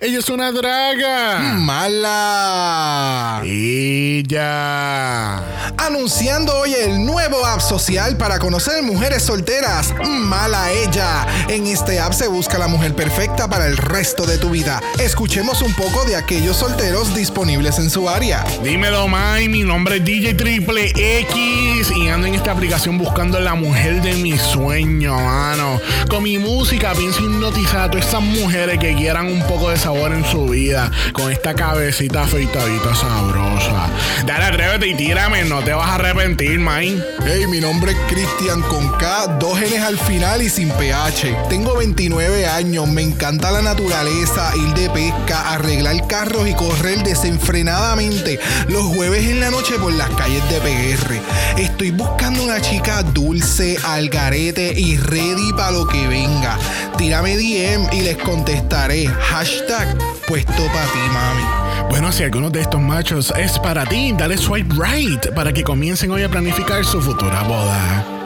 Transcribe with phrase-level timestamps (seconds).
[0.00, 1.40] Ella es una draga.
[1.56, 3.42] Mala.
[3.44, 5.38] Ella.
[5.76, 9.92] Anunciando hoy el nuevo app social para conocer mujeres solteras.
[10.06, 11.26] Mala ella.
[11.48, 14.80] En este app se busca la mujer perfecta para el resto de tu vida.
[15.00, 18.44] Escuchemos un poco de aquellos solteros disponibles en su área.
[18.62, 19.48] Dímelo, Mai.
[19.48, 24.14] Mi nombre es DJ Triple X y ando en esta aplicación buscando la mujer de
[24.14, 25.80] mi sueño, mano.
[26.08, 30.12] Con mi música pienso hipnotizar a todas esas mujeres que quieran un poco de sabor
[30.12, 33.88] en su vida con esta cabecita afeitadita sabrosa.
[34.26, 37.02] Dale, atrévete y tírame, no te vas a arrepentir, man.
[37.24, 41.34] Hey, mi nombre es Cristian con K, dos genes al final y sin PH.
[41.48, 48.38] Tengo 29 años, me encanta la naturaleza, ir de pesca, arreglar carros y correr desenfrenadamente
[48.68, 51.62] los jueves en la noche por las calles de PR.
[51.62, 56.58] Estoy buscando una chica dulce, algarete y ready para lo que venga.
[56.98, 59.06] Tírame DM y les contestaré.
[59.06, 59.77] Hashtag
[60.26, 61.88] puesto para ti, mami.
[61.90, 66.10] Bueno, si alguno de estos machos es para ti, dale swipe right para que comiencen
[66.10, 68.17] hoy a planificar su futura boda.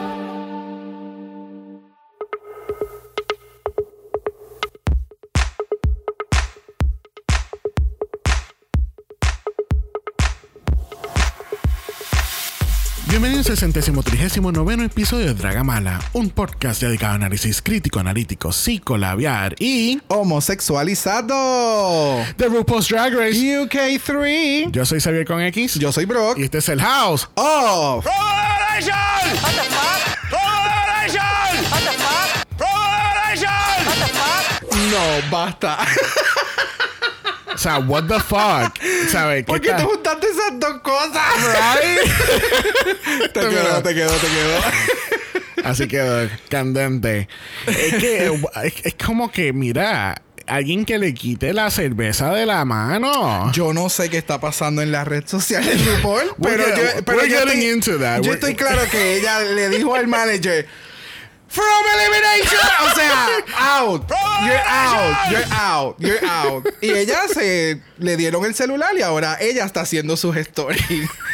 [13.23, 18.51] Bienvenidos al centésimo trigésimo noveno episodio de Dragamala, un podcast dedicado a análisis crítico, analítico,
[18.51, 22.21] psicolabiar y Homosexualizado.
[22.35, 23.39] The RuPaul's Drag Race.
[23.39, 24.71] UK3.
[24.71, 26.37] Yo soy Xavier con X Yo soy Brock.
[26.37, 27.29] y este es el House.
[27.35, 28.05] Off.
[34.91, 35.77] No, basta.
[37.53, 38.77] O sea, what the fuck?
[39.09, 39.45] ¿Sabes?
[39.45, 41.23] ¿Por qué te juntaste esas dos cosas?
[43.33, 44.59] te quedó, te quedó, te quedó.
[45.63, 47.29] Así quedó candente.
[47.67, 48.33] Es que es,
[48.83, 53.51] es como que, mira, alguien que le quite la cerveza de la mano.
[53.53, 57.25] Yo no sé qué está pasando en las redes sociales de RuPaul, pero yo, pero
[57.25, 60.67] yo estoy, yo estoy claro que ella le dijo al manager
[61.53, 64.09] From elimination, o sea, out,
[64.43, 66.65] you're out, you're out, you're out.
[66.81, 70.81] Y ella se le dieron el celular y ahora ella está haciendo sus stories.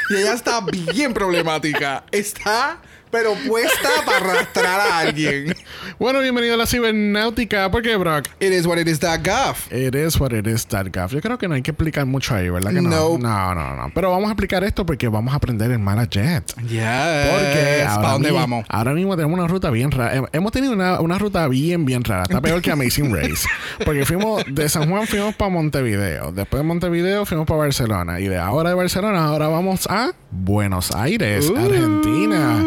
[0.09, 2.03] Y ella está bien problemática.
[2.11, 5.55] Está, pero puesta para arrastrar a alguien.
[5.97, 7.69] Bueno, bienvenido a la cibernáutica.
[7.71, 8.25] ¿Por qué, Brock?
[8.39, 9.71] It is what it is that gaff.
[9.71, 11.11] It is what it is, that gaff.
[11.11, 13.17] Yo creo que no hay que explicar mucho ahí, ¿verdad que no?
[13.17, 13.91] No, no, no.
[13.93, 16.53] Pero vamos a explicar esto porque vamos a aprender en Mala Jet.
[16.67, 17.29] Yeah.
[17.31, 18.65] Porque ¿Para dónde vamos?
[18.69, 20.15] Ahora mismo tenemos una ruta bien rara.
[20.15, 22.23] Hem- Hemos tenido una, una ruta bien, bien rara.
[22.23, 23.47] Está peor que Amazing Race.
[23.85, 26.31] Porque fuimos de San Juan, fuimos para Montevideo.
[26.31, 28.19] Después de Montevideo, fuimos para Barcelona.
[28.19, 31.57] Y de ahora de Barcelona, ahora vamos a Buenos Aires, Uh.
[31.57, 32.65] Argentina.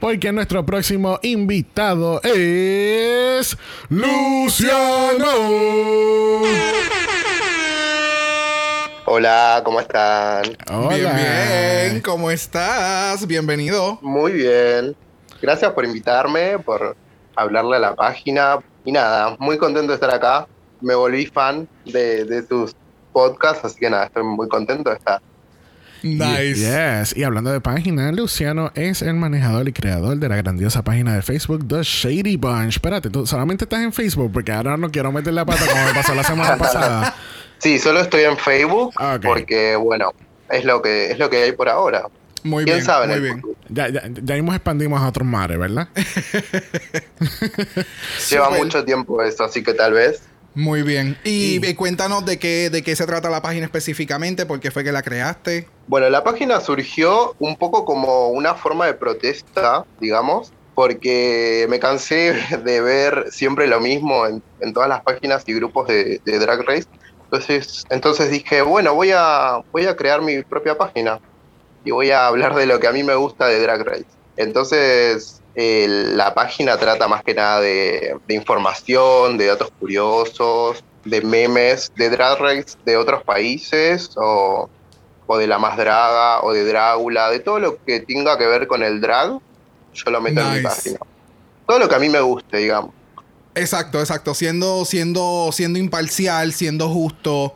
[0.00, 3.56] Porque nuestro próximo invitado es
[3.88, 5.26] Luciano.
[9.06, 10.44] Hola, ¿cómo están?
[10.72, 10.96] Hola.
[10.96, 12.00] Bien, bien.
[12.00, 13.26] ¿Cómo estás?
[13.26, 13.98] Bienvenido.
[14.00, 14.96] Muy bien.
[15.42, 16.96] Gracias por invitarme, por
[17.36, 18.58] hablarle a la página.
[18.84, 20.46] Y nada, muy contento de estar acá.
[20.80, 22.74] Me volví fan de, de tus
[23.12, 25.20] podcasts, así que nada, estoy muy contento de estar.
[26.04, 26.56] Nice.
[26.56, 27.16] Yes.
[27.16, 31.22] Y hablando de página, Luciano es el manejador y creador de la grandiosa página de
[31.22, 32.76] Facebook The Shady Bunch.
[32.76, 35.94] Espérate, tú solamente estás en Facebook porque ahora no quiero meter la pata como me
[35.94, 37.14] pasó la semana pasada.
[37.56, 40.12] Sí, solo estoy en Facebook Ah, porque, bueno,
[40.50, 42.02] es lo que es lo que hay por ahora.
[42.42, 42.84] Muy ¿Quién bien.
[42.84, 43.42] sabe muy bien.
[43.70, 45.88] Ya, ya, ya mismo expandimos a otros mares, ¿verdad?
[48.30, 50.22] Lleva mucho tiempo eso, así que tal vez.
[50.54, 51.18] Muy bien.
[51.24, 54.92] Y, cuéntanos de qué, de qué se trata la página específicamente, por qué fue que
[54.92, 55.68] la creaste.
[55.88, 62.34] Bueno, la página surgió un poco como una forma de protesta, digamos, porque me cansé
[62.64, 66.62] de ver siempre lo mismo en, en todas las páginas y grupos de, de Drag
[66.62, 66.86] Race.
[67.24, 71.18] Entonces, entonces dije, bueno, voy a, voy a crear mi propia página
[71.84, 74.06] y voy a hablar de lo que a mí me gusta de Drag Race.
[74.36, 81.20] Entonces, eh, la página trata más que nada de, de información, de datos curiosos, de
[81.20, 84.68] memes de Drag Race de otros países o,
[85.26, 88.66] o de la más draga o de Drácula, de todo lo que tenga que ver
[88.66, 89.38] con el drag,
[89.92, 90.98] yo lo meto en mi página.
[91.66, 92.90] Todo lo que a mí me guste, digamos.
[93.54, 94.34] Exacto, exacto.
[94.34, 97.54] Siendo, siendo, siendo imparcial, siendo justo.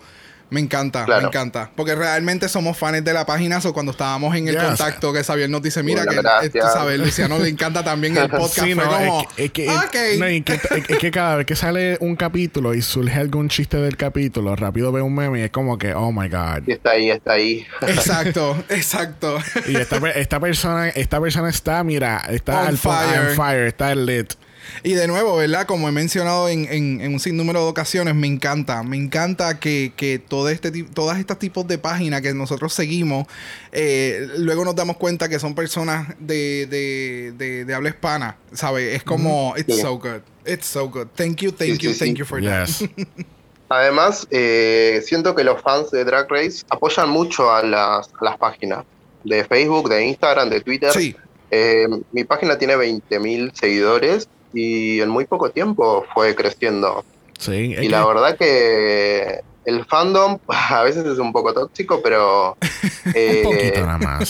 [0.51, 1.27] Me encanta, me Claro.
[1.29, 1.71] encanta.
[1.77, 3.59] Porque realmente somos fans de la página.
[3.63, 4.65] O cuando estábamos en el Yes.
[4.65, 8.67] contacto, que Xavier nos dice: Mira, Bueno, que sabes, Luciano le encanta también el podcast.
[8.67, 10.19] Sí, Fue no, como, es que, es que- ok.
[10.21, 13.49] no, y que- es- es que cada vez que sale un capítulo y surge algún
[13.51, 16.63] chiste del capítulo, rápido ve un meme y es como que, oh my god.
[16.67, 17.67] Y está ahí, está ahí.
[17.83, 19.39] Exacto, exacto.
[19.67, 23.21] Y esta, per- esta persona, esta persona está, mira, está On al fire.
[23.31, 24.33] on fire, está lit.
[24.83, 25.67] Y de nuevo, ¿verdad?
[25.67, 26.67] Como he mencionado en,
[27.01, 28.83] en, un sinnúmero de ocasiones, me encanta.
[28.83, 33.27] Me encanta que, que todo este, todas estas tipos de páginas que nosotros seguimos,
[33.73, 38.95] eh, luego nos damos cuenta que son personas de, de, de, habla hispana, ¿sabes?
[38.95, 40.23] Es como, it's so good.
[40.47, 41.09] It's so good.
[41.15, 42.69] Thank you, thank you, thank you for that.
[43.69, 48.85] Además, eh, siento que los fans de Drag Race apoyan mucho a las, las páginas
[49.25, 50.91] de Facebook, de Instagram, de Twitter.
[50.93, 51.15] Sí.
[51.51, 57.05] Eh, mi página tiene 20.000 seguidores y en muy poco tiempo fue creciendo.
[57.39, 62.57] Sí, y la verdad que el fandom a veces es un poco tóxico, pero
[63.15, 63.73] eh,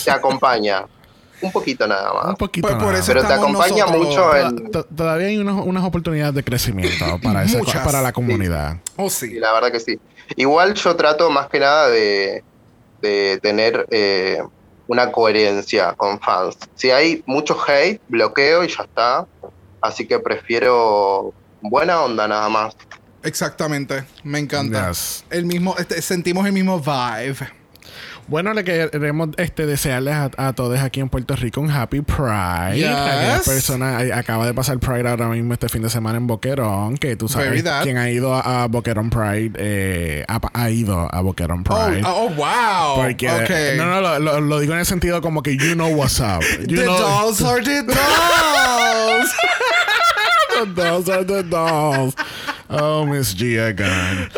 [0.05, 0.85] te acompaña.
[1.41, 2.27] Un poquito nada más.
[2.31, 4.73] Un poquito pues Pero te acompaña mucho en...
[4.73, 7.47] Todavía hay unas oportunidades de crecimiento para,
[7.85, 8.79] para la comunidad.
[8.97, 9.35] Oh, sí.
[9.35, 10.01] La verdad que sí.
[10.35, 12.43] Igual yo trato más que nada de,
[13.01, 14.43] de tener eh,
[14.89, 16.57] una coherencia con fans.
[16.75, 19.27] Si hay mucho hate, bloqueo y ya está.
[19.81, 22.77] Así que prefiero buena onda nada más.
[23.23, 24.93] Exactamente, me encanta.
[25.31, 27.49] El mismo, este, sentimos el mismo vibe.
[28.29, 32.77] Bueno, le queremos este, desearles a, todos aquí en Puerto Rico un Happy Pride.
[32.77, 33.47] Yes.
[33.47, 37.27] persona acaba de pasar Pride ahora mismo este fin de semana en Boquerón, que tú
[37.27, 42.03] sabes quién ha ido a, Boquerón Pride, eh, ha, ido a Boquerón oh, Pride.
[42.05, 43.03] Oh, wow.
[43.03, 46.41] Porque, no, no, lo, lo, digo en el sentido como que you know what's up.
[46.69, 49.35] the dolls are the dolls.
[50.67, 52.15] The dolls are the dolls.
[52.71, 54.31] Oh, Miss Gia Gunn.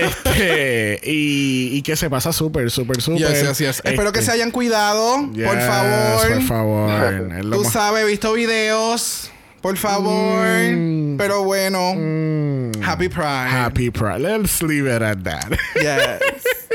[0.00, 3.28] este, y, y, que se pasa súper, súper, súper.
[3.28, 5.28] Yes, yes, Espero que se hayan cuidado.
[5.32, 6.28] por favor.
[6.28, 7.40] Por favor.
[7.52, 9.30] Tú sabes, he visto videos.
[9.60, 10.46] Por favor.
[10.46, 11.16] Mm.
[11.16, 11.94] Pero bueno.
[11.94, 12.82] Mm.
[12.82, 13.50] Happy Pride.
[13.50, 14.20] Happy Pride.
[14.20, 15.58] Let's leave it at that.
[15.74, 16.67] Yes.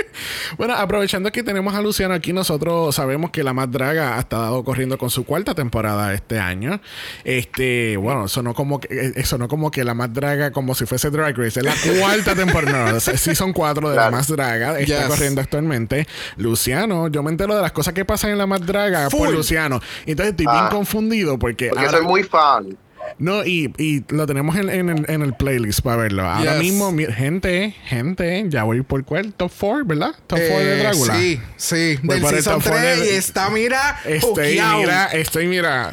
[0.58, 4.64] Bueno, aprovechando que tenemos a Luciano aquí, nosotros sabemos que la más draga ha estado
[4.64, 6.82] corriendo con su cuarta temporada este año.
[7.24, 11.10] Este, bueno, sonó como que, eh, sonó como que la más draga, como si fuese
[11.10, 11.60] Drag Race.
[11.60, 12.94] Es la cuarta temporada.
[12.94, 14.80] No, sí son cuatro de la más draga.
[14.80, 16.08] Está corriendo actualmente.
[16.38, 19.80] Luciano, yo me entero de las cosas que pasan en la más draga por Luciano.
[20.06, 20.70] Entonces estoy bien ah.
[20.70, 21.70] confundido porque.
[21.70, 22.78] Porque soy muy fan.
[23.18, 26.24] No, y, y lo tenemos en, en, en, el playlist para verlo.
[26.24, 29.34] Ahora mismo, gente, gente, ya voy por cuál?
[29.34, 30.16] Top 4, ¿verdad?
[30.28, 31.16] Top 4 de eh, Drácula.
[31.16, 32.00] Sí, sí.
[32.02, 35.92] Del season 3 y está, mira, estoy, mira, estoy, mira.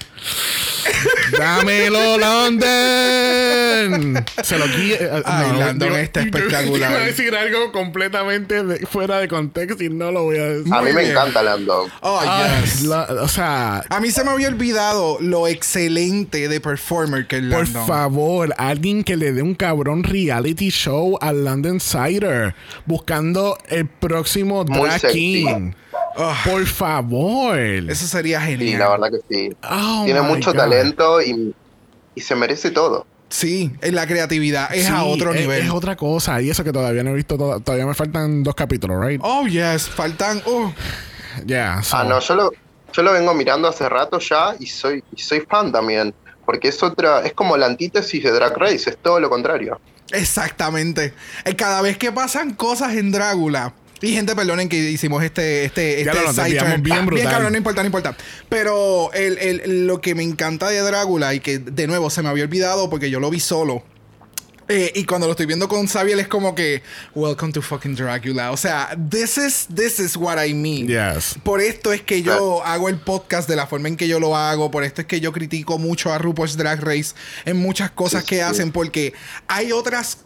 [1.38, 2.60] ¡Dámelo, London!
[4.42, 5.10] Se lo quiere.
[5.24, 6.90] Ay, no, London está espectacular.
[6.92, 10.72] Voy a decir algo completamente fuera de contexto y no lo voy a decir.
[10.72, 11.90] A mí me encanta London.
[12.00, 12.86] Oh, yes.
[12.86, 13.84] o sea.
[13.88, 16.60] A mí se me había olvidado lo excelente de
[17.00, 17.72] performer que es London.
[17.72, 22.54] Por favor, alguien que le dé un cabrón reality show al London Cider
[22.86, 25.72] buscando el próximo Drag King.
[26.16, 26.42] Ah.
[26.44, 27.58] Por favor.
[27.58, 28.68] Eso sería genial.
[28.68, 29.56] Sí, la verdad que sí.
[29.62, 31.54] Oh Tiene mucho talento y,
[32.16, 33.06] se merece todo.
[33.30, 35.62] Sí, en la creatividad es a otro nivel.
[35.62, 36.42] Es otra cosa.
[36.42, 39.20] Y eso que todavía no he visto, todavía me faltan dos capítulos, ¿right?
[39.22, 40.42] Oh, yes, faltan.
[40.46, 40.72] Oh.
[41.46, 42.50] Yeah, Ah, no, yo lo,
[42.92, 46.12] yo lo vengo mirando hace rato ya y soy, y soy fan también.
[46.50, 49.80] Porque es otra, es como la antítesis de Drag Race, es todo lo contrario.
[50.10, 51.14] Exactamente.
[51.44, 56.00] Eh, cada vez que pasan cosas en Drácula, y gente, perdonen que hicimos este, este,
[56.00, 56.10] este
[56.80, 57.10] bien brutal.
[57.10, 58.16] Bien cabrón, no importa, no importa.
[58.48, 62.30] Pero el, el, lo que me encanta de Drácula y que de nuevo se me
[62.30, 63.84] había olvidado porque yo lo vi solo.
[64.72, 66.80] Eh, y cuando lo estoy viendo con Xavier es como que
[67.16, 68.52] Welcome to fucking Dracula.
[68.52, 70.86] O sea, this is this is what I mean.
[70.86, 71.34] Yes.
[71.42, 74.36] Por esto es que yo hago el podcast de la forma en que yo lo
[74.36, 74.70] hago.
[74.70, 78.42] Por esto es que yo critico mucho a RuPaul's Drag Race en muchas cosas que
[78.42, 79.12] hacen porque
[79.48, 80.18] hay otras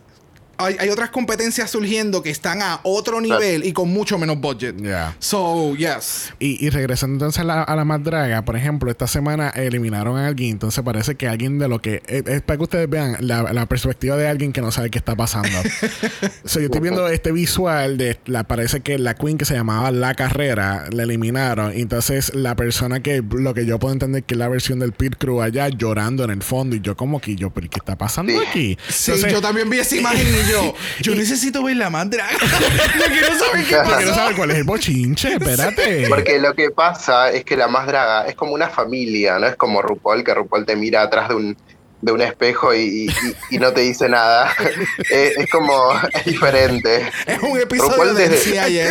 [0.58, 4.76] hay, otras competencias surgiendo que están a otro nivel y con mucho menos budget.
[4.76, 5.16] Yeah.
[5.18, 6.32] So, yes.
[6.38, 10.16] Y, y regresando entonces a la, a la, más draga, por ejemplo, esta semana eliminaron
[10.16, 10.50] a alguien.
[10.50, 12.02] Entonces parece que alguien de lo que.
[12.06, 14.98] Eh, es, para que ustedes vean la, la, perspectiva de alguien que no sabe qué
[14.98, 15.48] está pasando.
[16.44, 18.18] so, yo estoy viendo este visual de.
[18.26, 21.72] La, parece que la queen que se llamaba La Carrera la eliminaron.
[21.72, 23.22] entonces la persona que.
[23.30, 26.30] Lo que yo puedo entender que es la versión del Pit Crew allá llorando en
[26.30, 26.76] el fondo.
[26.76, 28.78] Y yo, como que yo, ¿pero qué está pasando aquí?
[28.88, 32.32] Sí, yo también vi esa imagen yo, yo necesito ver la más draga.
[32.40, 33.96] yo quiero saber qué pasa.
[33.96, 36.06] quiero saber cuál es el bochinche, espérate.
[36.08, 39.56] Porque lo que pasa es que la más draga es como una familia, no es
[39.56, 41.56] como RuPaul, que RuPaul te mira atrás de un,
[42.00, 43.10] de un espejo y,
[43.50, 44.52] y, no te dice nada.
[45.10, 47.10] es, como, es diferente.
[47.26, 48.88] Es un episodio de desde...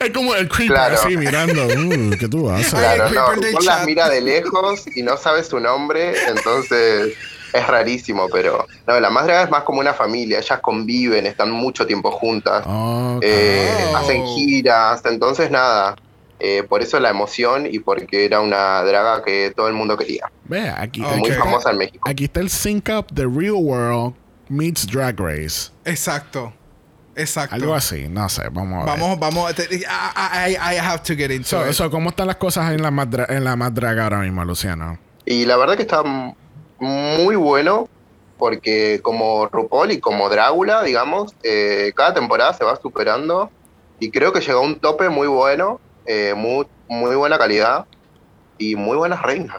[0.00, 1.66] Es como el creeper así mirando.
[1.66, 2.70] Uh, ¿Qué tú haces?
[2.70, 3.32] Claro, no.
[3.32, 7.14] RuPaul las mira de lejos y no sabe su nombre, entonces
[7.52, 11.50] es rarísimo, pero no, la más draga es más como una familia, ellas conviven, están
[11.50, 12.64] mucho tiempo juntas,
[13.22, 15.96] eh, hacen giras, entonces nada,
[16.40, 20.30] Eh, por eso la emoción y porque era una draga que todo el mundo quería.
[20.44, 21.08] Ve, aquí, Ok.
[21.10, 22.08] aquí Muy está- famosa en México.
[22.08, 24.14] aquí está el sync up de Real World
[24.48, 25.72] meets Drag Race.
[25.84, 26.52] Exacto.
[27.16, 27.56] Exacto.
[27.56, 29.00] Algo así, no sé, vamos a ver.
[29.00, 29.52] Vamos, vamos.
[29.56, 31.72] te- I, I, I have to get into So, it.
[31.72, 34.44] so, ¿Cómo están las cosas en la más, dra- en la más draga ahora mismo,
[34.44, 34.96] Luciano?
[35.24, 36.02] Y la verdad que está
[36.78, 37.88] muy bueno
[38.38, 43.50] porque como RuPaul y como Drácula, digamos, eh, cada temporada se va superando
[43.98, 47.86] y creo que llegó a un tope muy bueno, eh, muy, muy buena calidad
[48.56, 49.56] y muy buenas reinas.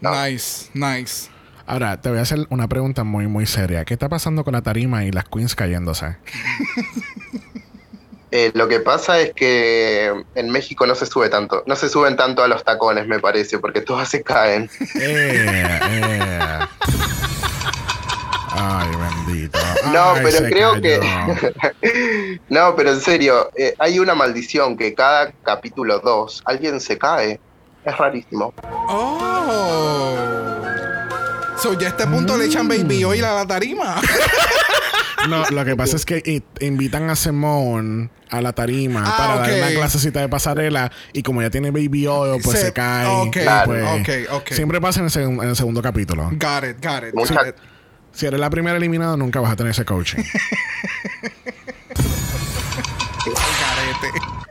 [0.00, 1.30] Nice, nice.
[1.66, 3.84] Ahora, te voy a hacer una pregunta muy, muy seria.
[3.84, 6.16] ¿Qué está pasando con la tarima y las queens cayéndose?
[8.36, 12.16] Eh, lo que pasa es que en México no se sube tanto, no se suben
[12.16, 14.68] tanto a los tacones, me parece, porque todas se caen.
[14.96, 16.58] Eh, eh.
[18.50, 19.56] Ay, bendito.
[19.92, 20.82] No, pero creo cayó.
[20.82, 22.40] que.
[22.48, 27.38] no, pero en serio, eh, hay una maldición que cada capítulo 2 alguien se cae.
[27.84, 28.52] Es rarísimo.
[28.88, 30.16] Oh.
[31.56, 34.02] So, ya a este punto le echan baby oil a la tarima.
[35.28, 39.50] No, lo que pasa es que invitan a Simone a la tarima Ah, para dar
[39.50, 39.56] ok.
[39.58, 43.06] una clasecita de pasarela y como ya tiene baby oil, pues se, Se- cae.
[43.06, 43.66] ok, y Claro.
[43.66, 43.84] pues,
[44.28, 44.48] ok, ok.
[44.52, 46.24] Siempre pasa en el, en el segundo capítulo.
[46.32, 47.14] got it, got it.
[47.14, 47.56] Mucha- got it.
[48.12, 50.22] Si eres la primera eliminada, nunca vas a tener ese coaching.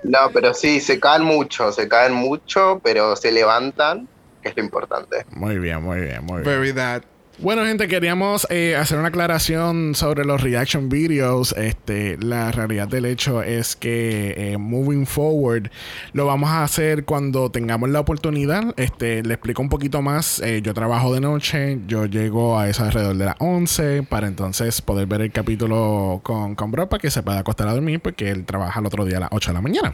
[0.04, 4.08] No, pero sí, se caen mucho, se caen mucho, pero se levantan,
[4.42, 5.26] que es lo importante.
[5.32, 6.44] muy bien, muy bien, muy bien.
[6.44, 7.04] Very that.
[7.44, 11.52] Bueno, gente, queríamos eh, hacer una aclaración sobre los reaction videos.
[11.58, 15.70] Este, la realidad del hecho es que eh, moving forward
[16.14, 18.74] lo vamos a hacer cuando tengamos la oportunidad.
[18.78, 20.40] Este, le explico un poquito más.
[20.40, 24.82] Eh, yo trabajo de noche, yo llego a eso alrededor de las 11 para entonces
[24.82, 28.32] poder ver el capítulo con, con Bro para que se pueda acostar a dormir porque
[28.32, 29.94] él trabaja el otro día a las 8 de la mañana.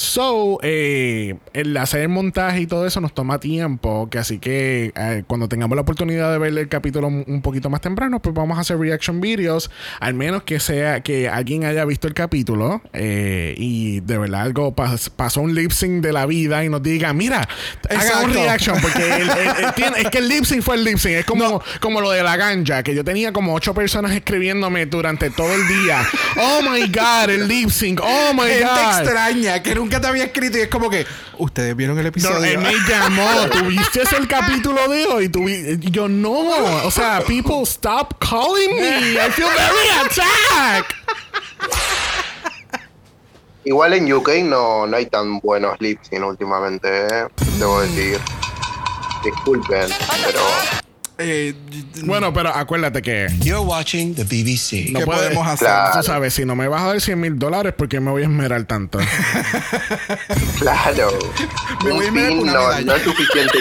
[0.00, 4.94] So, eh, el hacer el montaje y todo eso nos toma tiempo, que así que
[4.96, 8.34] eh, cuando tengamos la oportunidad de ver el capítulo un un poquito más temprano, pues
[8.34, 12.80] vamos a hacer reaction videos, al menos que sea que alguien haya visto el capítulo
[12.94, 16.82] eh, y de verdad algo pas- pasó un lip sync de la vida y nos
[16.82, 17.46] diga, mira,
[17.90, 20.84] haga un reaction, porque el- el- el tiene- es que el lip sync fue el
[20.84, 24.12] lip sync, es como, como lo de la ganja, que yo tenía como ocho personas
[24.12, 29.00] escribiéndome durante todo el día, oh my god, el lip sync, oh my Gente god.
[29.02, 31.04] extraña que nunca te había escrito y es como que
[31.38, 32.44] ustedes vieron el No, episodio.
[32.44, 33.28] él me llamó.
[33.50, 35.28] ¿Tuviste el capítulo de hoy?
[35.28, 36.32] Tuvi- y yo no.
[36.84, 39.14] O sea, people stop calling me.
[39.14, 40.94] I feel very attacked.
[43.64, 47.26] Igual en UK no, no hay tan buenos lip sync últimamente, ¿eh?
[47.58, 48.18] debo decir.
[49.24, 49.88] Disculpen,
[50.24, 50.40] pero
[51.22, 51.54] Eh,
[52.04, 54.90] Bueno, pero acuérdate que You're watching the BBC.
[54.90, 55.68] no ¿Qué puedes- podemos hacer?
[55.68, 56.00] Claro.
[56.00, 58.22] Tú sabes, si no me vas a dar 100 mil dólares, ¿por qué me voy
[58.22, 58.98] a esmerar tanto?
[60.58, 61.10] claro,
[61.84, 62.80] Me voy a con una no, medalla.
[62.86, 63.58] no es suficiente.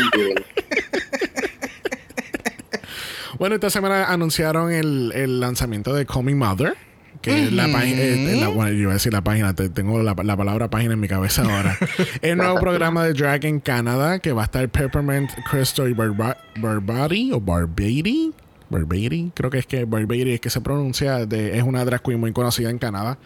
[3.37, 6.75] Bueno, esta semana anunciaron el, el lanzamiento de Call Me Mother.
[7.21, 8.01] Que la página.
[8.01, 10.93] eh, la- bueno, yo iba a decir la página, te- tengo la, la palabra página
[10.93, 11.77] en mi cabeza ahora.
[12.21, 16.38] el nuevo programa de drag en Canadá que va a estar Peppermint, Crystal y Barba-
[16.59, 18.31] Barbati o Barbady.
[18.71, 22.19] Barbady, creo que es que Barbady es que se pronuncia, de, es una drag queen
[22.19, 23.17] muy conocida en Canadá.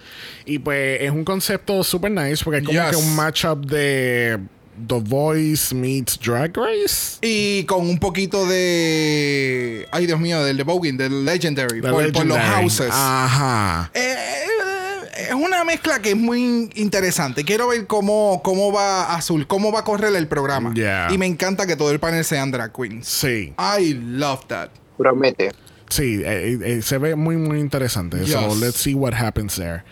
[0.45, 2.91] Y pues es un concepto super nice porque es como Yes.
[2.91, 4.39] que un matchup de
[4.87, 7.17] The Voice meets Drag Race.
[7.21, 9.87] Y con un poquito de.
[9.91, 11.81] Ay, Dios mío, del debugging, del Legendary.
[11.81, 12.63] The por, por los Legendary.
[12.63, 12.89] houses.
[12.91, 13.91] Ajá.
[13.93, 17.43] Eh, eh, es una mezcla que es muy interesante.
[17.43, 20.73] Quiero ver cómo, cómo va Azul, cómo va a correr el programa.
[20.73, 21.09] Yeah.
[21.11, 23.07] Y me encanta que todo el panel sean drag queens.
[23.07, 23.53] Sí.
[23.57, 24.69] I love that.
[24.97, 25.51] Promete.
[25.93, 28.25] Sí, eh, eh, se ve muy, muy interesante.
[28.25, 28.59] So, Yes.
[28.59, 29.83] let's see what happens there.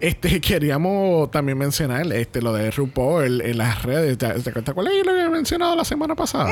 [0.00, 4.16] Este, queríamos también mencionar este, lo de RuPaul en las redes.
[4.16, 4.74] ¿Te, acuerdas
[5.04, 6.50] lo que he mencionado la semana pasada?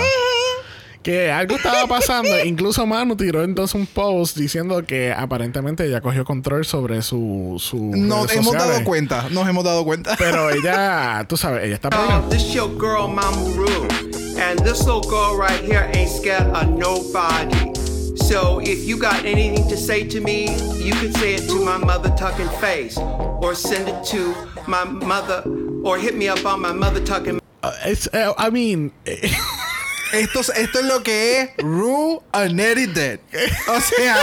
[1.03, 2.29] Que algo estaba pasando.
[2.45, 7.57] Incluso Manu tiró entonces un post diciendo que aparentemente ella cogió control sobre su.
[7.59, 8.75] su Nos redes hemos sociales.
[8.75, 10.17] dado cuenta, nos hemos dado cuenta.
[10.19, 12.29] Pero ella, tú sabes, ella está problemada.
[12.29, 13.88] this your girl Mamoru,
[14.38, 17.73] and this little girl right here ain't scared of nobody.
[18.27, 20.49] So if you got anything to say to me,
[20.83, 24.35] you can say it to my mother tucking face, or send it to
[24.67, 25.43] my mother,
[25.85, 27.41] or hit me up on my mother tucking.
[27.63, 28.93] Uh, it's, uh, I mean,
[30.11, 33.21] Esto, es- esto es lo que es Rue Unedited.
[33.69, 34.17] O sea,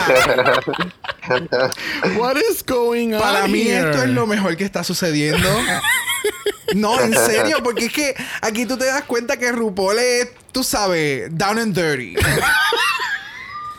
[2.18, 3.22] what is going on?
[3.22, 3.92] para mí here?
[3.92, 5.48] esto es lo mejor que está sucediendo.
[6.74, 10.64] No, en serio, porque es que aquí tú te das cuenta que RuPaul es, tú
[10.64, 12.16] sabes, down and dirty.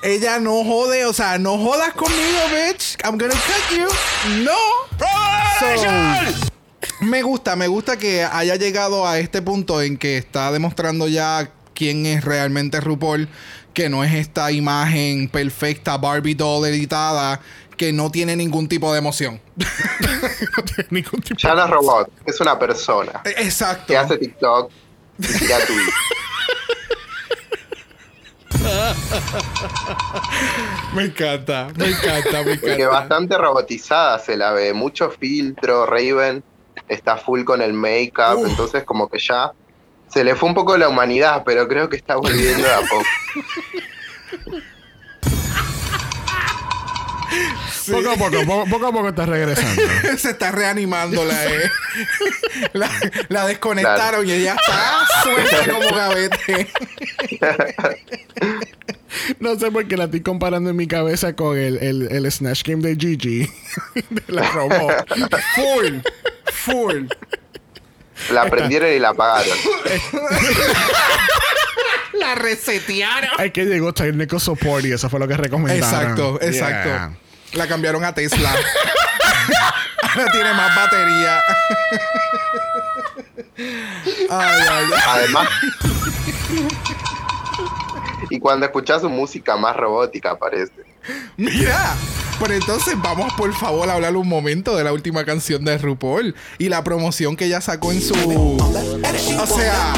[0.07, 2.97] Ella no jode, o sea, no jodas conmigo, bitch.
[3.05, 3.89] I'm gonna cut you.
[4.45, 4.53] No.
[5.59, 5.67] So,
[7.01, 11.51] Me gusta, me gusta que haya llegado a este punto en que está demostrando ya
[11.75, 13.29] quién es realmente RuPaul,
[13.75, 17.41] que no es esta imagen perfecta Barbie doll editada
[17.77, 19.41] que no tiene ningún tipo de emoción.
[19.57, 23.87] no tiene ningún tipo Ya no es robot, es una persona E- Exacto.
[23.89, 24.71] que hace TikTok
[25.19, 25.93] y tira tweets.
[30.95, 32.89] Me encanta, me encanta, me Porque encanta.
[32.89, 36.43] bastante robotizada se la ve, mucho filtro, Raven
[36.89, 39.53] está full con el make-up, entonces como que ya
[40.09, 44.63] se le fue un poco la humanidad, pero creo que está volviendo a poco.
[47.91, 49.83] Poco a poco, poco, poco a poco está regresando.
[50.19, 51.71] Se está reanimando la, eh.
[52.73, 52.91] la,
[53.29, 56.69] la desconectaron y ella está suelta como gavete.
[59.41, 62.63] No sé por qué la estoy comparando en mi cabeza con el, el, el Snatch
[62.65, 63.51] Game de Gigi.
[64.11, 65.07] de la robot.
[65.55, 65.99] Full,
[66.53, 67.07] full.
[68.31, 69.57] La prendieron y la apagaron.
[72.15, 73.31] La resetearon.
[73.39, 75.83] Hay que llegó Technical Support y eso fue lo que recomendaron.
[75.83, 76.89] Exacto, exacto.
[76.89, 77.13] Yeah.
[77.53, 78.51] La cambiaron a Tesla.
[80.03, 81.41] Ahora tiene más batería.
[84.31, 85.01] ay, ay, ay.
[85.09, 85.49] Además.
[88.31, 90.73] Y cuando escuchas su música más robótica parece.
[91.37, 91.95] Mira,
[92.41, 96.35] pero entonces vamos por favor a hablar un momento de la última canción de RuPaul
[96.59, 98.15] y la promoción que ella sacó en su...
[99.39, 99.95] O sea,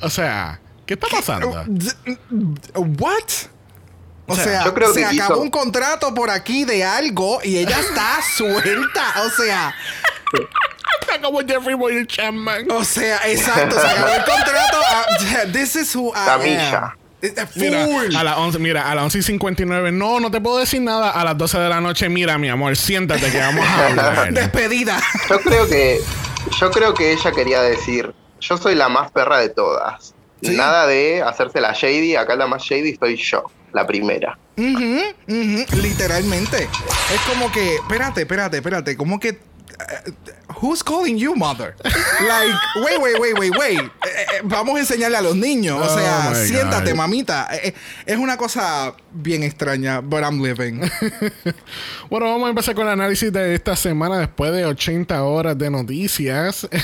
[0.00, 1.50] O sea, ¿qué está pasando?
[2.74, 3.22] ¿what?
[4.26, 7.58] O sea, Yo creo se que acabó hizo- un contrato por aquí de algo y
[7.58, 9.14] ella está suelta.
[9.26, 9.74] O sea,
[11.00, 12.70] Está como Jeffrey Boyer Chapman.
[12.70, 14.78] o sea, exacto, se acabó el contrato.
[14.88, 15.06] Ah,
[15.52, 16.18] this is who I
[16.54, 16.92] am.
[17.20, 18.16] Eh, eh, Mira, full.
[18.16, 19.92] a las 11, mira, a las 11 y 59.
[19.92, 21.10] No, no te puedo decir nada.
[21.10, 24.32] A las 12 de la noche, mira, mi amor, siéntate que vamos a hablar.
[24.32, 25.00] Despedida.
[25.28, 26.00] yo creo que.
[26.58, 28.12] Yo creo que ella quería decir.
[28.40, 30.14] Yo soy la más perra de todas.
[30.42, 30.56] Sí.
[30.56, 34.38] Nada de hacerse la shady, acá la más shady soy yo, la primera.
[34.56, 36.68] Literalmente.
[37.14, 39.28] Es como que, espérate, espérate, espérate, como que.
[39.28, 39.38] eh,
[40.60, 41.74] who's calling you mother?
[41.84, 43.80] Like, wait, wait, wait, wait, wait.
[43.80, 45.78] Eh, eh, vamos a enseñarle a los niños.
[45.80, 46.96] O Oh sea, siéntate, God.
[46.98, 47.48] mamita.
[47.52, 47.74] Eh,
[48.06, 50.80] es una cosa bien extraña, but I'm living.
[52.10, 55.70] Bueno, vamos a empezar con el análisis de esta semana después de 80 horas de
[55.70, 56.68] noticias.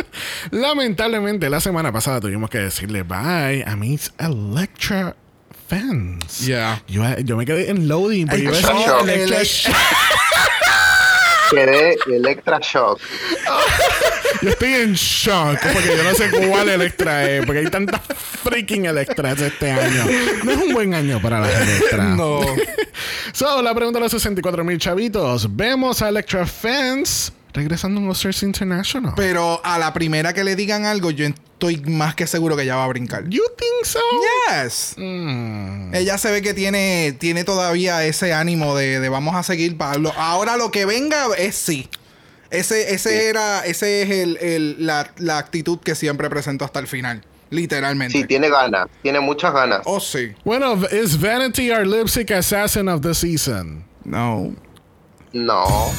[0.50, 5.16] Lamentablemente, la semana pasada tuvimos que decirle bye a Miss Electra
[5.68, 6.40] Fans.
[6.46, 6.82] Yeah.
[6.88, 9.02] Yo, yo me quedé en loading, pero Ay, iba a decir shock.
[9.02, 9.76] Electra Ele- Shock.
[11.50, 13.00] Quedé Electra Shock.
[14.42, 18.02] Yo estoy en shock porque yo no sé cuál Electra es, porque hay tantas
[18.44, 20.04] freaking Electras este año.
[20.44, 22.16] No es un buen año para las Electras.
[22.16, 22.40] no.
[23.32, 25.56] So, la pregunta de los 64 mil chavitos.
[25.56, 29.14] Vemos a Electra Fans regresando a un Oscars International.
[29.16, 32.76] Pero a la primera que le digan algo, yo estoy más que seguro que ella
[32.76, 33.24] va a brincar.
[33.28, 33.98] You think so?
[34.62, 34.94] Yes.
[34.96, 35.94] Mm.
[35.94, 39.76] Ella se ve que tiene, tiene todavía ese ánimo de, de vamos a seguir.
[39.76, 41.88] pa- lo- ahora lo que venga es sí.
[42.50, 46.86] Ese, ese era, ese es el, el- la, la actitud que siempre presento hasta el
[46.86, 47.24] final.
[47.50, 48.18] Literalmente.
[48.18, 49.80] Sí, tiene ganas, tiene muchas ganas.
[49.84, 50.32] Oh, sí.
[50.44, 53.84] Bueno, is Vanity our lipstick assassin of the season?
[54.04, 54.52] No.
[55.32, 55.92] No.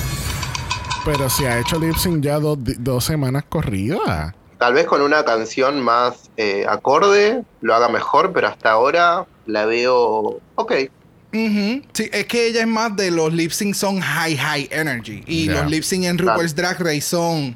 [1.08, 4.34] Pero si ha hecho lip sync ya dos, dos semanas corridas.
[4.58, 9.66] Tal vez con una canción más eh, acorde lo haga mejor, pero hasta ahora la
[9.66, 10.74] veo ok.
[11.32, 11.82] Ujú.
[11.94, 15.24] Sí, es que ella es más de los lip sync son high, high energy.
[15.26, 17.56] Y los lip sync en RuPaul's Drag Race son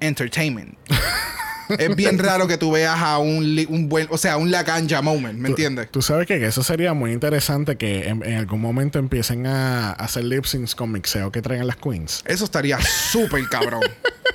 [0.00, 0.76] entertainment.
[1.78, 5.38] es bien raro que tú veas a un, un buen, o sea, un lacanja moment,
[5.38, 5.88] ¿me entiendes?
[5.90, 9.92] Tú sabes que eso sería muy interesante que en, en algún momento empiecen a, a
[9.92, 12.22] hacer lip syncs con mixeo que traigan las queens.
[12.26, 13.82] Eso estaría súper cabrón.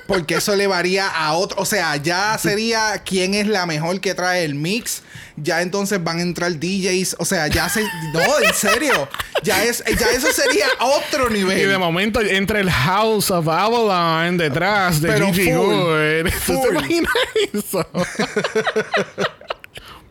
[0.06, 1.60] Porque eso elevaría a otro.
[1.60, 5.02] O sea, ya sería quién es la mejor que trae el mix.
[5.36, 7.16] Ya entonces van a entrar DJs.
[7.18, 7.82] O sea, ya se.
[8.12, 9.08] No, en serio.
[9.42, 11.78] Ya, es, ya eso sería otro Y de nivel.
[11.78, 16.30] momento entra el House of Avalon detrás de Pero Gigi full.
[16.46, 17.12] ¿Tú te imaginas
[17.52, 17.86] eso?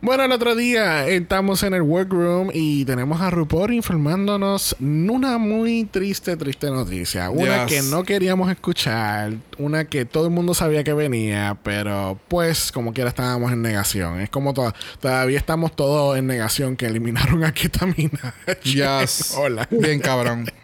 [0.06, 5.82] Bueno, el otro día estamos en el workroom y tenemos a RuPaul informándonos una muy
[5.84, 7.28] triste, triste noticia.
[7.28, 7.74] Una Yes.
[7.82, 12.92] que no queríamos escuchar, una que todo el mundo sabía que venía, pero pues como
[12.92, 14.20] quiera estábamos en negación.
[14.20, 18.32] Es como to- todavía estamos todos en negación que eliminaron a Ketamina.
[18.62, 19.34] Yes.
[19.36, 19.66] Hola.
[19.72, 20.48] Bien cabrón.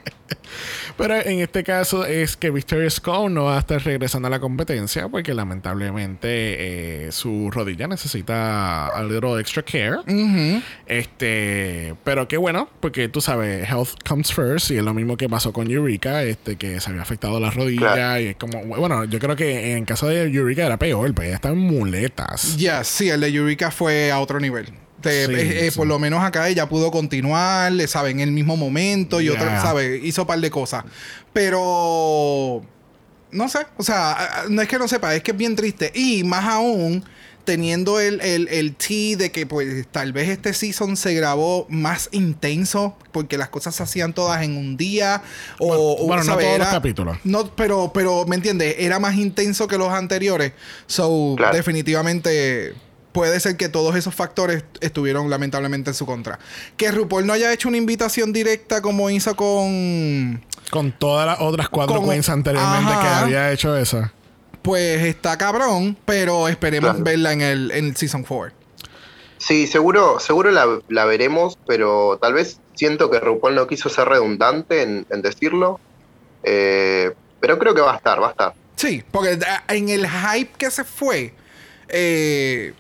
[0.97, 4.41] Pero en este caso es que Victoria Scott no va a estar regresando a la
[4.41, 9.99] competencia porque lamentablemente eh, su rodilla necesita a little extra care.
[10.87, 15.29] Este, pero qué bueno, porque tú sabes, health comes first y es lo mismo que
[15.29, 18.21] pasó con Eureka, este, que se había afectado la rodilla Claro.
[18.21, 21.37] y es como, bueno, yo creo que en caso de Eureka era peor, pues ella
[21.37, 22.57] está en muletas.
[22.57, 24.67] Ya, sí, el de Eureka fue a otro nivel.
[25.03, 25.77] Te- Sí, eh, eh, sí.
[25.77, 29.61] Por lo menos acá ella pudo continuar, le sabe, en el mismo momento y otra,
[29.61, 30.01] ¿sabe?
[30.03, 30.85] Hizo un par de cosas.
[31.33, 32.63] Pero.
[33.31, 35.91] No sé, o sea, no es que no sepa, es que es bien triste.
[35.95, 37.03] Y más aún,
[37.47, 42.11] teniendo el, el, el tea de que, pues, tal vez este season se grabó más
[42.13, 45.23] intenso, porque las cosas se hacían todas en un día.
[45.59, 47.17] O, Bueno, o, bueno, no todos los Era- capítulos.
[47.25, 48.75] No, pero, pero, ¿me entiendes?
[48.79, 50.53] Era más intenso que los anteriores.
[50.87, 51.57] So, Claro.
[51.57, 52.75] definitivamente
[53.13, 56.39] puede ser que todos esos factores estuvieron lamentablemente en su contra.
[56.77, 60.45] Que RuPaul no haya hecho una invitación directa como hizo con...
[60.71, 64.11] Con todas las otras cuatro Como- queens anteriormente que había hecho eso.
[64.63, 67.05] Pues está cabrón, pero esperemos Claro.
[67.05, 68.55] verla en el, en el Season 4.
[69.39, 74.09] Sí, seguro, seguro la, la veremos, pero tal vez siento que RuPaul no quiso ser
[74.09, 75.81] redundante en, en decirlo.
[76.45, 78.55] Eh, pero creo que va a estar, va a estar.
[78.77, 81.35] Sí, porque en el hype que se fue,
[81.89, 82.73] eh,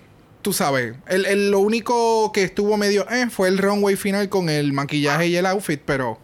[0.43, 4.49] tú sabes, el, el- lo único que estuvo medio eh, fue el runway final con
[4.49, 6.19] el maquillaje y el outfit, pero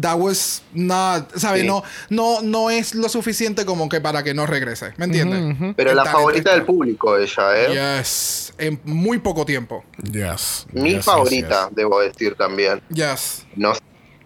[0.00, 1.62] that was not, ¿sabes?
[1.62, 1.66] Sí.
[1.66, 5.74] No, no, no es lo suficiente como que para que no regrese, ¿me entiendes?
[5.76, 6.52] Pero El la favorita está.
[6.54, 7.98] del público ella, ¿eh?
[7.98, 9.84] Yes, en muy poco tiempo.
[10.02, 10.66] Yes.
[10.72, 11.76] Mi Yes, favorita, yes.
[11.76, 12.80] debo decir también.
[12.88, 13.46] Yes.
[13.56, 13.72] No,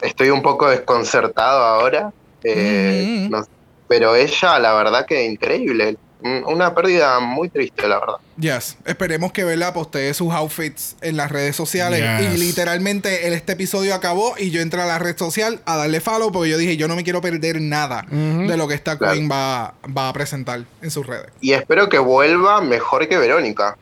[0.03, 2.13] estoy un poco desconcertado ahora.
[2.47, 3.31] eh, Mm.
[3.31, 3.47] no-
[3.89, 5.97] pero ella, la verdad que increíble.
[6.27, 8.15] Mm, Una pérdida muy triste, la verdad.
[8.39, 12.01] Yes, esperemos que Bella postee sus outfits en las redes sociales.
[12.01, 12.35] Yes.
[12.35, 16.01] Y literalmente el- este episodio acabó y yo entré a la red social a darle
[16.01, 19.13] follow porque yo dije, yo no me quiero perder nada de lo que esta Claro.
[19.13, 21.27] queen va, va a presentar en sus redes.
[21.43, 23.77] Y espero que vuelva mejor que Verónica.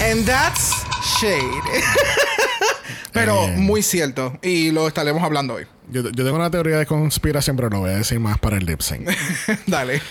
[0.00, 0.70] And that's
[1.20, 1.42] shade.
[3.12, 3.54] Pero Eh.
[3.56, 4.38] muy cierto.
[4.42, 5.66] Y lo estaremos hablando hoy.
[5.88, 8.66] Yo, yo tengo una teoría de conspiración, pero lo voy a decir más para el
[8.66, 9.08] lip sync.
[9.68, 10.02] Dale.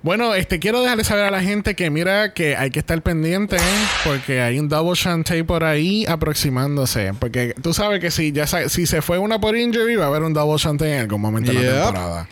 [0.00, 3.56] bueno, este quiero dejarle saber a la gente que mira que hay que estar pendiente
[4.04, 7.12] porque hay un double shanty por ahí aproximándose.
[7.18, 10.22] Porque tú sabes que si ya si se fue una por injury, va a haber
[10.22, 12.28] un double shanty en algún momento de la temporada.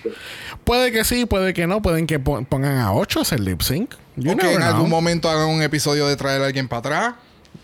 [0.63, 3.63] Puede que sí, puede que no, pueden que po- pongan a 8 a hacer lip
[3.63, 3.95] sync.
[4.15, 6.79] You o que never en algún momento hagan un episodio de traer a alguien para
[6.79, 7.15] atrás.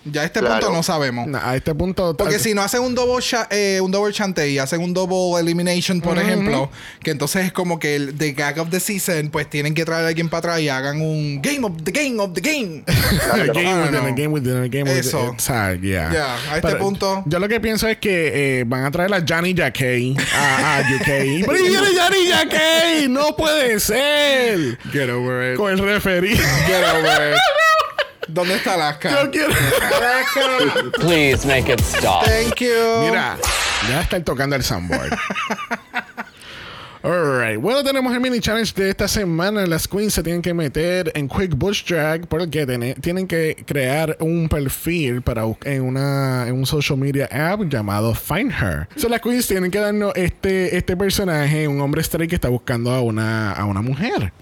[0.05, 0.61] Ya a este Claro.
[0.61, 1.27] punto no sabemos.
[1.27, 2.17] No, a este punto.
[2.17, 5.39] Porque si no hacen un double sha- eh, un double chante y hacen un double
[5.41, 6.71] elimination, por ejemplo,
[7.03, 10.05] que entonces es como que el the gag of the season, pues tienen que traer
[10.05, 12.85] a alguien para atrás y hagan un game of the game of the game.
[13.53, 15.35] game Ah, within a game within a game within- Eso.
[15.37, 16.11] o sea, yeah.
[16.13, 19.13] Ya, a este Pero punto- Yo lo que pienso es que eh, van a traer
[19.13, 21.07] a Johnny Jacquet a, a UK.
[21.47, 23.09] ¡Pero Johnny Jacquet!
[23.11, 24.79] ¡No puede ser!
[24.93, 25.57] Get over it.
[25.59, 26.35] Con el referí.
[26.37, 27.39] Get over it.
[28.29, 29.11] ¿Dónde está Alaska?
[29.25, 29.49] Yo quiero.
[29.53, 30.91] Alaska.
[31.01, 32.25] Please make it stop.
[32.25, 32.69] Thank you.
[33.07, 33.37] Mira,
[33.89, 35.17] ya está tocando el soundboard.
[37.01, 39.65] Alright, bueno, tenemos el mini challenge de esta semana.
[39.67, 44.17] Las queens se tienen que meter en Quick Bush Drag porque tiene- tienen que crear
[44.19, 48.89] un perfil para en, una, en un social media app llamado Find Her.
[48.97, 52.91] So, las queens tienen que darnos este, este personaje, un hombre straight que está buscando
[52.91, 54.33] a una, a una mujer.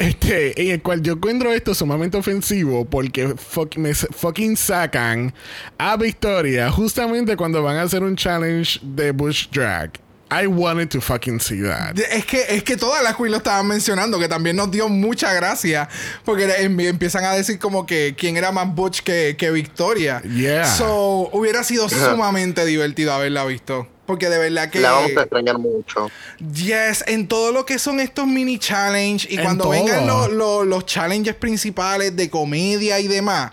[0.00, 5.34] Este, en el cual yo encuentro esto sumamente ofensivo porque fuck- me fucking sacan
[5.76, 9.90] a Victoria justamente cuando van a hacer un challenge de Bush Drag.
[10.32, 11.98] I wanted to fucking see that.
[11.98, 15.34] Es que, es que todas las queens lo estaban mencionando, que también nos dio mucha
[15.34, 15.88] gracia.
[16.24, 20.22] Porque em- empiezan a decir como que quién era más Butch que, que Victoria.
[20.22, 20.66] Yeah.
[20.76, 23.88] So, hubiera sido sumamente divertido haberla visto.
[24.10, 24.80] Porque de verdad que.
[24.80, 26.10] La vamos a extrañar mucho.
[26.52, 29.72] Yes, en todo lo que son estos mini challenge y En cuando todo.
[29.72, 33.52] vengan los, los- los challenges principales de comedia y demás,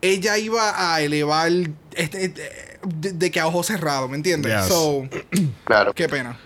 [0.00, 1.50] ella iba a elevar
[1.94, 2.42] este, este,
[2.86, 4.50] de, de que a ojos cerrados, ¿me entiendes?
[4.62, 4.68] Yes.
[4.68, 5.06] So,
[5.64, 5.92] Claro.
[5.92, 6.38] qué pena.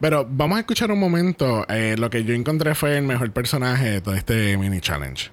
[0.00, 1.66] Pero vamos a escuchar un momento.
[1.68, 5.30] eh, lo que yo encontré fue el mejor personaje de todo este mini challenge.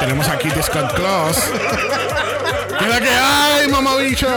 [0.00, 1.38] Tenemos aquí Kitty Scott Claus.
[2.78, 4.28] ¿Qué es la que hay, mamabicho?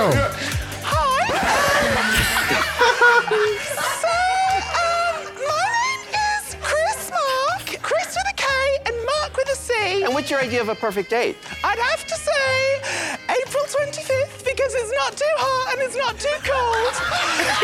[10.18, 11.38] What's your idea of a perfect date?
[11.64, 12.82] I'd have to say
[13.30, 16.94] April 25th because it's not too hot and it's not too cold.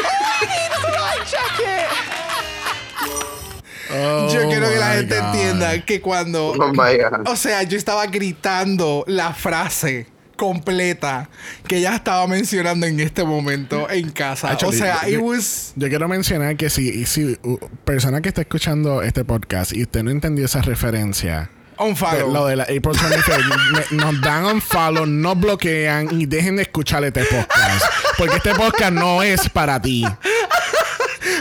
[0.06, 1.90] All I need is a light jacket.
[4.34, 5.26] Yo quiero que la Oh my gente God.
[5.34, 6.52] entienda que cuando.
[6.54, 7.28] Oh my God.
[7.28, 10.06] O sea, yo estaba gritando la frase
[10.38, 11.28] completa
[11.68, 14.52] que ella estaba mencionando en este momento en casa.
[14.52, 18.30] Actually, o sea, yo- it was Yo quiero mencionar que si, si uh, persona que
[18.30, 22.32] está escuchando este podcast y usted no entendió esa referencia, on de- follow.
[22.32, 26.64] lo de la April 25th, me- nos dan un follow, nos bloquean y dejen de
[26.64, 27.86] escuchar este podcast.
[28.18, 30.06] Porque este podcast no es para ti.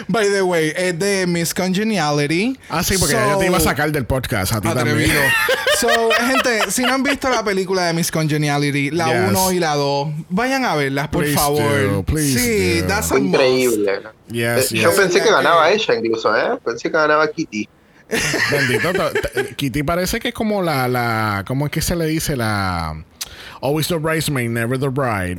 [0.08, 2.58] By the way, es de Miss Congeniality.
[2.68, 5.06] Ah, sí, porque So- yo te iba a sacar del podcast a ti Atrevido.
[5.08, 5.32] también.
[5.80, 5.88] so,
[6.26, 9.30] gente, si no han visto la película de Miss Congeniality, la Yes.
[9.30, 11.90] 1 y la 2, vayan a verlas, por Please favor.
[11.90, 12.86] do, please sí, do.
[12.88, 14.02] that's increíble.
[14.30, 16.58] Yes, Yo pensé que Que- ganaba ella incluso, ¿eh?
[16.64, 17.68] Pensé que ganaba Kitty.
[18.51, 18.92] Bendito.
[18.92, 21.44] to- t- Kitty parece que es como la, la.
[21.46, 22.37] ¿Cómo es que se le dice?
[22.37, 22.94] La.
[23.62, 25.38] Always the bridesmaid, never the bride.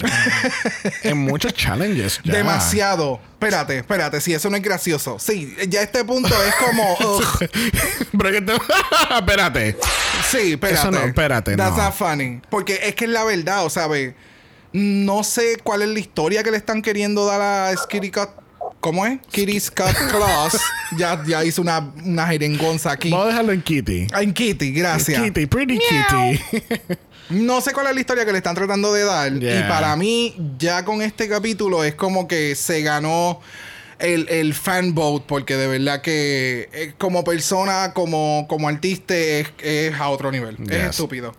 [1.03, 2.19] en muchos challenges.
[2.23, 2.33] ya.
[2.35, 3.19] Demasiado.
[3.33, 5.19] Espérate, espérate, si eso no es gracioso.
[5.19, 6.97] Sí, ya este punto es como.
[8.17, 8.53] Pero que te-
[9.19, 9.77] espérate.
[10.31, 10.79] Sí, espérate.
[10.79, 11.83] Eso no, espérate, That's no.
[11.83, 12.41] not funny.
[12.49, 14.15] Porque es que es la verdad, o sea, ve,
[14.71, 18.29] no sé cuál es la historia que le están queriendo dar a Skitty Cut.
[18.83, 19.17] ¿Cómo es?
[19.31, 20.57] Kitty Scott Claus.
[20.97, 23.09] ya, ya hizo una, una jerengonza aquí.
[23.09, 24.07] Vamos a dejarlo en Kitty.
[24.11, 25.23] Ah, En Kitty, gracias.
[25.23, 26.67] Kitty, pretty Kitty.
[27.29, 29.39] No sé cuál es la historia que le están tratando de dar.
[29.39, 29.61] Yeah.
[29.61, 33.39] Y para mí, ya con este capítulo, es como que se ganó
[33.99, 35.23] el, el fan vote.
[35.29, 40.57] Porque de verdad que eh, como persona, como, como artista, es, es a otro nivel.
[40.69, 41.33] Es estúpido.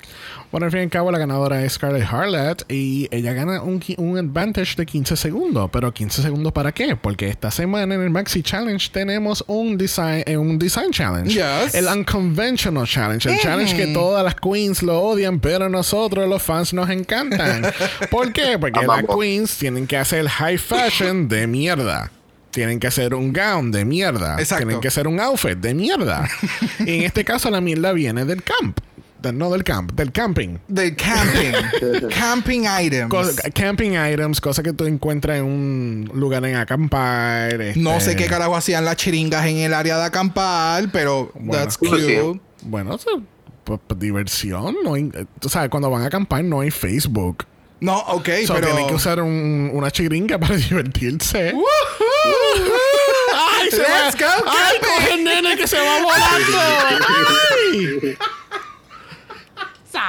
[0.54, 2.64] Bueno, al fin y al cabo, la ganadora es Scarlett Harlot.
[2.70, 5.68] Y ella gana un, un advantage de 15 segundos.
[5.72, 6.94] Pero 15 segundos para qué?
[6.94, 11.34] Porque esta semana en el Maxi Challenge tenemos un design, eh, un design challenge.
[11.34, 11.74] Yes.
[11.74, 13.30] El Unconventional Challenge.
[13.30, 17.66] El challenge que todas las queens lo odian, pero nosotros los fans nos encantan.
[18.08, 18.56] ¿Por qué?
[18.56, 22.12] Porque las queens tienen que hacer high fashion de mierda.
[22.52, 24.36] Tienen que hacer un gown de mierda.
[24.38, 24.66] Exacto.
[24.66, 26.28] Tienen que hacer un outfit de mierda.
[26.78, 28.78] y en este caso la mierda viene del camp.
[29.24, 30.58] De- no del camp, del camping.
[30.68, 31.52] Del camping.
[32.18, 33.40] camping items.
[33.54, 37.54] Camping items, cosas que tú encuentras en un lugar en acampar.
[37.76, 41.52] no este, sé qué carajo hacían las chiringas en el área de acampar, pero Bueno.
[41.52, 41.88] that's Sí.
[41.88, 42.40] cute.
[42.62, 43.22] Bueno, eso,
[43.64, 44.76] pues, pues, diversión.
[44.84, 45.10] No hay-
[45.40, 47.44] tú sabes, cuando van a acampar no hay Facebook.
[47.80, 48.68] No, ok, So, pero.
[48.68, 51.52] tienen que usar un- una chiringa para divertirse.
[53.34, 54.36] ¡Ay, se Let's va!
[54.38, 56.58] go, ¡Ay, coge el nene que se va volando!
[57.08, 58.16] ¡Ay!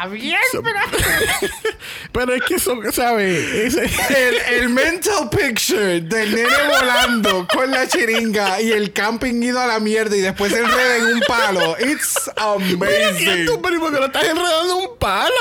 [2.12, 3.76] Pero es que eso, ¿sabes?
[3.76, 9.68] El, el mental picture del nene volando con la chiringa y el camping ido a
[9.68, 11.76] la mierda y después se enreda en un palo.
[11.80, 13.46] It's que amazing.
[13.46, 15.34] tú, pero ¿por qué lo estás enredando en un palo?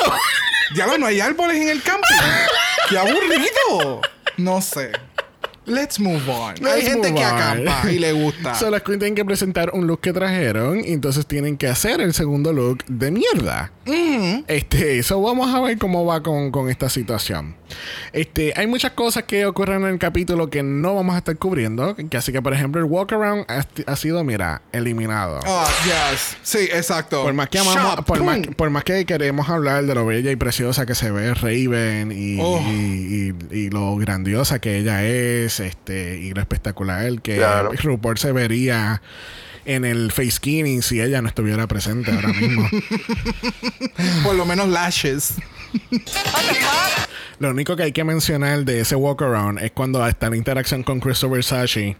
[0.74, 2.14] Ya no hay árboles en el camping.
[2.88, 4.00] ¡Qué aburrido!
[4.36, 4.92] No sé.
[5.66, 6.54] Let's move on.
[6.66, 7.26] hay gente que on.
[7.34, 8.54] acampa y le gusta.
[8.58, 12.00] So, las queens tienen que presentar un look que trajeron y entonces tienen que hacer
[12.00, 13.72] el segundo look de mierda.
[14.46, 17.56] Este, eso vamos a ver cómo va con, con esta situación.
[18.12, 21.94] Este, hay muchas cosas que ocurren en el capítulo que no vamos a estar cubriendo.
[21.96, 25.40] Que así que, por ejemplo, el walk around ha, ha sido, mira, eliminado.
[25.46, 26.36] Ah, yes.
[26.42, 27.22] Sí, exacto.
[27.22, 28.54] Por más que amamos, Shop, por más, pum.
[28.54, 32.38] por más que queremos hablar de lo bella y preciosa que se ve Raven y,
[32.40, 32.60] Oh.
[32.66, 37.72] y- y- y lo grandiosa que ella es, este, y lo espectacular que Claro.
[37.72, 39.02] RuPaul se vería
[39.64, 42.68] en el face skinning si ella no estuviera presente ahora mismo.
[44.22, 45.34] Por lo menos lashes.
[47.38, 50.82] lo único que hay que mencionar de ese walk around es cuando está la interacción
[50.82, 51.96] con Christopher Sashi.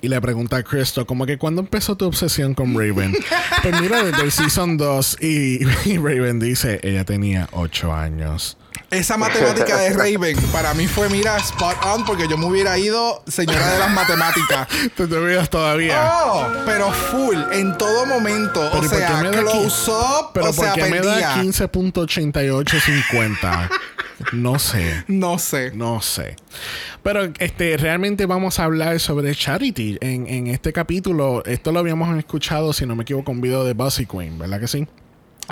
[0.00, 3.16] Y le pregunta a Cristo, como que ¿cuándo empezó tu obsesión con Raven?
[3.62, 8.56] pues mira, desde el Season 2 y, y Raven dice, ella tenía 8 años.
[8.90, 13.22] Esa matemática de Raven para mí fue, mira, spot on porque yo me hubiera ido
[13.26, 14.66] señora de las matemáticas.
[14.96, 16.10] ¿Te te olvidas todavía?
[16.24, 18.66] Oh, pero full, en todo momento.
[18.72, 21.36] Pero o ¿y por sea, me close up, Pero o sea, porque me da perdía.
[21.36, 23.70] 15.8850.
[24.32, 25.04] no sé.
[25.08, 25.70] No sé.
[25.74, 26.36] No sé.
[27.02, 31.44] Pero este, realmente vamos a hablar sobre Charity en, en este capítulo.
[31.44, 34.68] Esto lo habíamos escuchado, si no me equivoco, un video de Bossy Queen, ¿verdad que
[34.68, 34.86] sí?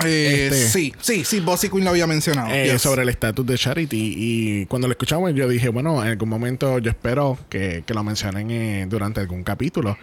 [0.05, 2.49] Eh, Este- Sí, sí, sí, Bossy Queen lo había mencionado.
[2.53, 2.81] Eh, Yes.
[2.81, 4.13] sobre el estatus de Charity.
[4.17, 8.03] Y cuando lo escuchamos, yo dije, bueno, en algún momento yo espero que, que lo
[8.03, 9.97] mencionen eh, durante algún capítulo.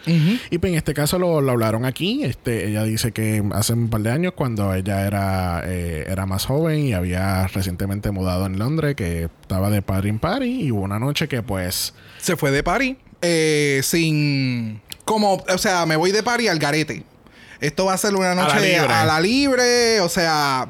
[0.50, 2.24] Y pues en este caso lo, lo hablaron aquí.
[2.24, 6.80] Este, ella dice que hace un par de años, cuando ella era, era más joven
[6.87, 10.62] y había recientemente mudado en Londres, que estaba de party en party.
[10.62, 11.94] Y hubo una noche que pues.
[12.20, 14.80] Se fue de party eh, sin...
[15.04, 17.02] Como, o sea, me voy de party al garete.
[17.60, 18.92] Esto va a ser una la noche libre.
[18.92, 20.68] a la libre, o sea...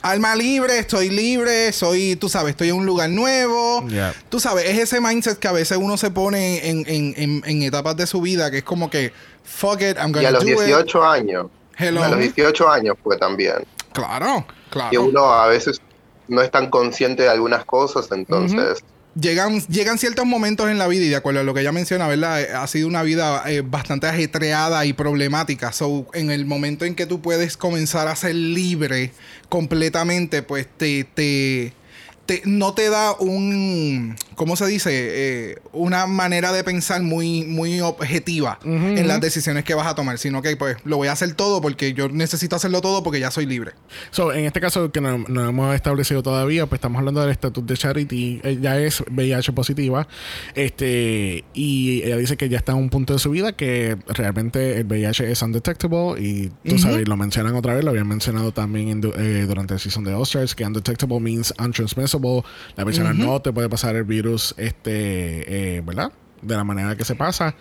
[0.00, 3.84] Alma libre, estoy libre, soy, tú sabes, estoy en un lugar nuevo.
[3.88, 4.14] Yeah.
[4.28, 7.62] Tú sabes, es ese mindset que a veces uno se pone en, en- en- en
[7.64, 9.12] etapas de su vida, que es como que,
[9.42, 10.58] fuck it, I'm Y gonna a los do it.
[10.66, 11.46] 18 años.
[11.76, 12.00] Hello.
[12.04, 13.66] A los 18 años fue también.
[13.92, 15.02] Claro, Que claro.
[15.02, 15.80] uno a veces
[16.28, 18.84] no es tan consciente de algunas cosas, entonces
[19.20, 22.06] llegan, llegan ciertos momentos en la vida y de acuerdo a lo que ella menciona,
[22.08, 22.40] ¿verdad?
[22.40, 25.72] Eh, Ha sido una vida eh, bastante ajetreada y problemática.
[25.72, 29.12] So, en el momento en que tú puedes comenzar a ser libre
[29.48, 31.72] completamente, pues te, te,
[32.26, 34.90] te- no te da un, ¿cómo se dice?
[34.92, 40.16] Eh, una manera de pensar muy, muy objetiva en las decisiones que vas a tomar,
[40.16, 43.30] sino que pues lo voy a hacer todo porque yo necesito hacerlo todo porque ya
[43.30, 43.72] soy libre.
[44.10, 47.66] So, en este caso que no, no hemos establecido todavía, pues estamos hablando del estatus
[47.66, 48.40] de Charity.
[48.44, 50.08] Ella es VIH positiva.
[50.54, 54.78] Este, y ella dice que ya está en un punto de su vida que realmente
[54.78, 56.20] el VIH es undetectable.
[56.20, 59.80] Y tú sabes, lo mencionan otra vez, lo habían mencionado también en eh, durante el
[59.80, 62.42] season de Oscars, que undetectable means untransmissible.
[62.76, 66.12] La persona no te puede pasar el virus, este, eh, ¿verdad?
[66.42, 67.54] De la manera que se pasa.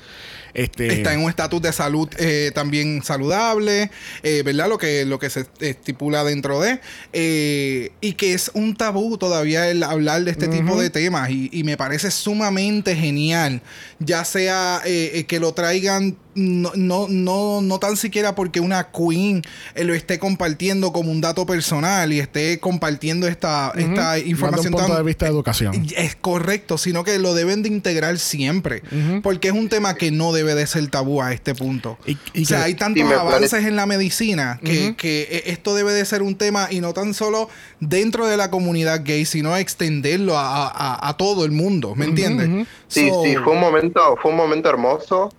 [0.57, 3.91] Este, Está en un estatus de salud eh, también saludable,
[4.23, 4.67] eh, ¿verdad?
[4.67, 6.79] Lo que, lo que se estipula dentro de.
[7.13, 11.29] eh, y que es un tabú todavía el hablar de este tipo de temas.
[11.29, 13.61] Y, y me parece sumamente genial.
[13.99, 16.17] Ya sea eh, que lo traigan.
[16.39, 19.41] No, no, no, no tan siquiera porque una queen
[19.73, 24.21] eh, lo esté compartiendo como un dato personal y esté compartiendo esta, esta más de
[24.21, 25.87] un información punto tan- de vista de educación.
[25.95, 28.83] es correcto, sino que lo deben de integrar siempre,
[29.23, 31.97] porque es un tema que no debe de ser tabú a este punto.
[32.05, 35.43] Y- y o sea, que- hay tantos avances parece- en la medicina que, que eh,
[35.47, 39.25] esto debe de ser un tema y no tan solo dentro de la comunidad gay,
[39.25, 42.67] sino extenderlo a, a- a todo el mundo, ¿me entiendes?
[42.87, 45.31] Sí, So, sí, fue un momento, fue un momento hermoso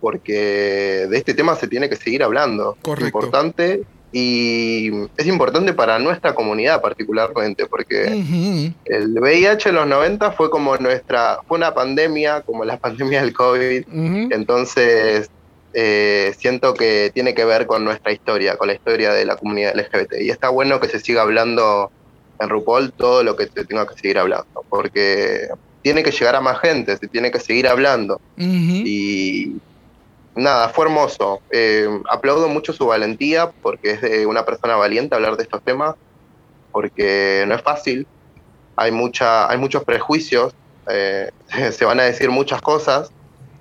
[0.00, 2.76] porque de este tema se tiene que seguir hablando.
[2.82, 3.06] Correcto.
[3.18, 8.06] Importante y es importante para nuestra comunidad particularmente porque
[8.84, 13.32] el VIH en los 90 fue como nuestra, fue una pandemia, como la pandemia del
[13.32, 13.84] COVID.
[14.32, 15.30] Entonces
[15.72, 19.76] eh, siento que tiene que ver con nuestra historia, con la historia de la comunidad
[19.76, 20.14] LGBT.
[20.20, 21.92] Y está bueno que se siga hablando
[22.40, 25.48] en RuPaul todo lo que se tenga que seguir hablando, porque
[25.82, 28.20] tiene que llegar a más gente, se tiene que seguir hablando.
[28.36, 29.56] Y
[30.34, 31.40] nada, fue hermoso.
[31.50, 35.94] Eh, aplaudo mucho su valentía porque es de una persona valiente hablar de estos temas,
[36.72, 38.06] porque no es fácil.
[38.76, 40.54] Hay, mucha, hay muchos prejuicios,
[40.90, 41.30] eh,
[41.72, 43.10] se van a decir muchas cosas,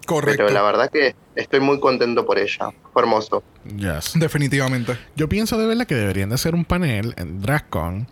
[0.06, 0.44] Correcto.
[0.46, 2.72] pero la verdad que estoy muy contento por ella.
[2.94, 3.44] Fue hermoso.
[3.76, 4.14] Yes.
[4.16, 4.98] Definitivamente.
[5.16, 8.08] Yo pienso de verdad que deberían de hacer un panel en DragCon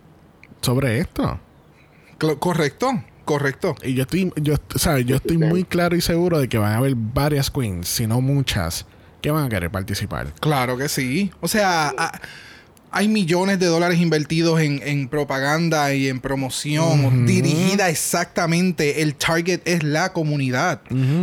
[0.60, 1.38] sobre esto.
[2.38, 2.90] Correcto,
[3.28, 3.76] correcto.
[3.84, 5.04] Y yo estoy, yo, ¿sabes?
[5.06, 8.20] Yo estoy muy claro y seguro de que van a haber varias queens, si no
[8.20, 8.86] muchas,
[9.20, 10.32] que van a querer participar.
[10.40, 11.30] Claro que sí.
[11.40, 12.20] O sea, a-
[12.90, 19.02] hay millones de dólares invertidos en, en propaganda y en promoción dirigida exactamente.
[19.02, 20.80] El target es la comunidad.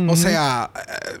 [0.08, 1.18] O sea, eh,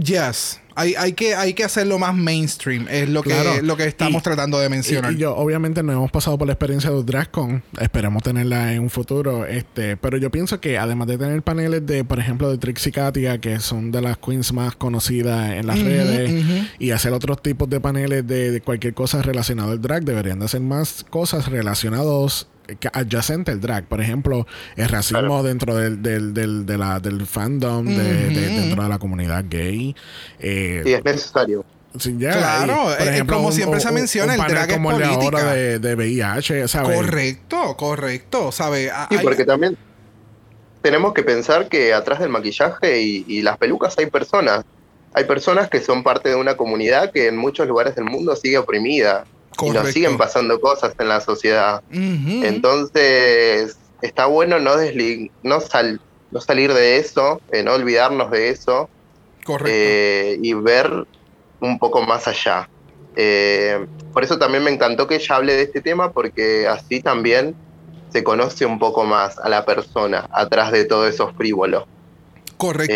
[0.00, 0.58] yes.
[0.76, 2.86] Hay, hay, que, hay que hacerlo más mainstream.
[2.90, 3.62] Es lo que, Claro.
[3.62, 5.12] lo que estamos Y- tratando de Y, mencionar.
[5.12, 7.62] y yo, obviamente, no hemos pasado por la experiencia de DragCon.
[7.80, 9.46] Esperemos tenerla en un futuro.
[9.46, 13.38] Este, pero yo pienso que además de tener paneles de, por ejemplo, de Trixie Katia,
[13.38, 17.80] que son de las queens más conocidas en las redes, y hacer otros tipos de
[17.80, 22.46] paneles de, de cualquier cosa relacionada al drag, deberían de hacer más cosas relacionadas
[22.92, 23.84] adyacente al drag.
[23.86, 28.82] Por ejemplo, el racismo dentro del, del, del, de la- del fandom, de, de- dentro
[28.82, 29.94] de la comunidad gay.
[30.38, 31.64] Eh, Sí, es necesario.
[31.98, 35.38] Claro, y, eh, como siempre se menciona, el panel drag es como de política.
[35.38, 36.96] ahora de, de VIH, ¿sabes?
[36.96, 38.52] correcto, correcto.
[38.52, 38.90] ¿Sabe?
[38.90, 39.76] A- Sí, hay- porque también
[40.82, 44.64] tenemos que pensar que atrás del maquillaje y, y las pelucas hay personas.
[45.14, 48.58] Hay personas que son parte de una comunidad que en muchos lugares del mundo sigue
[48.58, 49.24] oprimida.
[49.56, 49.82] Y Correcto.
[49.84, 51.80] nos siguen pasando cosas en la sociedad.
[52.44, 54.72] Entonces, está bueno no,
[55.42, 58.90] no, sal- no salir de eso, eh, no olvidarnos de eso
[59.44, 59.70] correcto.
[59.72, 60.90] eh, y ver
[61.60, 62.68] un poco más allá.
[63.16, 67.54] Eh, por eso también me encantó que ella hable de este tema, porque así también
[68.12, 71.86] se conoce un poco más a la persona atrás de todo eso frívolo.
[72.58, 72.94] correcto.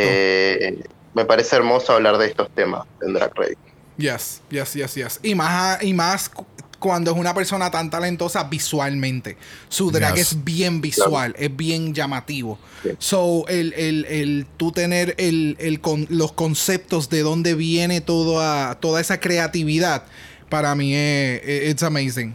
[1.15, 3.57] Me parece hermoso hablar de estos temas en Drag Race.
[4.01, 5.21] Yes, yes, yes, yes.
[5.23, 6.47] Y más, y más cu-
[6.79, 9.37] cuando es una persona tan talentosa visualmente.
[9.69, 10.33] Su drag Yes.
[10.33, 12.59] es bien visual, es bien llamativo.
[12.83, 12.91] Sí.
[12.99, 18.77] So, el, el, el tú tener el, el con, los conceptos de dónde viene toda,
[18.81, 20.05] toda esa creatividad,
[20.49, 22.35] para mí es it's amazing.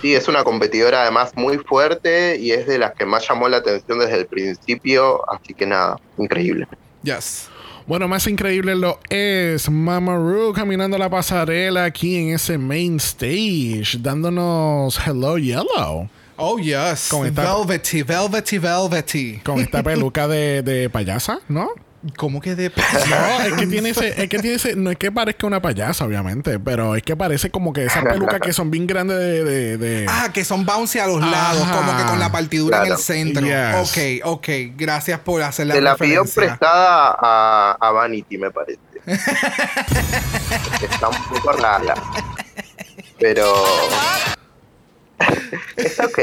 [0.00, 3.58] Sí, es una competidora además muy fuerte y es de las que más llamó la
[3.58, 6.66] atención desde el principio, así que nada, increíble.
[7.02, 7.48] Yes.
[7.86, 13.98] Bueno, más increíble lo es Mama Ru caminando la pasarela aquí en ese main stage,
[14.00, 16.08] dándonos Hello Yellow.
[16.36, 17.08] Oh, yes.
[17.10, 19.40] Con esta- Velvety, velvety, velvety.
[19.44, 21.68] Con esta peluca de, de payasa, ¿no?
[22.16, 22.70] ¿Cómo que de
[23.08, 26.04] No, es que tiene ese, es que tiene ese, no es que parezca una payasa,
[26.04, 29.76] obviamente, pero es que parece como que esas pelucas que son bien grandes de, de,
[29.78, 32.98] de- Ah, que son bouncy a los lados, como que con la partidura en el
[32.98, 33.46] centro.
[33.46, 33.90] Yes.
[33.90, 34.48] Ok, ok.
[34.76, 38.78] Gracias por hacer la Se la pidió prestada a, a Vanity, me parece.
[40.82, 41.94] Está un poco rara.
[43.18, 43.52] Pero.
[45.76, 46.18] Está ok.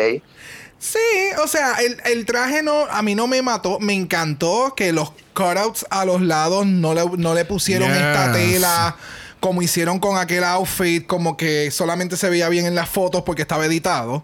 [0.84, 1.00] Sí,
[1.42, 3.80] o sea, el, el traje no, a mí no me mató.
[3.80, 7.98] Me encantó que los cutouts a los lados no le, no le pusieron Yes.
[7.98, 8.98] esta tela
[9.40, 13.44] como hicieron con aquel outfit, como que solamente se veía bien en las fotos porque
[13.44, 14.24] estaba editado.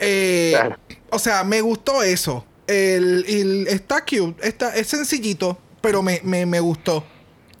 [0.00, 0.76] Eh, Claro.
[1.10, 2.44] O sea, me gustó eso.
[2.66, 7.04] El, el- está cute, está, es sencillito, pero me, me, me gustó.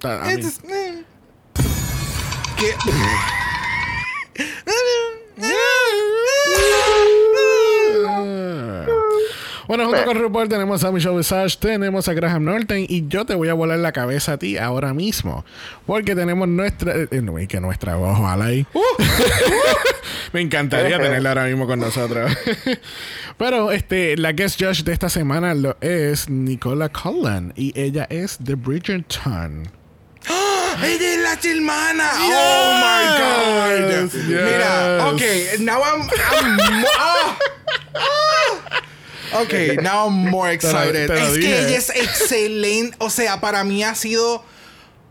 [9.70, 13.36] Bueno, junto con RuPaul tenemos a Michelle Visage, tenemos a Graham Norton y yo te
[13.36, 15.44] voy a volar la cabeza a ti ahora mismo.
[15.86, 16.92] Porque tenemos nuestra...
[16.96, 18.66] eh, no, y que nuestra voz, ojalá ahí.
[20.32, 22.36] Me encantaría tenerla ahora mismo con nosotros.
[23.38, 28.42] Pero este, la guest judge de esta semana lo es Nicola Cullen y ella es
[28.42, 29.70] de Bridgerton.
[30.82, 32.10] ¡Ella es la hermana!
[32.16, 33.88] ¡Oh, my God!
[33.88, 36.02] Yes, Mira, ok, now I'm...
[36.02, 37.38] I'm ah, ah.
[39.34, 41.06] Ok, now I'm more excited.
[41.06, 41.48] te lo es dije.
[41.48, 42.96] que ella es excelente.
[43.00, 44.44] O sea, para mí ha sido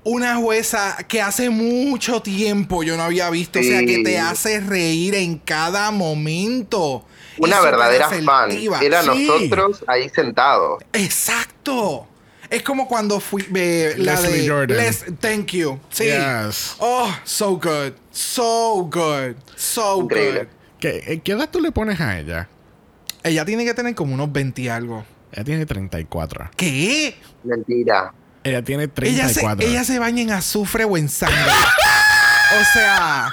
[0.03, 3.59] una jueza que hace mucho tiempo yo no había visto.
[3.59, 7.05] O sea, que te hace reír en cada momento.
[7.37, 8.51] Una verdadera fan.
[8.81, 9.07] Era Sí.
[9.27, 10.83] nosotros ahí sentados.
[10.93, 12.05] Exacto.
[12.49, 14.77] Es como cuando fui eh, la Leslie de Jordan.
[14.77, 15.79] Les- thank you.
[15.91, 16.05] Sí.
[16.05, 16.75] Yes.
[16.79, 17.93] Oh, so good.
[18.11, 19.35] So good.
[19.55, 20.39] So Increíble.
[20.45, 20.47] good.
[20.79, 22.49] ¿Qué, eh, ¿Qué edad tú le pones a ella?
[23.23, 25.05] Ella tiene que tener como unos 20 y algo.
[25.31, 26.51] Ella tiene 34.
[26.55, 27.15] ¿Qué?
[27.43, 28.13] Mentira.
[28.43, 29.67] Ella tiene Ella se, 34.
[29.67, 31.37] ella se baña en azufre o en sangre.
[32.61, 33.29] o sea,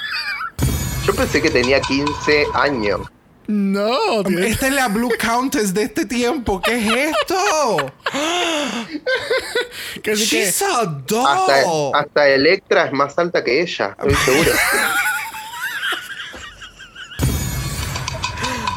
[1.07, 3.01] Yo pensé que tenía 15 años.
[3.47, 6.61] No, tiene- esta es la Blue Countess de este tiempo.
[6.61, 7.93] ¿Qué es esto?
[10.03, 11.63] que She's a Hasta,
[11.95, 14.51] hasta Electra es más alta que ella, estoy seguro.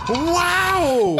[0.09, 1.17] ¡Wow!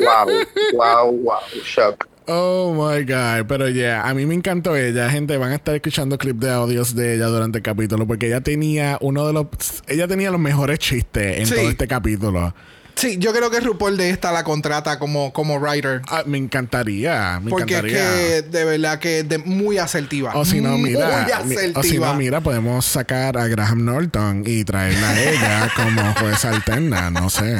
[0.00, 0.26] wow,
[0.74, 2.06] wow, wow, shock.
[2.32, 6.16] Oh my god, pero ya, a mí me encantó ella, gente, van a estar escuchando
[6.16, 9.46] clip de audios de ella durante el capítulo porque ella tenía uno de los
[9.88, 11.54] ella tenía los mejores chistes en Sí.
[11.56, 12.54] todo este capítulo.
[12.94, 16.02] Sí, yo creo que RuPaul de esta la contrata como, como writer.
[16.08, 20.32] Ah, me encantaría, me Porque es que de verdad que es de- muy asertiva.
[20.36, 21.80] o si no, mira, Muy mi- asertiva.
[21.80, 26.50] o si no, mira, podemos sacar a Graham Norton y traerla a ella como jueza
[26.50, 27.56] alterna, no sé.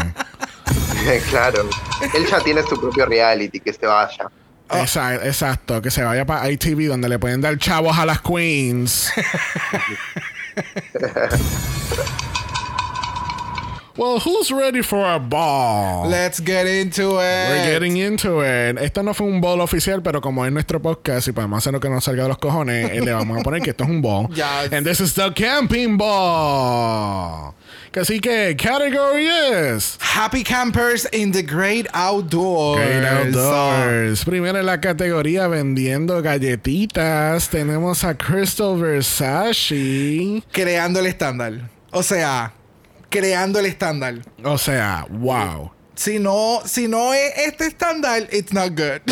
[1.31, 1.69] claro.
[2.15, 4.31] Él ya tiene su propio reality, que se vaya.
[4.71, 9.11] Esa- exacto, que se vaya para ITV donde le pueden dar chavos a las queens.
[13.97, 16.09] well, who's ready for a ball?
[16.09, 17.49] Let's get into it.
[17.49, 18.79] We're getting into it.
[18.79, 21.81] Esto no fue un ball oficial, pero como es nuestro podcast y podemos hacer lo
[21.81, 24.01] que nos salga de los cojones, eh, le vamos a poner que esto es un
[24.01, 24.29] ball.
[24.35, 24.73] Yes.
[24.73, 27.55] And this is the camping ball.
[27.93, 29.99] Así que, category is.
[30.01, 32.79] Happy campers in the great outdoors.
[32.79, 34.25] Great Outdoors.
[34.25, 40.41] Primero en la categoría vendiendo galletitas tenemos a Crystal Versace.
[40.53, 41.69] Creando el estándar.
[41.91, 42.53] O sea,
[43.09, 44.21] creando el estándar.
[44.45, 45.73] O sea, wow.
[45.97, 49.03] Si no, si no es este estándar, it's not good.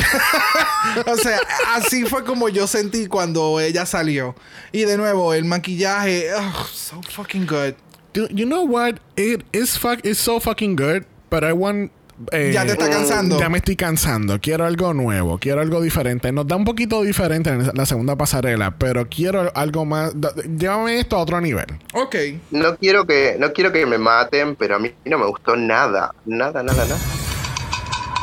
[1.07, 1.41] o sea,
[1.75, 4.37] así fue como yo sentí cuando ella salió.
[4.71, 7.75] Y de nuevo, el maquillaje, ugh, so fucking good.
[8.19, 8.99] You, you know what?
[9.17, 11.93] It is fuck it's so fucking good, but I want
[12.33, 13.39] eh, Ya te está cansando.
[13.39, 14.41] Ya me estoy cansando.
[14.41, 15.39] Quiero algo nuevo.
[15.39, 16.33] Quiero algo diferente.
[16.33, 20.15] Nos da un poquito diferente en la segunda pasarela, pero quiero algo más.
[20.59, 21.67] Llévame esto a otro nivel.
[21.95, 22.17] Ok.
[22.51, 26.13] No quiero que, no quiero que me maten, pero a mí no me gustó nada.
[26.27, 26.99] Nada, nada, nada.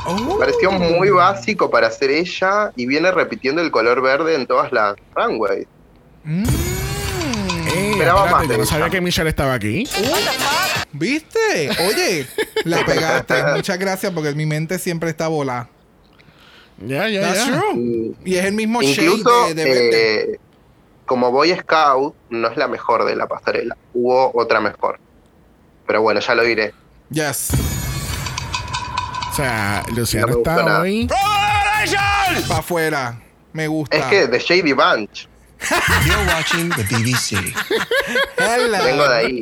[0.07, 0.37] Oh.
[0.37, 4.97] Pareció muy básico para ser ella y viene repitiendo el color verde en todas las
[5.15, 5.67] runways.
[6.27, 6.64] Eh,
[7.75, 9.87] Esperaba más yo no sabía que Michelle estaba aquí.
[10.91, 11.69] ¿Viste?
[11.87, 12.27] Oye,
[12.63, 13.43] la pegaste.
[13.55, 15.69] Muchas gracias porque mi mente siempre está volada.
[16.77, 17.45] Ya, ya, ya.
[17.45, 18.13] true.
[18.25, 20.39] Y es el mismo Incluso shade de, de eh,
[21.05, 23.77] como Boy Scout no es la mejor de la pasarela.
[23.93, 24.99] Hubo otra mejor.
[25.87, 26.73] Pero bueno, ya lo diré.
[27.09, 27.49] Yes.
[29.31, 30.81] O sea, Luciano No está nada.
[30.81, 31.07] hoy.
[32.47, 33.21] Para afuera.
[33.53, 33.95] Me gusta.
[33.97, 35.27] Es que The Shady Bunch,
[36.05, 37.53] You're watching the BBC.
[38.37, 38.83] Hello.
[38.83, 39.41] vengo de ahí.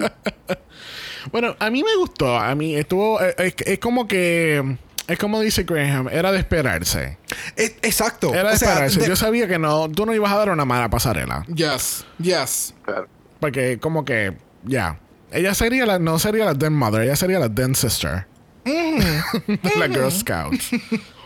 [1.32, 2.38] Bueno, a mí me gustó.
[2.38, 3.22] A mí estuvo.
[3.22, 4.78] eh, Es, es como que.
[5.08, 7.18] es como dice Graham, era de esperarse.
[7.56, 8.34] Exacto.
[8.34, 9.00] Era de o sea, esperarse.
[9.02, 11.46] de- Yo sabía que no, tú no ibas a dar una mala pasarela.
[11.54, 12.74] Yes, yes.
[13.40, 14.34] Porque como que,
[14.64, 15.00] ya.
[15.32, 18.28] Ella sería la, no sería la Den Mother, ella sería la Den Sister.
[18.66, 20.54] la Girl Scout.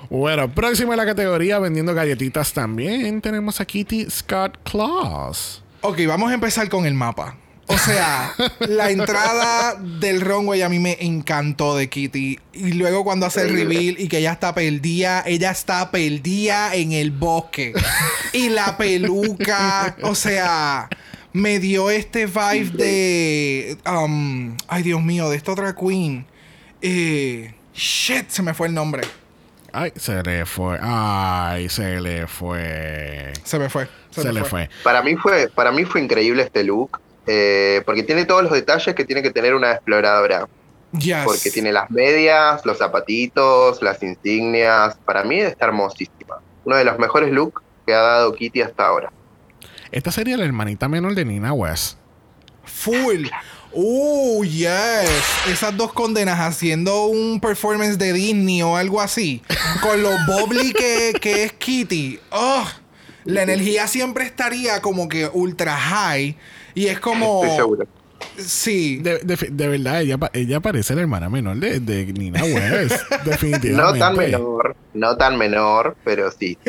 [0.09, 5.63] Bueno, próxima en la categoría vendiendo galletitas también tenemos a Kitty Scott Claus.
[5.81, 7.35] Ok, vamos a empezar con el mapa.
[7.67, 12.39] O sea, la entrada del runway a mí me encantó de Kitty.
[12.53, 16.93] Y luego cuando hace el reveal y que ella está perdida, ella está perdida en
[16.93, 17.73] el bosque.
[18.33, 20.89] Y la peluca, o sea,
[21.33, 23.77] me dio este vibe de...
[23.85, 26.25] um, ay, Dios mío, de esta otra queen.
[26.81, 29.03] Eh, shit, se me fue el nombre.
[29.79, 30.79] Ay, se le fue.
[30.81, 33.31] Ay, se le fue.
[33.43, 33.87] Se me fue.
[34.09, 34.71] Se, me le fue.
[34.83, 36.99] Para mí fue, para mí fue increíble este look.
[37.27, 40.47] eh, porque tiene todos los detalles que tiene que tener una exploradora.
[40.97, 41.25] Yes.
[41.25, 44.97] Porque tiene las medias, los zapatitos, las insignias.
[45.05, 46.37] Para mí está hermosísima.
[46.65, 49.11] Uno de los mejores looks que ha dado Kitty hasta ahora.
[49.91, 51.99] Esta sería la hermanita menor de Nina West.
[52.63, 53.27] Full.
[53.79, 55.07] Uh, yes.
[55.47, 59.43] Esas dos condenas haciendo un performance de Disney o algo así.
[59.81, 62.19] Con lo bubbly que, que es Kitty.
[62.31, 62.65] Oh,
[63.25, 66.35] la energía siempre estaría como que ultra high.
[66.73, 67.43] Y es como.
[67.43, 67.87] Estoy seguro.
[68.39, 68.97] Sí.
[68.97, 72.99] De, de- de verdad, ella, ella parece la hermana menor de, de Nina West.
[73.25, 73.75] definitivamente.
[73.75, 76.57] No tan menor, no tan menor, pero sí.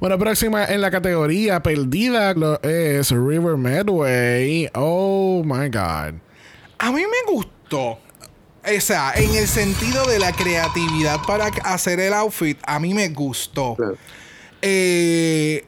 [0.00, 4.70] Bueno, próxima en la categoría perdida lo es River Medway.
[4.74, 6.14] Oh my God.
[6.78, 7.98] A mí me gustó.
[8.64, 13.08] O sea, en el sentido de la creatividad para hacer el outfit, a mí me
[13.08, 13.74] gustó.
[13.74, 13.96] Claro.
[14.62, 15.64] Eh,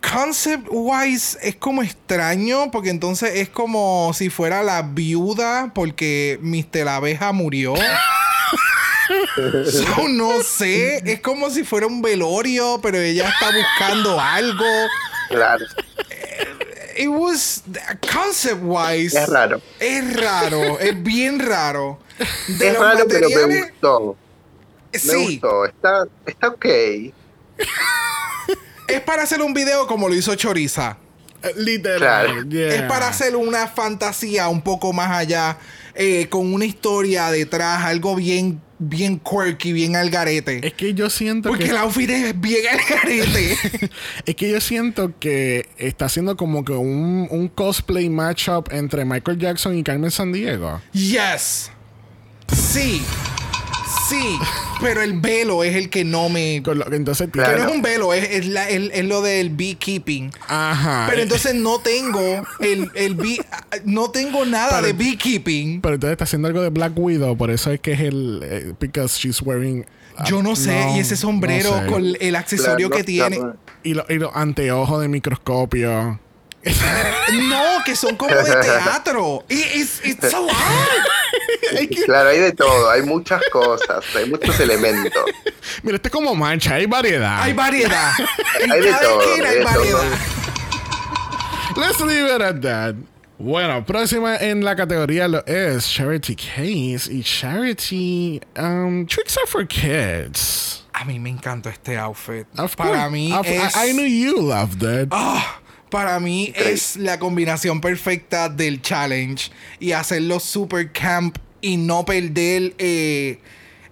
[0.00, 6.84] concept wise es como extraño porque entonces es como si fuera la viuda porque Mr.
[6.84, 7.74] La Abeja murió.
[9.64, 14.64] So, no sé, es como si fuera un velorio, pero ella está buscando algo.
[15.28, 15.64] Claro.
[16.96, 17.62] It was
[18.12, 19.16] concept wise.
[19.16, 19.60] Es raro.
[19.78, 22.00] Es raro, es bien raro.
[22.48, 24.16] De es raro, pero me gustó.
[24.92, 25.64] Me sí, gustó.
[25.64, 26.64] Está, está ok.
[28.88, 30.96] es para hacer un video como lo hizo Choriza.
[31.42, 32.26] Eh, Literal.
[32.26, 32.48] Claro.
[32.48, 32.74] yeah.
[32.74, 35.58] Es para hacer una fantasía un poco más allá,
[35.94, 40.66] eh, con una historia detrás, algo bien, bien quirky, bien al garete.
[40.66, 41.70] Es que yo siento Porque que.
[41.70, 43.56] el outfit es bien al garete.
[44.26, 49.38] Es que yo siento que está haciendo como que un, un cosplay matchup entre Michael
[49.38, 50.80] Jackson y Carmen Sandiego.
[50.92, 51.70] yes.
[52.54, 53.02] Sí.
[54.08, 54.38] Sí.
[54.80, 56.60] Pero el velo es el que no me.
[56.64, 57.58] Lo- entonces, Que Claro.
[57.64, 60.30] no es un velo, es, es la- es lo del beekeeping.
[60.46, 61.06] Ajá.
[61.08, 62.20] Pero entonces no tengo
[62.60, 63.44] el, el bee-
[63.84, 65.80] no tengo nada Pero- de beekeeping.
[65.80, 68.40] Pero entonces está haciendo algo de Black Widow, por eso es que es el.
[68.44, 69.84] eh, because she's wearing.
[70.26, 71.86] Yo no sé, no, y ese sombrero no sé.
[71.86, 73.40] con el accesorio Claro, que no, tiene.
[73.84, 76.18] Y los y los anteojos de microscopio.
[77.48, 79.44] No, que son como de teatro.
[79.48, 81.88] It's, it's so hard.
[82.04, 82.90] Claro, hay de todo.
[82.90, 84.04] Hay muchas cosas.
[84.16, 85.24] Hay muchos elementos.
[85.82, 87.42] Mira, este es como mancha, hay variedad.
[87.42, 88.12] Hay variedad.
[88.60, 89.64] En Hay de todo, esquina hay todo.
[89.74, 90.18] variedad.
[91.76, 92.94] Let's leave it at that.
[93.38, 99.64] Bueno, próxima en la categoría lo es Charity Case y Charity um, Tricks are for
[99.64, 100.84] Kids.
[100.92, 102.46] A mí me encantó este outfit.
[102.58, 103.10] Of Para course.
[103.12, 103.76] mí Of- es...
[103.76, 105.08] I, I knew you loved it.
[105.12, 105.60] Ah,
[105.90, 112.74] para mí es la combinación perfecta del challenge y hacerlo super camp y no perder
[112.78, 113.38] eh,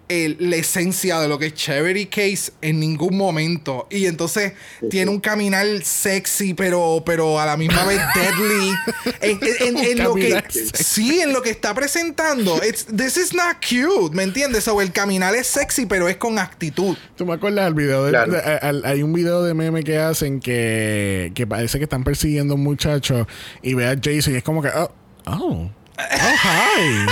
[0.08, 3.88] el- la esencia de lo que es Charity Case en ningún momento.
[3.90, 4.52] Y entonces
[4.90, 8.72] tiene un caminar sexy, pero, pero a la misma vez deadly.
[9.20, 10.70] en, en- en- en lo que, sexy.
[10.74, 12.60] sí, en lo que está presentando.
[12.64, 14.68] It's, this is not cute, ¿me entiendes?
[14.68, 16.96] O el caminar es sexy, pero es con actitud.
[17.16, 18.04] ¿Tú me acuerdas del video?
[18.04, 18.32] de- Claro.
[18.32, 22.54] de- al- hay un video de meme que hacen que, que parece que están persiguiendo
[22.54, 23.26] a un muchacho
[23.62, 24.92] y ve a Jason y es como que, oh,
[25.26, 27.06] oh, oh, hi.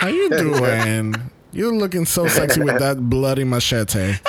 [0.00, 1.12] How you doing?
[1.52, 4.20] You're looking so sexy with that bloody machete.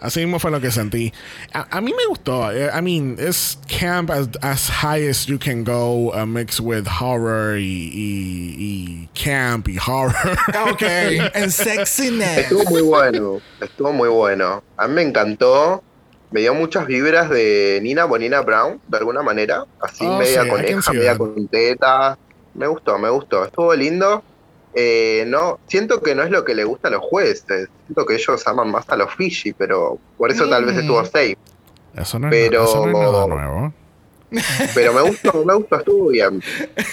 [0.00, 1.12] Así mismo fue lo que sentí.
[1.54, 2.50] A, a mí me gustó.
[2.52, 6.86] Eh, I mean, it's camp as, as high as you can go, uh, mixed with
[6.86, 10.14] horror y, y, y camp y horror.
[10.70, 12.38] Ok, en sexiness.
[12.50, 13.40] Estuvo muy bueno.
[13.62, 14.62] Estuvo muy bueno.
[14.76, 15.82] A mí me encantó.
[16.30, 19.64] Me dio muchas vibras de Nina Bonina Brown, de alguna manera.
[19.80, 21.18] Así Oh, media sí, coneja, media that.
[21.18, 22.18] con teta.
[22.52, 23.44] Me gustó, me gustó.
[23.46, 24.22] Estuvo lindo.
[24.74, 27.68] Eh, no, siento que no es lo que le gusta a los jueces.
[27.86, 30.80] Siento que ellos aman más a los Fiji, pero por eso tal vez Mm.
[30.80, 31.36] estuvo safe.
[31.96, 33.72] Eso no, es, Pero- eso no es nada nuevo.
[34.74, 36.42] Pero me gustó, me gustó, estuvo bien.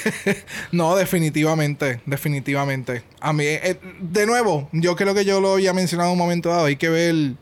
[0.71, 3.03] No, definitivamente, definitivamente.
[3.19, 6.49] A mí, eh, de nuevo, yo creo que yo lo había mencionado en un momento
[6.49, 6.65] dado.
[6.65, 7.33] Hay que ver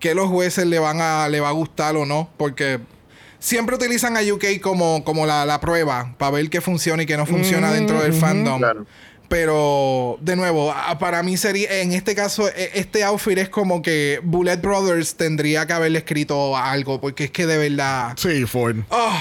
[0.00, 2.80] qué los jueces le van a, le va a gustar o no, porque
[3.38, 7.16] siempre utilizan a UK como, como la, la prueba para ver qué funciona y qué
[7.16, 8.58] no funciona dentro del fandom.
[8.58, 8.86] Claro.
[9.32, 14.20] Pero, de nuevo, para mí sería, en este caso, e- este outfit es como que
[14.22, 18.12] Bullet Brothers tendría que haberle escrito algo, porque es que de verdad.
[18.18, 18.76] Sí, Ford.
[18.90, 19.18] Oh,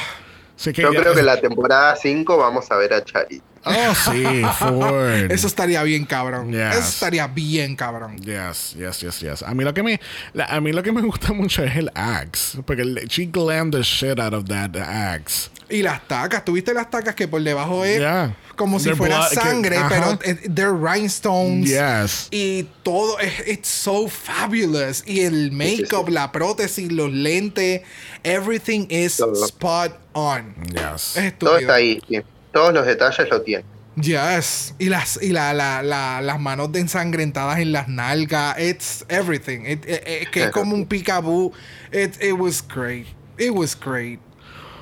[0.57, 3.41] Sí que Yo ya- creo que la temporada 5 vamos a ver a Charity.
[3.63, 4.23] Oh, sí,
[4.57, 5.31] Ford.
[5.31, 6.51] eso estaría bien cabrón.
[6.51, 6.75] Yes.
[6.77, 8.17] Eso estaría bien cabrón.
[8.17, 9.43] Yes, yes, yes, yes.
[9.43, 9.99] A mí lo que me,
[10.33, 13.73] la- a mí lo que me gusta mucho es el axe, porque el- she glammed
[13.75, 15.49] the shit out of that axe.
[15.69, 18.35] Y las tacas, ¿tuviste las tacas que por debajo es Yeah.
[18.55, 19.89] como si They're fuera blood- que- sangre, ajá.
[19.89, 21.69] pero they're rhinestones.
[21.69, 22.27] Yes.
[22.31, 25.03] Y todo es it's so fabulous.
[25.05, 27.81] Y el make-up, la prótesis, los lentes,
[28.23, 30.55] everything is spot on.
[30.73, 31.15] Yes.
[31.15, 32.19] Es Todo está ahí, sí.
[32.51, 33.65] Todos los detalles lo tienen.
[33.95, 34.73] Yes.
[34.79, 38.57] Y las, y la, la, la- las manos de ensangrentadas en las nalgas.
[38.59, 39.65] It's everything.
[39.65, 41.51] It- it- it- que es como un peekaboo.
[41.91, 43.07] It, it was great.
[43.37, 44.19] It was great.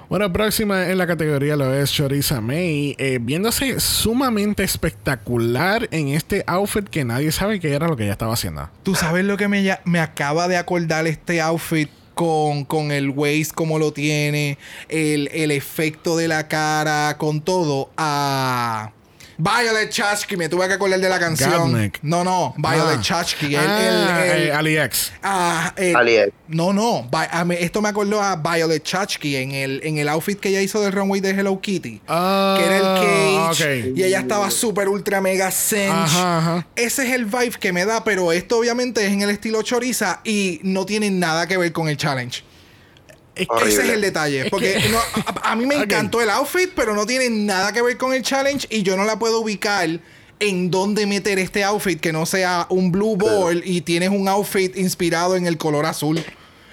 [0.09, 6.43] Bueno, próxima en la categoría lo es Choriza May, eh, viéndose sumamente espectacular en este
[6.47, 8.69] outfit que nadie sabe qué era lo que ella estaba haciendo.
[8.81, 11.89] Tú sabes lo que me, me acaba de acordar este outfit
[12.19, 14.57] con, con el waist como lo tiene,
[14.89, 18.91] el, el efecto de la cara, con todo, a
[19.41, 20.35] Violet Chachki.
[20.35, 21.91] Me tuve que acordar de la canción.
[22.01, 23.01] No, no, Violet Ah.
[23.01, 23.55] Chachki.
[23.55, 25.11] El, Ah, el- el- eh, AliEx.
[25.23, 26.33] ah, el- AliEx.
[26.49, 27.09] no, no.
[27.09, 30.81] Vi- esto me acordó a Violet Chachki en el, en el outfit que ella hizo
[30.81, 31.99] del runway de Hello Kitty.
[31.99, 33.93] Que era el cage.
[33.95, 35.89] Y ella estaba súper ultra mega cinch.
[35.89, 36.67] Ajá, ajá.
[36.75, 40.19] Ese es el vibe que me da, pero esto obviamente es en el estilo choriza
[40.25, 42.43] y no tiene nada que ver con el challenge.
[43.39, 43.69] Es que-.
[43.69, 44.41] Ese es el detalle.
[44.41, 47.71] Es Porque que- no, a, a mí me encantó el outfit, pero no tiene nada
[47.71, 49.87] que ver con el challenge y yo no la puedo ubicar
[50.41, 54.77] en dónde meter este outfit que no sea un blue ball y tienes un outfit
[54.77, 56.23] inspirado en el color azul,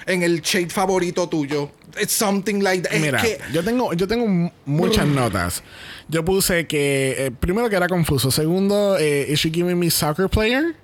[0.06, 1.70] en el shade favorito tuyo.
[2.00, 2.92] It's something like that.
[2.94, 5.62] Es Mira, que- yo tengo, yo tengo muchas notas.
[6.08, 8.30] Yo puse que, eh, primero que era confuso.
[8.30, 10.76] Segundo, eh, ¿is she giving me soccer player?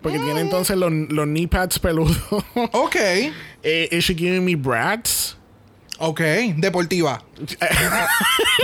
[0.00, 0.46] Porque tiene Mm.
[0.46, 2.16] entonces los, los knee pads peludos.
[2.72, 2.96] ok,
[3.62, 5.36] eh, ¿Is she giving me brats?
[5.98, 6.20] ok,
[6.56, 7.22] deportiva.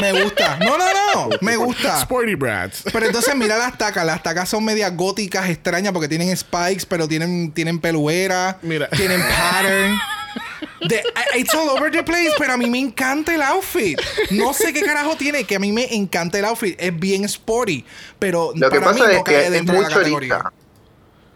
[0.00, 0.58] me gusta.
[0.58, 1.28] No, no, no.
[1.40, 2.00] Me gusta.
[2.00, 2.82] Sporty brats.
[2.92, 4.04] Pero entonces mira las tacas.
[4.04, 8.58] Las tacas son medias góticas, extrañas, porque tienen spikes, pero tienen, tienen peluera.
[8.62, 8.88] Mira.
[8.88, 9.96] Tienen pattern.
[10.88, 11.02] De-
[11.36, 14.00] it's all over the place, pero a mí me encanta el outfit.
[14.30, 16.76] No sé qué carajo tiene, que a mí me encanta el outfit.
[16.80, 17.84] Es bien sporty,
[18.18, 20.28] pero Lo que mí pasa no es cae que es dentro muy de la categoría.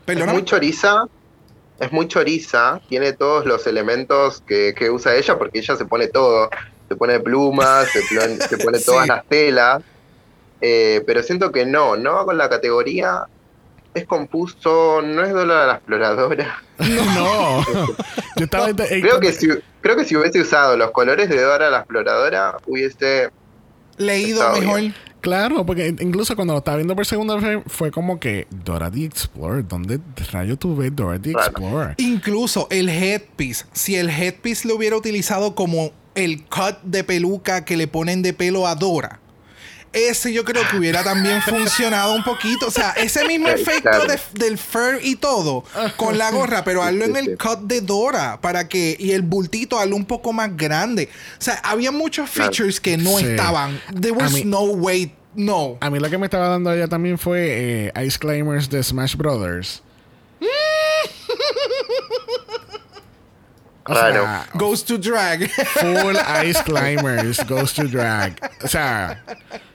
[0.07, 0.27] choriza.
[0.27, 1.05] Es muy choriza.
[1.83, 2.81] Es muy choriza.
[2.89, 6.49] Tiene todos los elementos que, que usa ella porque ella se pone todo.
[6.89, 9.09] Se pone plumas, se, pone- se pone todas Sí.
[9.09, 9.83] las telas.
[10.61, 13.25] Eh, pero siento que no, no va con la categoría.
[13.95, 16.63] Es confuso, no es Dora la exploradora.
[16.79, 17.63] No.
[18.37, 18.71] Yo estaba.
[18.71, 19.49] eh, Creo que si,
[19.81, 23.31] creo que si hubiese usado los colores de Dora la exploradora, hubiese.
[23.99, 24.81] Leído mejor.
[24.81, 24.95] bien.
[25.23, 29.05] Claro, porque incluso cuando lo estaba viendo por segunda vez fue como que Dora the
[29.05, 29.67] Explorer.
[29.67, 30.01] ¿Dónde
[30.33, 31.49] rayo tú ves Dora the Claro.
[31.49, 31.95] Explorer?
[31.99, 33.65] Incluso el headpiece.
[33.73, 38.35] Si el headpiece lo hubiera utilizado como el cut de peluca que le ponen de
[38.35, 39.21] pelo a Dora.
[39.93, 42.67] Ese yo creo que hubiera también funcionado un poquito.
[42.67, 44.07] O sea, ese mismo efecto claro.
[44.07, 45.65] de- del fur y todo
[45.97, 49.79] con la gorra, pero hazlo en el cut de Dora para que y el bultito
[49.79, 51.11] hazlo un poco más grande.
[51.39, 53.27] O sea, había muchos features que no Sí.
[53.27, 53.79] estaban.
[54.01, 55.15] There A was mí- no way.
[55.35, 55.77] No.
[55.81, 59.15] A mí lo que me estaba dando ella también fue eh, Ice Climbers de Smash
[59.17, 59.83] Brothers.
[63.85, 64.23] O Claro.
[64.23, 65.51] sea, Goes to drag.
[65.51, 66.17] Full
[66.47, 68.35] Ice Climbers Goes to Drag.
[68.63, 69.25] O sea,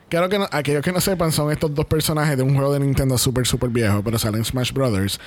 [0.09, 2.79] creo que no- aquellos que no sepan son estos dos personajes de un juego de
[2.79, 5.19] Nintendo súper, súper viejo, pero salen en Smash Brothers.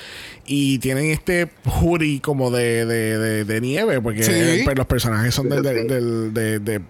[0.47, 4.63] Y tienen este hoodie como de, de, de- de nieve, porque Sí.
[4.65, 5.89] pues, los personajes son de, de- Sí.
[5.89, 6.35] del-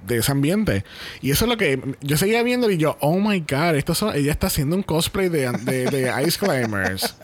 [0.07, 0.85] de- ese ambiente.
[1.21, 4.15] Y eso es lo que yo seguía viendo y yo, oh my god, esto son,
[4.15, 7.17] ella está haciendo un cosplay de, de, de Ice Climbers.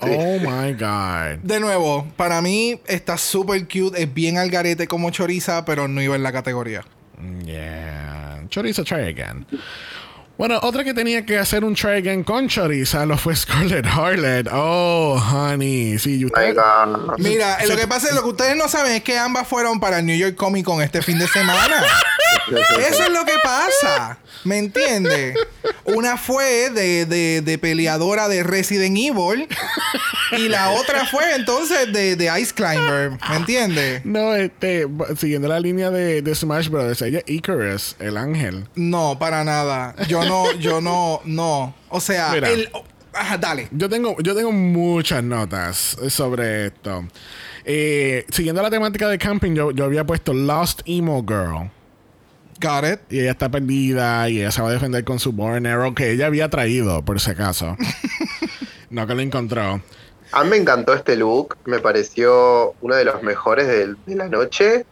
[0.00, 1.38] Oh my god.
[1.42, 6.00] De nuevo, para mí está súper cute, es bien al garete como choriza, pero no
[6.00, 6.84] iba en la categoría.
[7.44, 8.27] Yeah.
[8.48, 9.46] Chorizo, try again.
[10.38, 14.48] Bueno, otra que tenía que hacer un try again con choriza lo fue Scarlett Harlot.
[14.52, 15.98] Oh, honey.
[15.98, 16.54] Sí, usted.
[17.18, 19.98] Mira, lo que pasa es lo que ustedes no saben es que ambas fueron para
[19.98, 21.82] el New York Comic Con este fin de semana.
[22.88, 24.18] Eso es lo que pasa.
[24.44, 25.36] ¿Me entiendes?
[25.84, 29.48] Una fue de, de- de peleadora de Resident Evil.
[30.32, 33.12] Y la otra fue entonces de, de Ice Climber.
[33.28, 34.04] ¿Me entiendes?
[34.04, 34.86] No, este,
[35.16, 38.66] siguiendo la línea de, de Smash Brothers, ella es Icarus, el ángel.
[38.76, 39.94] No, para nada.
[40.06, 41.74] Yo no, yo no, no.
[41.88, 42.50] O sea, Mira.
[42.50, 42.68] el.
[43.12, 43.68] Ajá, dale.
[43.72, 47.04] Yo tengo, yo tengo muchas notas sobre esto.
[47.64, 51.70] Eh, siguiendo la temática de camping, yo, yo había puesto Lost Emo Girl.
[52.60, 53.00] Got it.
[53.10, 55.94] Y ella está perdida y ella se va a defender con su Bow and Arrow
[55.94, 57.76] que ella había traído, por si acaso.
[58.90, 59.80] no que lo encontró.
[60.32, 64.84] A mí me encantó este look, me pareció uno de los mejores de, la noche.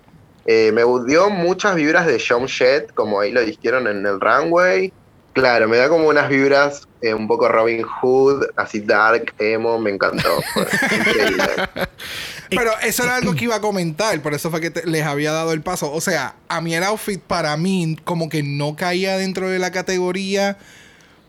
[0.46, 4.92] Eh, me dio muchas vibras de John Jett, como ahí lo dijeron en el runway.
[5.36, 9.90] Claro, me da como unas vibras eh, un poco Robin Hood, así dark, emo, me
[9.90, 10.40] encantó.
[12.48, 15.32] Pero eso era algo que iba a comentar, por eso fue que te- les había
[15.32, 15.92] dado el paso.
[15.92, 19.70] O sea, a mí el outfit para mí como que no caía dentro de la
[19.72, 20.56] categoría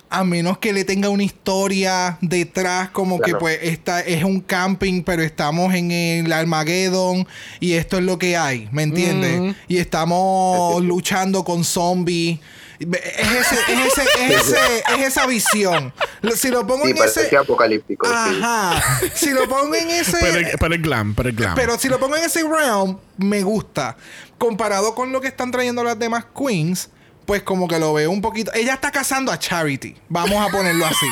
[0.09, 5.03] a menos que le tenga una historia detrás, como que pues esta es un camping,
[5.03, 7.27] pero estamos en el Armageddon
[7.59, 9.53] y esto es lo que hay, ¿me entiendes?
[9.67, 12.39] Y estamos luchando con zombies.
[12.79, 15.93] Es, ese, es, ese, es, ese- es esa visión.
[16.35, 17.35] Si lo pongo Sí, en ese...
[17.37, 18.05] apocalíptico.
[18.07, 18.13] sí.
[18.15, 18.99] Ajá.
[19.15, 20.17] Si lo pongo en ese...
[20.19, 21.55] Pero, pero es glam, pero es glam.
[21.55, 23.97] Pero si lo pongo en ese realm, me gusta.
[24.37, 26.89] Comparado con lo que están trayendo las demás queens,
[27.25, 28.51] pues como que lo veo un poquito.
[28.53, 29.95] Ella está casando a Charity.
[30.07, 31.07] Vamos a ponerlo así.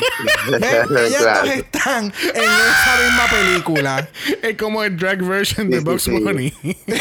[0.48, 1.42] Ellas Claro.
[1.48, 4.10] dos están en esa misma película.
[4.42, 6.78] es como el drag version de Sí, sí, Box sí.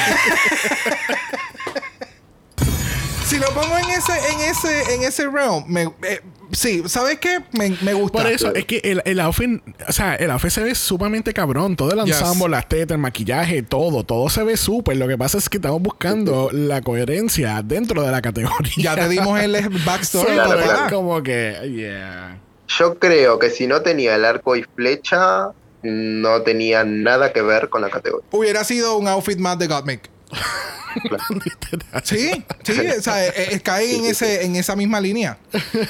[3.35, 6.20] Si lo pongo en ese, en ese, en ese realm, me, eh,
[6.53, 7.41] sí, ¿sabes qué?
[7.51, 8.18] Me, me gusta.
[8.22, 11.74] Por eso, es que el, el outfit, o sea, el outfit se ve sumamente cabrón.
[11.74, 12.20] Todo el Yes.
[12.20, 14.99] ensamble, las tetas, el maquillaje, todo, todo se ve súper.
[14.99, 18.72] Lo que pasa es que estamos buscando la coherencia dentro de la categoría.
[18.76, 22.39] Ya te dimos el backstory, Sí, Claro, como que, yeah.
[22.68, 25.49] Yo creo que si no tenía el arco y flecha,
[25.82, 28.28] no tenía nada que ver con la categoría.
[28.30, 30.13] Hubiera sido un outfit más de Gottmik.
[32.05, 32.31] Sí,
[32.62, 35.39] sí, o sea, eh, eh, cae en ese, en esa misma línea.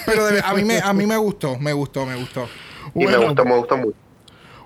[0.07, 2.49] Pero de- a mí me, a mí me gustó, me gustó, me gustó.
[2.95, 3.19] Y Bueno.
[3.21, 3.97] me gustó, me gustó mucho.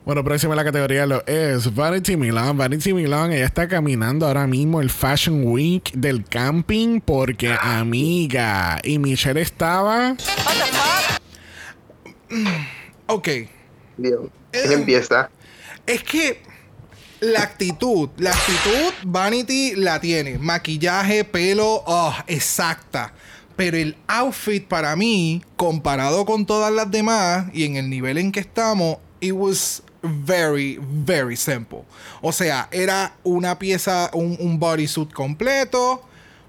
[0.05, 2.57] Bueno, próxima la categoría lo es Vanity Milan.
[2.57, 8.99] Vanity Milan, ella está caminando ahora mismo el Fashion Week del camping porque amiga y
[8.99, 10.15] Michelle estaba
[13.07, 13.29] Ok.
[13.97, 14.15] Bien.
[14.53, 14.63] Eh.
[14.67, 15.31] ¿Quién empieza?
[15.87, 16.43] Es que
[17.21, 20.39] la actitud, la actitud, Vanity la tiene.
[20.39, 23.13] Maquillaje, pelo, oh, exacta.
[23.57, 28.31] Pero el outfit para mí, comparado con todas las demás y en el nivel en
[28.31, 31.85] que estamos, it was very, very simple.
[32.23, 36.05] O sea, era una pieza, un, un bodysuit completo,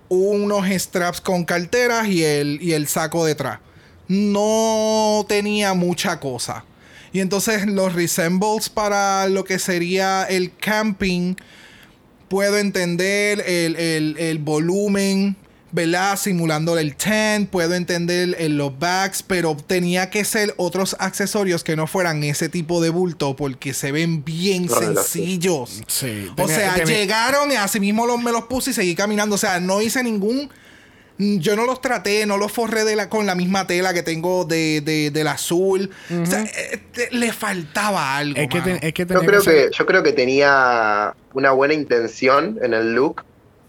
[0.07, 3.59] unos straps con carteras y el, y el saco detrás.
[4.07, 6.63] No tenía mucha cosa.
[7.11, 11.35] Y entonces los resembles para lo que sería el camping,
[12.27, 15.35] puedo entender el, el- el volumen,
[15.71, 16.17] ¿verdad?
[16.19, 21.75] Simulando el tent, puedo entender el- los bags, pero tenía que ser otros accesorios que
[21.75, 25.81] no fueran ese tipo de bulto porque se ven bien No, sencillos.
[25.87, 28.93] Sí, o tenía- sea, tenía- llegaron y así mismo los, me los puse y seguí
[28.95, 29.35] caminando.
[29.35, 30.49] O sea, no hice ningún...
[31.19, 34.45] Yo no los traté, no los forré de la, con la misma tela que tengo
[34.45, 35.89] de, de- del azul.
[36.09, 38.39] O sea, eh, te- le faltaba algo.
[38.39, 41.73] es que, te- es que Yo creo ser- que, yo creo que tenía una buena
[41.73, 43.21] intención en el look,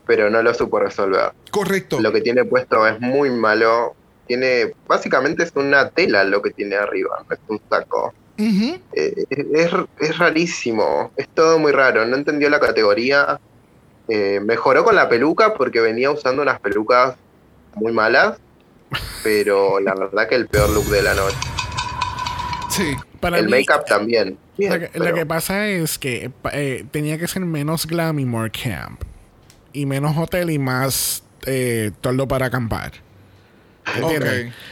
[0.07, 1.33] pero no lo supo resolver.
[1.51, 1.99] Correcto.
[2.01, 3.97] Lo que tiene puesto es muy malo.
[4.29, 8.15] Tiene, básicamente es una tela lo que tiene arriba, no es un saco.
[8.39, 13.41] Eh, es, es rarísimo, es todo muy raro, no entendió la categoría.
[14.09, 17.15] Eh, mejoró con la peluca porque venía usando unas pelucas
[17.75, 18.39] muy malas,
[19.23, 21.37] pero la verdad que el peor look de la noche.
[22.71, 22.95] Sí.
[23.21, 24.39] para el make-up también.
[24.57, 28.19] bien, Lo que, lo pero- que pasa es que eh, tenía que ser menos glam
[28.19, 29.03] y more camp.
[29.73, 32.93] Y menos hotel y más eh, toldo para acampar.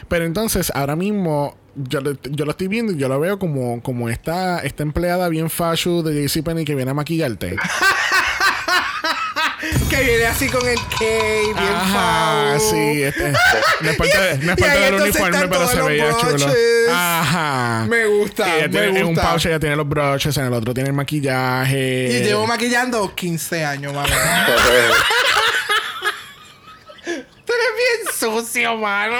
[0.09, 3.83] Pero entonces, ahora mismo, yo, lo- yo lo estoy viendo y yo lo veo como,
[3.83, 7.57] como esta, esta empleada bien fashion de JCPenney que viene a maquillarte.
[9.99, 13.03] Que viene así con el cape, bien Ajá, sí.
[13.03, 13.33] este,
[13.81, 16.33] no es parte, de- no es Y parte ahí del uniforme, pero se veía chulo.
[16.35, 16.89] broches.
[16.93, 17.87] Ajá.
[17.89, 19.29] Me gusta, Ella me tiene- En un gusta.
[19.31, 22.09] pouch ella tiene los broches, en el otro tiene el maquillaje.
[22.13, 24.09] Y llevo maquillando 15 años, mano.
[27.05, 29.17] Tú eres bien sucio, mano.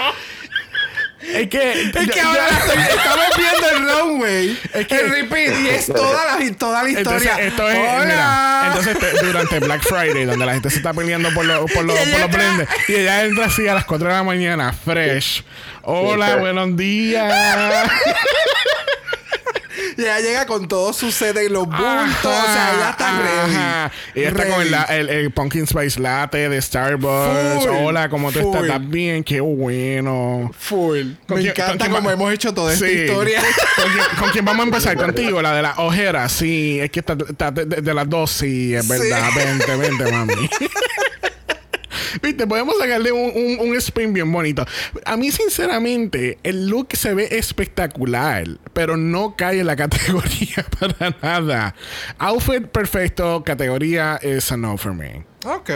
[1.21, 4.59] Es que, Es yo- que ahora yo- estoy- estamos viendo el runway.
[4.73, 7.45] Es que- el repeat y es toda la, toda la Entonces, historia.
[7.45, 8.05] esto es, Hola.
[8.05, 11.83] mira, entonces te- durante Black Friday, donde la gente se está peleando por, lo- por,
[11.83, 15.43] lo- por los blenders, y ella entra así a las 4 de la mañana, fresh.
[15.81, 17.33] Hola, buenos días.
[19.99, 21.83] Y ella llega con todo su set en los bultos.
[22.23, 23.55] o sea, ella está ready.
[23.55, 23.91] Ajá.
[24.15, 24.85] Ella está con el, Ready.
[24.95, 27.65] el, el Pumpkin Spice Latte de Starbucks.
[27.65, 28.63] Full, Hola, ¿cómo tú estás?
[28.63, 29.23] ¿Estás bien?
[29.25, 30.51] Qué bueno.
[30.57, 31.11] Full.
[31.27, 32.93] ¿Con Me quién- encanta cómo hemos hecho toda esta Sí.
[32.93, 33.41] historia.
[33.75, 34.95] ¿Con quién, con quién vamos a empezar?
[35.05, 36.31] Contigo, la de las ojeras.
[36.31, 39.29] Sí, es que está, está de, de- de las dos, sí, es verdad.
[39.35, 40.33] Vente, vente, mami.
[42.21, 44.65] Viste, podemos sacarle un, un, un spin bien bonito.
[45.05, 51.15] A mí, sinceramente, el look se ve espectacular, pero no cae en la categoría para
[51.21, 51.75] nada.
[52.17, 55.23] Outfit perfecto, categoría es a no for me.
[55.45, 55.69] ok.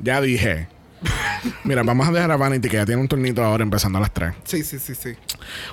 [0.00, 0.68] Ya dije.
[1.62, 4.12] Mira, vamos a dejar a Vanity que ya tiene un turnito ahora empezando a las
[4.12, 4.32] 3.
[4.44, 5.14] Sí, sí, sí, sí.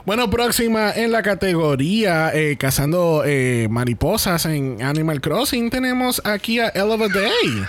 [0.05, 6.69] Bueno, próxima en la categoría eh, cazando eh, mariposas en Animal Crossing tenemos aquí a
[6.69, 7.65] Ella of a Day.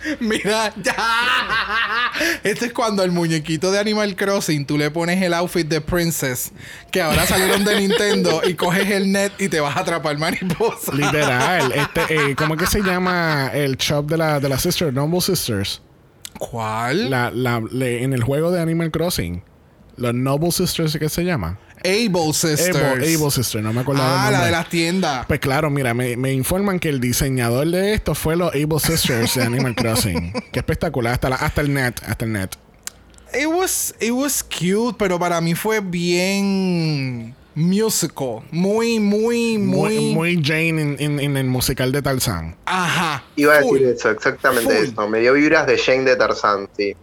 [0.20, 0.94] Mira, ya.
[2.42, 6.52] Este es cuando el muñequito de Animal Crossing tú le pones el outfit de Princess
[6.90, 10.92] que ahora salieron de Nintendo y coges el net y te vas a atrapar mariposa.
[10.94, 11.72] Literal.
[11.72, 14.92] Este, eh, ¿Cómo es que se llama el shop de la, de las Sisters?
[14.92, 15.82] Noble Sisters.
[16.38, 17.10] ¿Cuál?
[17.10, 19.42] La, la, le- en el juego de Animal Crossing.
[19.96, 21.58] Los Noble Sisters, ¿qué se llama?
[21.84, 22.76] Able Sisters.
[22.76, 25.26] Able, Able Sister, no me acuerdo Ah, la de las tiendas.
[25.26, 29.34] Pues claro, mira, me, me informan que el diseñador de esto fue los Able Sisters
[29.34, 30.32] de Animal Crossing.
[30.52, 32.50] Qué espectacular, hasta, la- hasta el net, hasta el net.
[33.34, 38.40] It was, it was cute, pero para mí fue bien musical.
[38.50, 39.94] Muy, muy, muy.
[39.98, 42.56] Muy, muy Jane en, el musical de Tarzán.
[42.64, 43.24] Ajá.
[43.36, 44.84] Iba a decir eso, exactamente Full.
[44.92, 45.08] eso.
[45.08, 46.94] Me dio vibras de Jane de Tarzán, sí.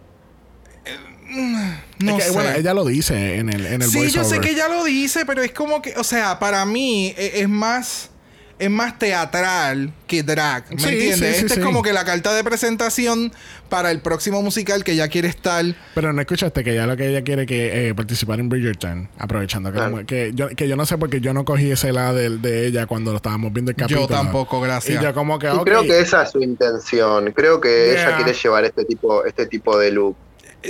[1.98, 2.30] No Es que, sé.
[2.32, 5.24] Bueno, ella lo dice en el, en el Sí, yo sé que ella lo dice,
[5.26, 8.10] pero es como que, o sea, para mí e- es más
[8.58, 11.18] es más teatral que drag, ¿me Sí, entiendes?
[11.18, 11.60] sí, sí, Esta sí.
[11.60, 13.30] es como que la carta de presentación
[13.68, 15.62] para el próximo musical que ya quiere estar.
[15.94, 19.70] Pero no escuchaste que ya lo que ella quiere que eh, participar en Bridgerton, aprovechando
[19.72, 20.06] que, Claro.
[20.06, 22.86] que, yo, que yo no sé porque yo no cogí ese lado de, de ella
[22.86, 24.06] cuando lo estábamos viendo el Yo capítulo.
[24.08, 25.02] tampoco, gracias.
[25.02, 27.30] Y yo como que, creo que esa es su intención.
[27.32, 28.06] Creo que Yeah.
[28.08, 30.16] ella quiere llevar este tipo, este tipo de look.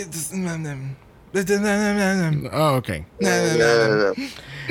[0.00, 0.32] It's-
[2.52, 2.88] Oh, ok.
[3.20, 4.12] No, no, no, no.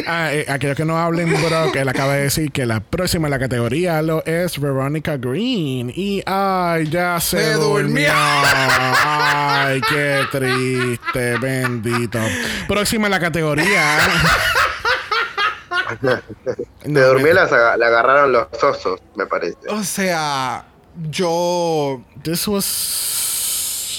[0.07, 3.27] Ah, eh, aquellos que no hablen, bro, que él acaba de decir que la próxima
[3.27, 5.91] en la categoría lo es Veronica Green.
[5.95, 7.83] Y ay, ya se Se durmió.
[7.83, 8.11] durmió.
[8.13, 12.19] Ay, qué triste, bendito.
[12.67, 13.97] Próxima en la categoría.
[16.83, 19.57] Se durmió y la, aga- la agarraron los osos, me parece.
[19.69, 20.65] O sea,
[21.09, 22.65] yo This was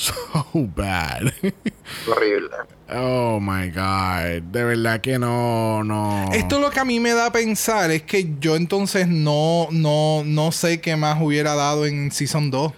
[0.07, 1.33] so bad.
[2.07, 2.51] Horrible.
[2.89, 4.43] Oh my god.
[4.53, 6.31] De verdad que no, no.
[6.33, 10.23] Esto lo que a mí me da a pensar es que yo entonces no, no,
[10.25, 12.73] no sé qué más hubiera dado en Season 2.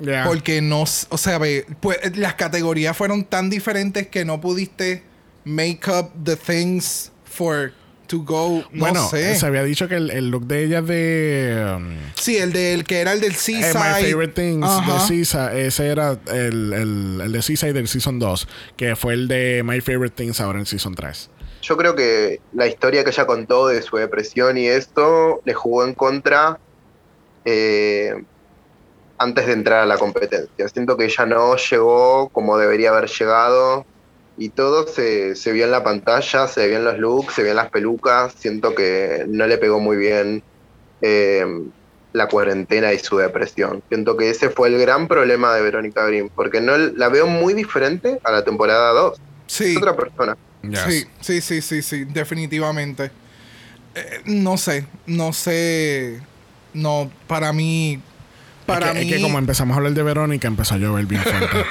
[0.00, 0.24] Yeah.
[0.26, 5.02] Porque no, o sea, ve, pues las categorías fueron tan diferentes que no pudiste
[5.44, 7.72] make up the things for
[8.18, 8.62] to go.
[8.72, 9.34] No bueno, sé.
[9.34, 11.74] se había dicho que el, el look de ella de.
[11.76, 13.74] um, Sí, el del que era el del eh, Seaside.
[13.74, 14.92] My Favorite Things Ajá.
[14.94, 15.66] de Seaside.
[15.66, 18.48] Ese era el, el, el de Seaside del Season 2.
[18.76, 21.30] Que fue el de My Favorite Things ahora en Season 3.
[21.62, 25.84] Yo creo que la historia que ella contó de su depresión y esto le jugó
[25.84, 26.58] en contra
[27.46, 28.12] eh,
[29.18, 30.68] antes de entrar a la competencia.
[30.68, 33.86] Siento que ella no llegó como debería haber llegado
[34.36, 37.52] y todo se, se vio en la pantalla, se vio en los looks, se vio
[37.52, 38.34] en las pelucas.
[38.36, 40.42] Siento que no le pegó muy bien
[41.02, 41.44] eh,
[42.12, 43.82] la cuarentena y su depresión.
[43.88, 47.54] Siento que ese fue el gran problema de Verónica Green, porque no la veo muy
[47.54, 49.20] diferente a la temporada 2.
[49.46, 49.72] Sí.
[49.72, 50.36] Es otra persona.
[50.62, 50.80] Yes.
[50.80, 53.10] Sí, sí, sí, sí, sí, definitivamente.
[53.94, 56.20] Eh, no sé, no sé.
[56.72, 58.00] No, para mí.
[58.66, 59.10] Para es que, mí.
[59.10, 61.64] es que como empezamos a hablar de Verónica, empezó a llover bien fuerte.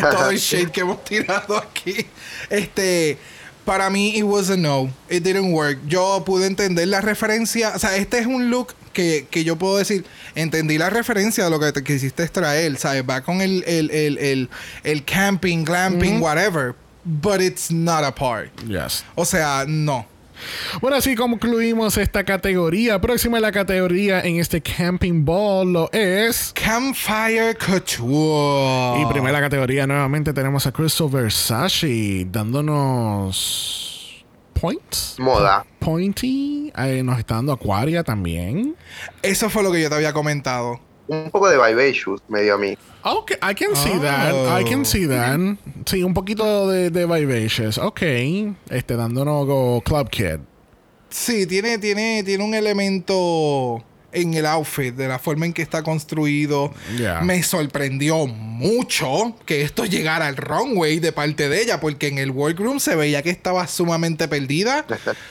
[0.10, 2.06] todo el shade que hemos tirado aquí.
[2.48, 3.18] Este.
[3.64, 4.90] Para mí, it was a no.
[5.10, 5.78] It didn't work.
[5.86, 7.72] Yo pude entender la referencia.
[7.74, 10.04] O sea, este es un look que, que yo puedo decir.
[10.34, 12.76] Entendí la referencia de lo que te quisiste extraer.
[12.78, 13.04] ¿Sabes?
[13.08, 14.48] Va con el, el, el, el,
[14.82, 16.74] el camping, glamping, whatever.
[17.04, 18.50] But it's not a part.
[18.66, 19.04] yes.
[19.14, 20.06] O sea, no.
[20.80, 23.00] Bueno, así concluimos esta categoría.
[23.00, 26.52] Próxima en la categoría en este Camping Ball lo es.
[26.54, 29.02] Campfire Couture.
[29.02, 34.24] Y primera categoría nuevamente tenemos a Crystal Versace dándonos
[34.60, 35.16] points.
[35.18, 35.64] Moda.
[35.78, 36.72] Pointy.
[36.76, 38.76] Eh, nos está dando Aquaria también.
[39.22, 40.80] Eso fue lo que yo te había comentado.
[41.08, 42.76] un poco de Vivacious me dio a mí.
[43.02, 44.60] Okay, I can see that.
[44.60, 45.38] I can see that.
[45.86, 47.78] Sí, un poquito de, de Vivacious.
[47.78, 48.02] Ok.
[48.70, 50.40] Este, dándonos Club Kid.
[51.08, 53.82] Sí, tiene, tiene, tiene un elemento
[54.12, 56.72] en el outfit, de la forma en que está construido.
[56.96, 57.20] Yeah.
[57.22, 62.30] Me sorprendió mucho que esto llegara al runway de parte de ella, porque en el
[62.30, 64.84] workroom se veía que estaba sumamente perdida.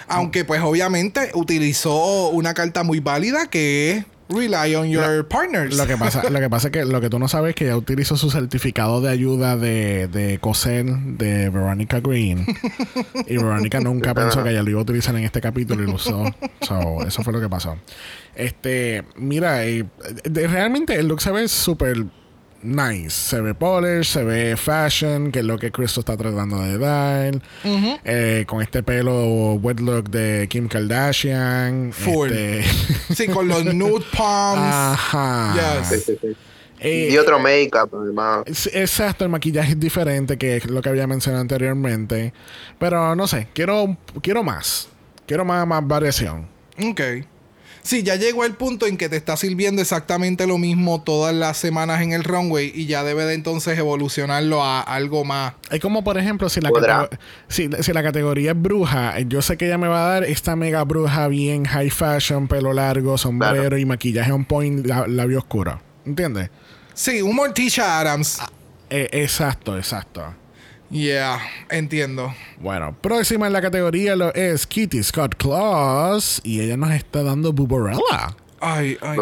[0.07, 5.75] aunque, pues, obviamente utilizó una carta muy válida que es Rely on your partners.
[5.75, 7.65] Lo que pasa, lo que pasa es que lo que tú no sabes es que
[7.65, 12.45] ella utilizó su certificado de ayuda de, de coser de Veronica Green.
[13.27, 15.93] y Veronica nunca pensó que ella lo iba a utilizar en este capítulo y lo
[15.95, 16.23] usó.
[16.61, 17.75] So, eso fue lo que pasó.
[18.35, 19.85] Este, mira, eh,
[20.23, 22.05] de- realmente el look se ve súper
[22.61, 23.09] nice.
[23.11, 27.41] Se ve polish, se ve fashion, que es lo que Cristo está tratando de dar.
[27.63, 31.91] Eh, con este pelo wet look de Kim Kardashian.
[31.93, 32.31] Full.
[32.31, 32.63] Este,
[33.15, 34.61] Sí, con los nude palms.
[34.63, 35.79] Ajá.
[35.79, 35.87] Yes.
[35.87, 36.35] Sí, sí, sí.
[36.81, 38.43] Eh, y otro make-up, además.
[38.73, 42.33] Exacto, el maquillaje es diferente que es lo que había mencionado anteriormente.
[42.77, 44.87] Pero no sé, quiero, quiero más.
[45.25, 46.47] Quiero más, más variación.
[46.81, 47.01] Ok.
[47.81, 51.57] Sí, ya llegó el punto en que te está sirviendo exactamente lo mismo todas las
[51.57, 55.53] semanas en el runway y ya debe de entonces evolucionarlo a algo más.
[55.71, 56.69] Es como, por ejemplo, si la,
[57.47, 60.55] si, si la categoría es bruja, yo sé que ella me va a dar esta
[60.55, 63.77] mega bruja bien high fashion, pelo largo, sombrero Claro.
[63.77, 65.81] y maquillaje on point, la- labio oscuro.
[66.05, 66.49] ¿Entiendes?
[66.93, 68.39] Sí, un Morticia Adams.
[68.89, 70.23] Eh, exacto, exacto.
[70.89, 72.33] Yeah, entiendo.
[72.59, 77.53] Bueno, próxima en la categoría lo es Kitty Scott Claus y ella nos está dando
[77.53, 78.35] Buborella.
[78.59, 79.17] Ay, ay.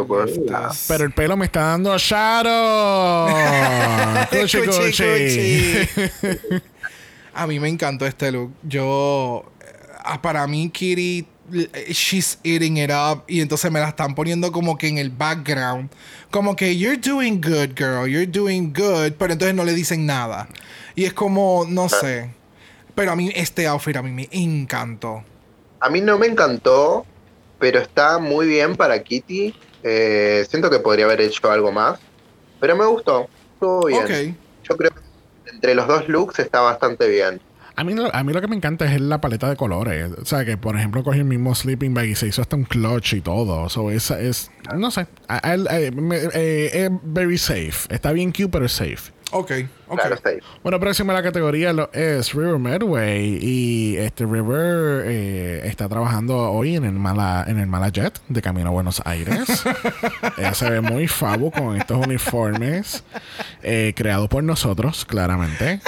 [0.88, 3.28] Pero el pelo me está dando Shadow.
[4.30, 6.62] Cuchi, Cuchi, cuchi.
[7.34, 8.52] A mí me encantó este look.
[8.64, 9.46] Yo,
[10.04, 13.26] ah, para mí, Kitty, eh, she's eating it up.
[13.28, 15.92] Y entonces me la están poniendo como que en el background.
[16.32, 18.08] Como que, you're doing good, girl.
[18.08, 19.14] You're doing good.
[19.20, 20.48] Pero entonces no le dicen nada.
[20.98, 22.32] Y es como, no sé.
[22.96, 25.24] Pero a mí, este outfit a mí me encantó.
[25.80, 27.06] A mí no me encantó,
[27.60, 29.54] pero está muy bien para Kitty.
[29.84, 32.00] Eh, siento que podría haber hecho algo más,
[32.60, 33.30] pero me gustó.
[33.54, 34.36] Estuvo bien.
[34.64, 37.40] Yo creo que entre los dos looks está bastante bien.
[37.76, 40.10] A mí, lo- a mí lo que me encanta es la paleta de colores.
[40.20, 42.64] O sea, que por ejemplo cogió el mismo sleeping bag y se hizo hasta un
[42.64, 43.70] clutch y todo.
[43.70, 45.02] So, es, es no sé.
[45.30, 45.92] Eh,
[46.34, 47.88] eh, es very safe.
[47.94, 49.12] Está bien cute, pero es safe.
[49.32, 49.52] Ok,
[49.88, 50.00] ok.
[50.00, 50.18] Claro.
[50.64, 53.40] Bueno, próxima a la categoría lo es River Medway.
[53.42, 58.42] Y este River eh, está trabajando hoy en el Mala, en el Mala Jet de
[58.42, 59.64] camino a Buenos Aires.
[60.38, 63.04] Ella se ve muy fabu con estos uniformes
[63.64, 65.82] eh, creados por nosotros, claramente.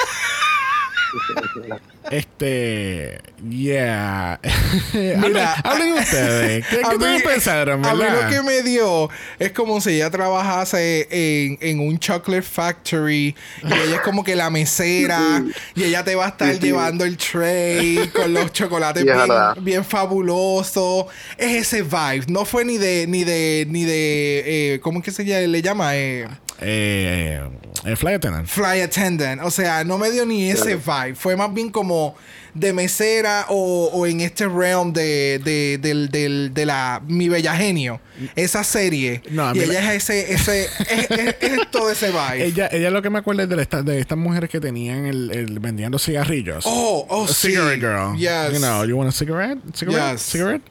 [2.12, 4.39] Este, yeah.
[4.93, 6.66] hablen, Mira, hablen ustedes.
[6.68, 11.07] ¿Qué, qué mí- pensaron, A mí lo que me dio es como si ella trabajase
[11.12, 15.43] en, en un chocolate factory y ella es como que la mesera
[15.76, 19.18] y ella te va a estar llevando el tray con los chocolates bien,
[19.62, 21.05] bien fabulosos.
[21.38, 22.26] Es ese vibe.
[22.28, 25.95] No fue ni de, ni de, ni de, eh, ¿cómo es que se le llama?
[25.95, 26.28] Eh,
[26.62, 27.41] Eh,
[27.86, 28.47] eh, Fly Attendant.
[28.47, 29.41] fly attendant.
[29.43, 31.16] O sea, no me dio ni ese vibe.
[31.16, 32.16] Fue más bien como
[32.53, 37.55] de mesera o, o en este realm de, de, del- del- de la Mi Bella
[37.55, 38.01] Genio.
[38.36, 39.22] Esa serie.
[39.30, 42.43] No, y ella la- es ese, ese, es, es- es todo ese vibe.
[42.45, 45.05] Ella, ella lo que me acuerda es de, la- esta- de estas mujeres que tenían
[45.05, 46.66] el, el vendiendo cigarrillos.
[46.68, 47.51] Oh, oh, A sí.
[47.51, 48.18] cigarette girl.
[48.18, 48.51] Yes.
[48.51, 49.60] You know, you want a cigarette?
[49.74, 50.14] Cigarette?
[50.14, 50.22] Yes.
[50.24, 50.64] Cigarette?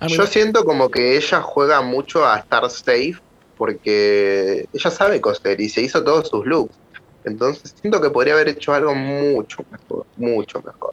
[0.00, 3.14] I mean, Yo siento como que ella juega mucho a estar safe
[3.62, 6.74] porque ella sabe coser y se hizo todos sus looks.
[7.22, 10.92] Entonces siento que podría haber hecho algo mucho mejor, mucho mejor.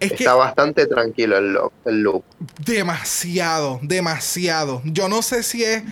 [0.00, 1.72] Es que Está bastante tranquilo el look.
[1.84, 2.24] El look.
[2.58, 4.82] demasiado, demasiado.
[4.84, 5.84] Yo no sé si es.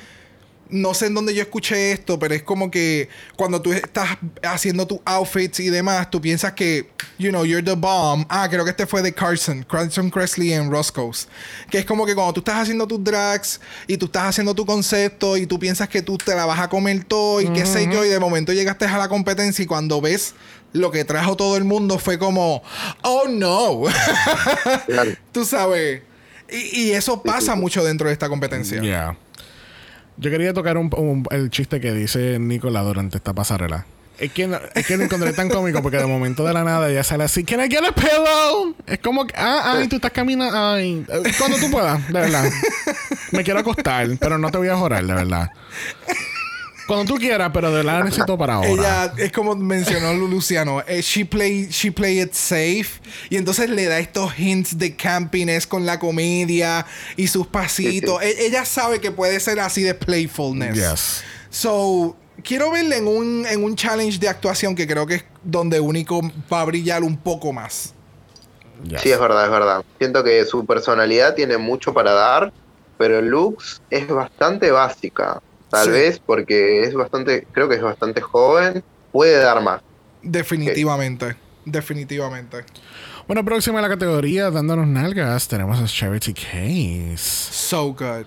[0.73, 4.87] No sé en dónde yo escuché esto, pero es como que cuando tú estás haciendo
[4.87, 8.25] tus outfits y demás, tú piensas que, you know, you're the bomb.
[8.29, 11.29] Ah, creo que este fue de Carson, Carson Kressley en Roscoe's.
[11.71, 14.67] Que es como que cuando tú estás haciendo tus drags y tú estás haciendo tu
[14.67, 17.89] concepto y tú piensas que tú te la vas a comer todo y qué sé
[17.93, 20.35] yo, y de momento llegaste a la competencia y cuando ves
[20.73, 22.63] lo que trajo todo el mundo fue como,
[23.03, 23.83] oh no.
[24.87, 25.13] Claro.
[25.33, 26.03] Tú sabes.
[26.51, 28.81] Y, y eso pasa mucho dentro de esta competencia.
[28.81, 29.17] Yeah.
[30.19, 33.87] Yo quería tocar un, el chiste que dice Nicola durante esta pasarela.
[34.19, 36.89] Es que, no- es que lo encontré tan cómico porque de momento de la nada
[36.91, 38.75] ella sale así, ¿Can I get a pillow?
[38.87, 41.05] Es como que, ah, ay, tú estás caminando, ay,
[41.39, 42.49] cuando tú puedas, de verdad.
[43.33, 45.51] Me quiero acostar, pero no te voy a jorar, de verdad.
[46.87, 48.69] Cuando tú quieras, pero de verdad necesito para ahora.
[48.71, 53.71] Ella es como mencionó Lu- Luciano, eh, she play she play it safe y entonces
[53.71, 56.85] le da estos hints de campiness con la comedia
[57.17, 58.21] y sus pasitos.
[58.23, 60.75] E- ella sabe que puede ser así de playfulness.
[60.75, 61.25] Yes.
[61.51, 65.79] So, quiero verle en un, en un challenge de actuación que creo que es donde
[65.81, 66.21] único
[66.53, 67.95] va a brillar un poco más.
[68.89, 69.01] Yes.
[69.03, 69.85] Sí, es verdad, es verdad.
[69.99, 72.53] Siento que su personalidad tiene mucho para dar,
[72.99, 75.41] pero looks es bastante básica.
[75.73, 75.91] Tal Sí.
[75.91, 79.81] vez porque es bastante, creo que es bastante joven, puede dar más.
[80.23, 81.35] Definitivamente.
[81.65, 82.59] Definitivamente.
[83.27, 87.17] Bueno, próxima a la categoría, dándonos nalgas, tenemos a Charity Case.
[87.17, 88.27] So good.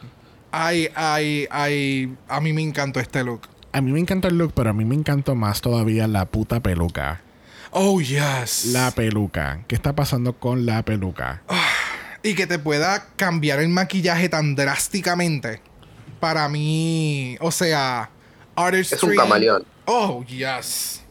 [0.51, 2.15] Ay, ay, ay.
[2.27, 3.41] A mí me encantó este look.
[3.73, 6.61] A mí me encanta el look, pero a mí me encantó más todavía la puta
[6.61, 7.21] peluca.
[7.71, 8.67] Oh, yes.
[8.71, 9.59] La peluca.
[9.67, 11.43] ¿Qué está pasando con la peluca?
[12.23, 15.61] Y que te pueda cambiar el maquillaje tan drásticamente.
[16.19, 18.09] Para mí, o sea,
[18.55, 18.95] artistry.
[18.97, 19.63] Es un camaleón.
[19.85, 21.01] Oh, yes.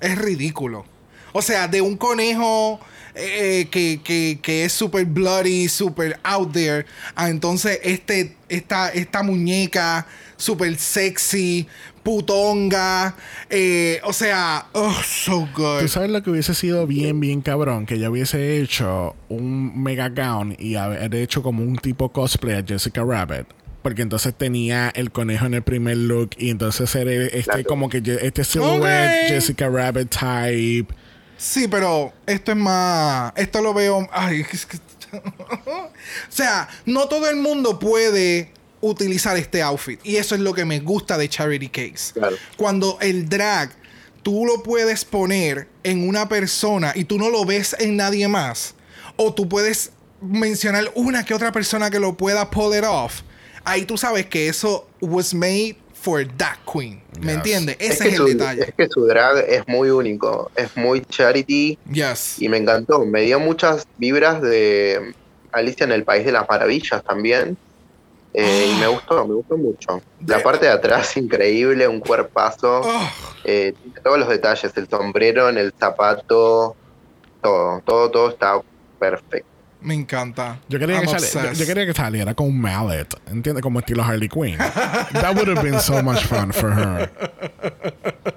[0.00, 0.84] Es ridículo.
[1.32, 2.80] O sea, de un conejo
[3.14, 6.86] eh, que, que- que es super bloody, super out there,
[7.16, 10.06] a entonces este, esta, esta muñeca
[10.36, 11.66] super sexy,
[12.02, 13.14] putonga.
[13.50, 15.80] eh, o sea, oh, so good.
[15.80, 17.84] ¿Tú sabes lo que hubiese sido bien, bien cabrón?
[17.86, 22.64] Que ella hubiese hecho un mega gown y haber hecho como un tipo cosplay a
[22.66, 23.46] Jessica Rabbit.
[23.82, 27.64] Porque entonces tenía el conejo en el primer look y entonces era este Claro.
[27.64, 29.28] como que este silhouette Ok.
[29.28, 30.94] Jessica Rabbit type.
[31.38, 33.32] Sí, pero esto es más.
[33.36, 34.06] Esto lo veo.
[34.12, 34.78] Ay, es que-
[35.16, 35.90] o
[36.28, 38.52] sea, no todo el mundo puede
[38.82, 39.98] utilizar este outfit.
[40.04, 42.12] Y eso es lo que me gusta de Charity Case.
[42.14, 42.36] Claro.
[42.56, 43.70] Cuando el drag
[44.22, 48.74] tú lo puedes poner en una persona y tú no lo ves en nadie más.
[49.16, 53.22] O tú puedes mencionar una que otra persona que lo pueda pull it off.
[53.64, 57.02] Ahí tú sabes que eso was made for that queen.
[57.20, 57.76] ¿Me entiendes?
[57.78, 58.62] Es Ese que, es, su, el detalle.
[58.62, 62.40] es que su drag es muy único, es muy charity Yes.
[62.40, 63.04] y me encantó.
[63.04, 65.14] Me dio muchas vibras de
[65.52, 67.56] Alicia en el País de las Maravillas también.
[68.32, 70.00] Eh, y me gustó, me gustó mucho.
[70.24, 72.80] La De- parte de atrás, increíble, un cuerpazo.
[72.84, 73.10] Oh.
[73.44, 76.76] Eh, tiene todos los detalles, el sombrero, en el zapato,
[77.42, 78.60] todo, todo, todo está
[79.00, 79.49] perfecto.
[79.82, 80.58] Me encanta.
[80.68, 81.58] Yo quería, que I'm sali- yo, obsessed.
[81.60, 83.62] yo quería que saliera con un mallet, ¿entiendes?
[83.62, 84.58] Como estilo Harley Quinn.
[84.58, 87.10] That would have been so much fun for her.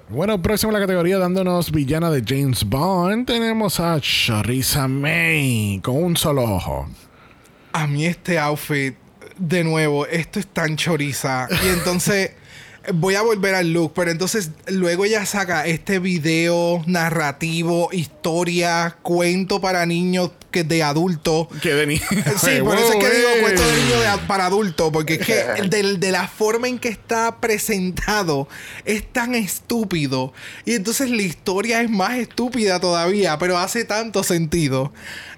[0.08, 5.96] Bueno, próximo a la categoría, dándonos villana de James Bond, tenemos a Charissa May con
[6.02, 6.88] un solo ojo.
[7.72, 8.94] A mí este outfit,
[9.36, 11.48] de nuevo, esto es tan choriza.
[11.64, 12.30] Y entonces
[12.94, 19.60] voy a volver al look, pero entonces luego ella saca este video narrativo, historia, cuento
[19.60, 21.48] para niños que de adultos.
[21.60, 21.98] Que de ni-
[22.38, 25.26] Sí, por eso es que digo cuento de niño de a- para adultos, porque es
[25.26, 25.34] que
[25.68, 28.48] del- de, la forma en que está presentado
[28.84, 30.32] es tan estúpido.
[30.64, 34.92] Y entonces la historia es más estúpida todavía, pero hace tanto sentido.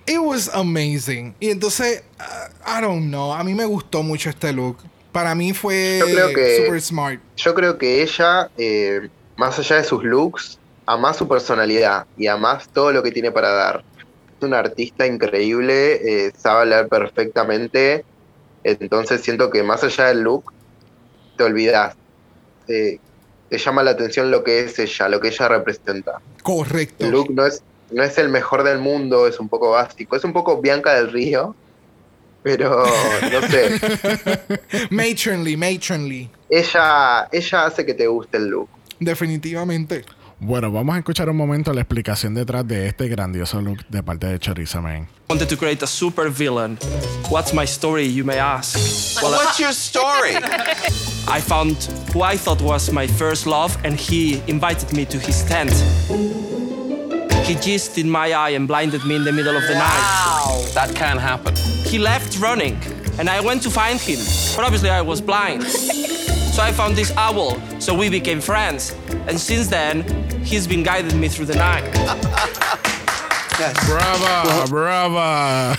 [0.07, 1.35] It was amazing.
[1.41, 4.77] Y entonces, uh, I don't know, a mí me gustó mucho este look.
[5.11, 7.21] Para mí fue Yo creo que- super smart.
[7.37, 12.61] Yo creo que ella, eh, más allá de sus looks, ama su personalidad y ama
[12.73, 13.85] todo lo que tiene para dar.
[14.39, 18.05] Es una artista increíble, eh, sabe hablar perfectamente,
[18.65, 20.53] entonces siento que más allá del look,
[21.37, 21.97] te olvidas.
[22.69, 22.99] Eh,
[23.49, 26.21] te llama la atención lo que es ella, lo que ella representa.
[26.43, 27.05] Correcto.
[27.05, 30.25] El look no es, no es el mejor del mundo, es un poco básico, es
[30.25, 31.55] un poco Bianca del Río,
[32.43, 32.85] pero
[33.33, 33.81] no sé,
[34.91, 36.31] Matronly, matronly.
[36.49, 38.69] ella, ella hace que te guste el look.
[38.99, 40.05] Definitivamente.
[40.39, 44.27] Bueno, vamos a escuchar un momento la explicación detrás de este grandioso look de parte
[44.27, 45.07] de Charissa May.
[45.31, 46.79] wanted to create a super villain.
[47.31, 48.77] What's my story, you may ask?
[49.23, 50.37] Well, What's your story?
[51.27, 51.77] I found
[52.13, 55.73] who I thought was my first love, and he invited me to his tent.
[57.47, 60.73] He jizzed in my eye and blinded me in the middle of the night.
[60.75, 61.55] That can't happen.
[61.85, 62.79] He left running,
[63.19, 64.19] and I went to find him,
[64.55, 65.63] but obviously I was blind.
[65.65, 68.95] So I found this owl, so we became friends.
[69.29, 70.05] And since then,
[70.45, 71.85] he's been guiding me through the night.
[73.87, 75.79] Brava, brava.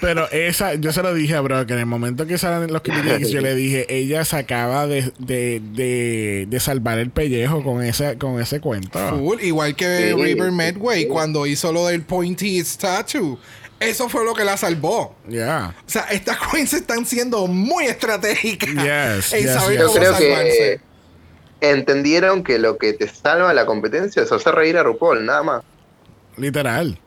[0.00, 2.82] Pero esa, yo se lo dije a Bro, que en el momento que salen los
[2.82, 7.82] Kimmicks, yo le dije, ella se acaba de, de, de, de salvar el pellejo con
[7.82, 8.98] ese, con ese cuento.
[9.10, 11.08] Full, igual que Sí, River sí, Medway sí.
[11.08, 13.38] cuando hizo lo del Pointy Statue.
[13.80, 15.16] Eso fue lo que la salvó.
[15.28, 15.74] Yeah.
[15.86, 19.80] O sea, estas queens están siendo muy estratégicas Yes, en yes, saber yes.
[19.80, 20.58] Yo cómo creo salvarse.
[20.58, 20.80] que
[21.70, 25.62] entendieron que lo que te salva la competencia es hacer reír a RuPaul, nada más.
[26.36, 26.98] Literal.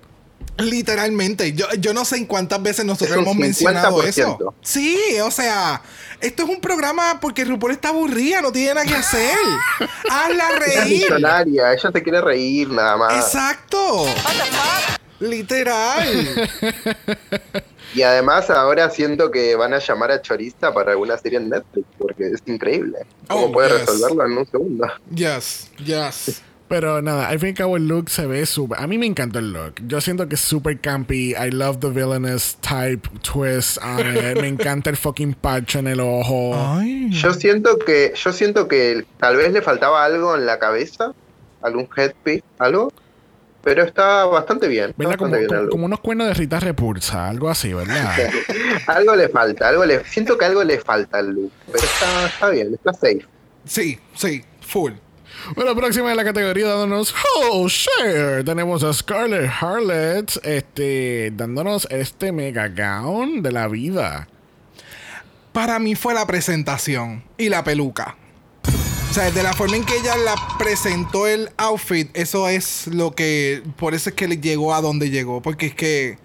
[0.58, 1.54] Literalmente.
[1.54, 4.38] Yo, yo no sé en cuántas veces nosotros Es un hemos mencionado eso.
[4.40, 4.54] 50%.
[4.62, 5.82] Sí, o sea,
[6.20, 9.38] esto es un programa porque RuPaul está aburrida, no tiene nada que hacer.
[10.10, 11.04] Hazla Ella reír.
[11.04, 13.14] millonaria, ella te quiere reír nada más.
[13.26, 14.06] Exacto.
[15.20, 16.50] Literal.
[17.96, 21.86] Y además ahora siento que van a llamar a Choriza para alguna serie en Netflix,
[21.98, 23.00] porque es increíble.
[23.28, 23.80] ¿Cómo Oh, puede yes.
[23.80, 24.88] resolverlo en un segundo?
[25.14, 26.42] Yes, yes.
[26.68, 28.78] Pero nada, al fin y al cabo el look se ve súper...
[28.80, 29.76] A mí me encanta el look.
[29.88, 31.34] Yo siento que es súper campy.
[31.34, 34.38] I love the villainous type twist on it.
[34.42, 36.52] Me encanta el fucking patch en el ojo.
[36.56, 37.10] Ay.
[37.12, 41.14] Yo siento que, yo siento que tal vez le faltaba algo en la cabeza,
[41.62, 42.92] algún headpiece, algo,
[43.64, 44.92] pero está bastante bien.
[44.92, 45.18] está ¿Verdad?
[45.18, 47.28] Como, bien unos cuernos de Rita Repulsa.
[47.28, 48.16] Algo así, ¿verdad?
[48.88, 52.50] algo le falta, algo le, siento que algo le falta al look, pero está, está
[52.50, 53.26] bien, está safe.
[53.66, 54.94] Sí, sí, full.
[55.56, 58.44] Bueno, próxima de la categoría dándonos Oh Share.
[58.44, 64.28] Tenemos a Scarlett Harlot este, dándonos este mega gown de la vida.
[65.54, 68.16] Para mí fue la presentación y la peluca.
[69.10, 73.12] O sea, de la forma en que ella la presentó el outfit, eso es lo
[73.16, 73.64] que.
[73.78, 75.42] Por eso es que le llegó a donde llegó.
[75.42, 76.18] Porque es que.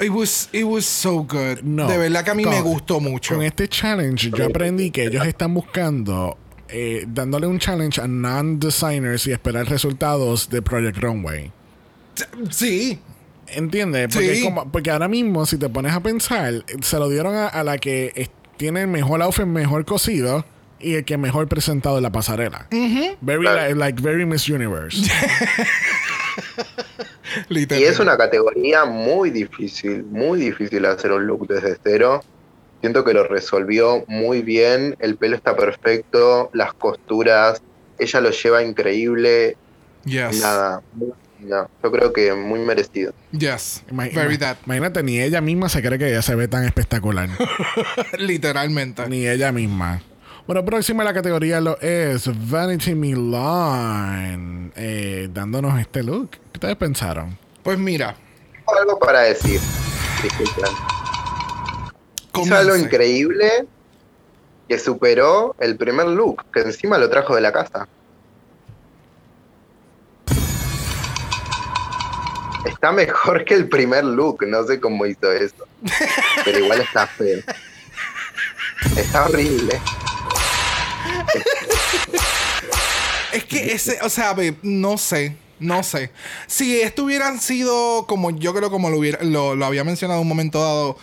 [0.00, 1.60] It was, it was so good.
[1.62, 1.86] No.
[1.88, 3.34] de verdad que a mí Con- me gustó mucho.
[3.36, 6.36] Con este challenge yo aprendí que ellos están buscando,
[6.68, 11.52] eh, dándole un challenge a non-designers y esperar resultados de Project Runway.
[12.50, 12.98] Sí.
[13.48, 14.08] ¿Entiendes?
[14.12, 14.38] Porque, Sí.
[14.40, 17.62] es como- porque ahora mismo, si te pones a pensar, se lo dieron a, a
[17.62, 20.44] la que es- tiene el mejor outfit, mejor cosido
[20.82, 22.66] y el que mejor presentado en la pasarela.
[23.20, 24.98] Very, like, like, very Miss Universe.
[27.50, 32.22] Y es una categoría muy difícil, muy difícil hacer un look desde cero.
[32.80, 37.62] Siento que lo resolvió muy bien, el pelo está perfecto, las costuras,
[37.98, 39.56] ella lo lleva increíble,
[40.04, 40.40] Yes.
[40.40, 43.12] nada, muy- no, yo creo que muy merecido.
[43.32, 43.82] Yes.
[43.90, 44.58] Very that.
[44.66, 47.28] Imagínate, ni ella misma se cree que ella se ve tan espectacular.
[48.18, 49.08] Literalmente.
[49.08, 50.02] ni ella misma.
[50.44, 56.30] Bueno, próxima a la categoría lo es Vanity Milan, eh, dándonos este look.
[56.30, 57.38] ¿Qué ustedes pensaron?
[57.62, 58.16] Pues mira.
[58.52, 59.60] Tengo algo para decir,
[60.20, 60.64] disculpen.
[62.42, 63.66] Hizo algo increíble
[64.68, 67.86] que superó el primer look, que encima lo trajo de la casa.
[72.66, 75.68] Está mejor que el primer look, no sé cómo hizo eso.
[76.44, 77.38] Pero igual está feo.
[78.96, 79.80] Está horrible.
[83.32, 86.10] Es que ese, o sea, no sé, no sé.
[86.46, 90.22] Si esto hubieran sido como yo creo como lo, hubiera, lo, lo había mencionado en
[90.22, 90.98] un momento dado,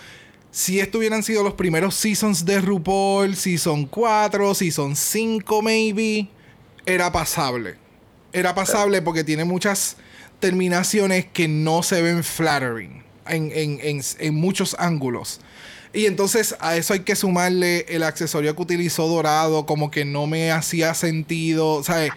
[0.51, 6.27] si esto hubieran sido los primeros seasons de RuPaul, season 4, season 5 maybe,
[6.85, 7.75] era pasable.
[8.31, 9.97] Era pasable porque tiene muchas
[10.39, 15.41] terminaciones que no se ven flattering en, en- en- en muchos ángulos.
[15.93, 20.27] Y entonces a eso hay que sumarle el accesorio que utilizó dorado, como que no
[20.27, 21.67] me hacía sentido.
[21.69, 22.11] O sea, eh,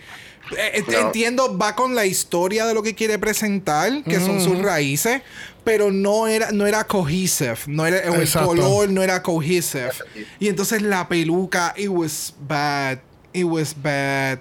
[0.50, 0.98] eh, No.
[0.98, 5.22] entiendo, va con la historia de lo que quiere presentar, que son sus raíces,
[5.64, 7.56] pero no era, no era cohesive.
[7.66, 8.48] No era, o el Exacto.
[8.48, 9.90] color no era cohesive.
[10.38, 12.98] Y entonces la peluca, it was bad.
[13.32, 14.38] It was bad.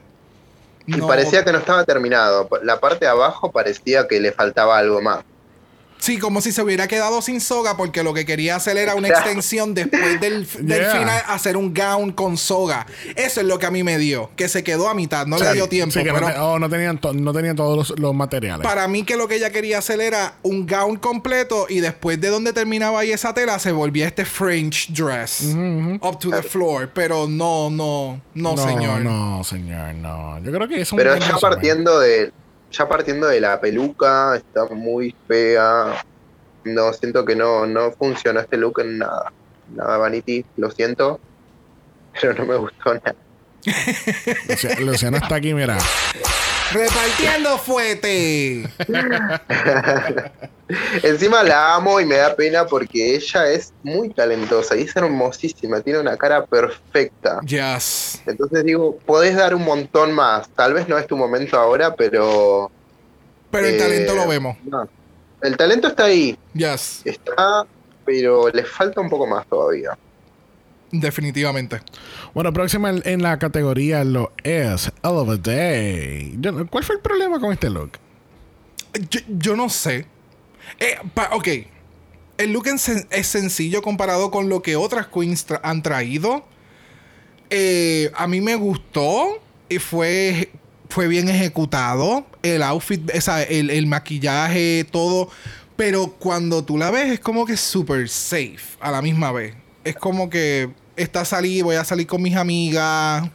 [0.88, 2.50] Y parecía que no estaba terminado.
[2.64, 5.20] La parte de abajo parecía que le faltaba algo más.
[6.02, 9.08] Sí, como si se hubiera quedado sin soga porque lo que quería hacer era una
[9.10, 10.92] extensión después del, del Yeah.
[10.92, 12.88] final, hacer un gown con soga.
[13.16, 15.54] Eso es lo que a mí me dio, que se quedó a mitad, no le
[15.54, 15.94] dio tiempo.
[15.94, 18.66] Sí, que no, pero te- oh, no tenían, to- no tenían todos los, los materiales.
[18.66, 22.30] para mí que lo que ella quería hacer era un gown completo y después de
[22.30, 25.54] donde terminaba ahí esa tela se volvía este French dress
[26.02, 26.90] up to the floor.
[26.94, 29.02] Pero no, no, no, señor.
[29.02, 30.40] No, señor, no.
[30.44, 31.36] Yo creo que es un Pero resumen.
[31.40, 32.32] partiendo de
[32.72, 36.04] ya partiendo de la peluca, está muy fea.
[36.64, 39.32] No, siento que no, no funcionó este look en nada.
[39.76, 41.20] Nada, Vanity, lo siento.
[42.20, 43.16] Pero no me gustó nada.
[44.50, 45.78] Lucia- Luciana está aquí, mira.
[46.74, 48.64] Repartiendo fuete.
[51.04, 55.82] Encima la amo y me da pena porque ella es muy talentosa y es hermosísima,
[55.82, 57.40] tiene una cara perfecta.
[57.46, 58.22] Yes.
[58.26, 60.48] Entonces digo, podés dar un montón más.
[60.50, 62.72] Tal vez no es tu momento ahora, pero.
[63.50, 64.58] Pero el eh, talento lo vemos.
[64.64, 64.88] no.
[65.42, 67.02] El talento está ahí, Yes.
[67.04, 67.66] está,
[68.06, 69.98] pero le falta un poco más todavía.
[70.92, 71.80] Definitivamente.
[72.34, 76.38] Bueno, próxima en, la categoría lo es a Day.
[76.70, 77.92] ¿Cuál fue el problema con este look?
[79.10, 80.06] Yo, yo no sé.
[80.80, 81.48] Eh, pa- ok.
[82.38, 86.44] El look es, sen- es sencillo comparado con lo que otras queens tra- han traído.
[87.50, 90.50] Eh, a mí me gustó y fue,
[90.90, 92.26] fue bien ejecutado.
[92.44, 95.30] El outfit, esa, el, el maquillaje, todo.
[95.76, 99.56] Pero cuando tú la ves es como que súper safe a la misma vez.
[99.84, 100.70] Es como que
[101.02, 103.30] está salir, voy a salir con mis amigas.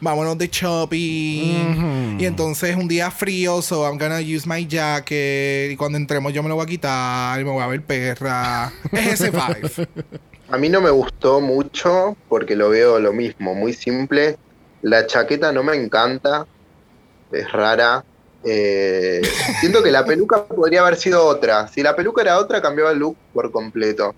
[0.00, 2.18] vámonos de shopping.
[2.18, 5.70] Y entonces un día frío, so I'm gonna use my jacket.
[5.70, 8.72] Y cuando entremos yo me lo voy a quitar y me voy a ver perra.
[8.92, 9.88] es ese vibe.
[10.48, 14.36] A mí no me gustó mucho porque lo veo lo mismo, muy simple.
[14.82, 16.46] La chaqueta no me encanta,
[17.30, 18.04] es rara.
[18.42, 19.20] Eh,
[19.60, 21.68] siento que la peluca podría haber sido otra.
[21.68, 24.14] Si la peluca era otra, cambiaba el look por completo.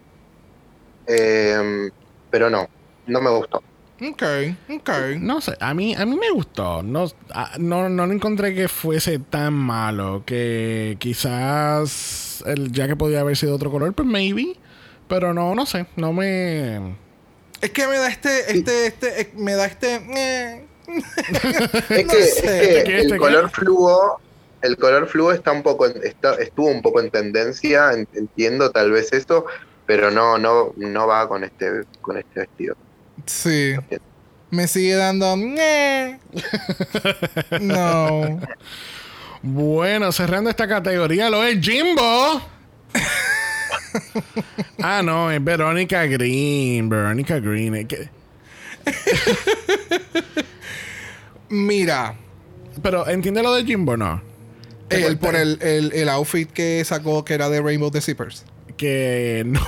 [1.07, 1.91] Eh,
[2.31, 2.69] pero no,
[3.07, 3.62] no me gustó.
[4.01, 4.23] Ok,
[4.69, 4.91] ok.
[5.20, 6.83] No sé, a mí, a mí me gustó.
[6.83, 10.24] No, a- no, no lo encontré que fuese tan malo.
[10.27, 14.57] Que quizás el, ya que podía haber sido otro color, pues maybe.
[15.09, 15.87] Pero no, no sé.
[15.97, 16.97] No me.
[17.61, 19.95] Es que me da este, este, este, eh, me da este.
[20.16, 20.65] eh.
[21.91, 22.79] Es No que, sé.
[22.79, 24.20] es que ¿Qué, el color fluo,
[24.62, 28.70] el color fluo está un poco, en- está, estuvo un poco en tendencia, en- entiendo
[28.73, 29.47] tal vez eso,
[29.87, 32.74] pero no, no, no va con este, con este vestido.
[33.27, 33.74] Sí.
[34.51, 35.36] Me sigue dando.
[37.61, 38.40] No.
[39.43, 42.43] Bueno, cerrando esta categoría, lo es Jimbo.
[44.82, 46.89] ah, no, es Verónica Green.
[46.89, 47.74] Verónica Green.
[47.77, 48.09] es que-
[51.49, 52.15] Mira,
[52.82, 54.23] Pero, ¿entiende lo de Jimbo no?
[54.89, 58.44] el, por el, el, el outfit que sacó que era de Rainbow the Zippers.
[58.77, 59.61] Que no.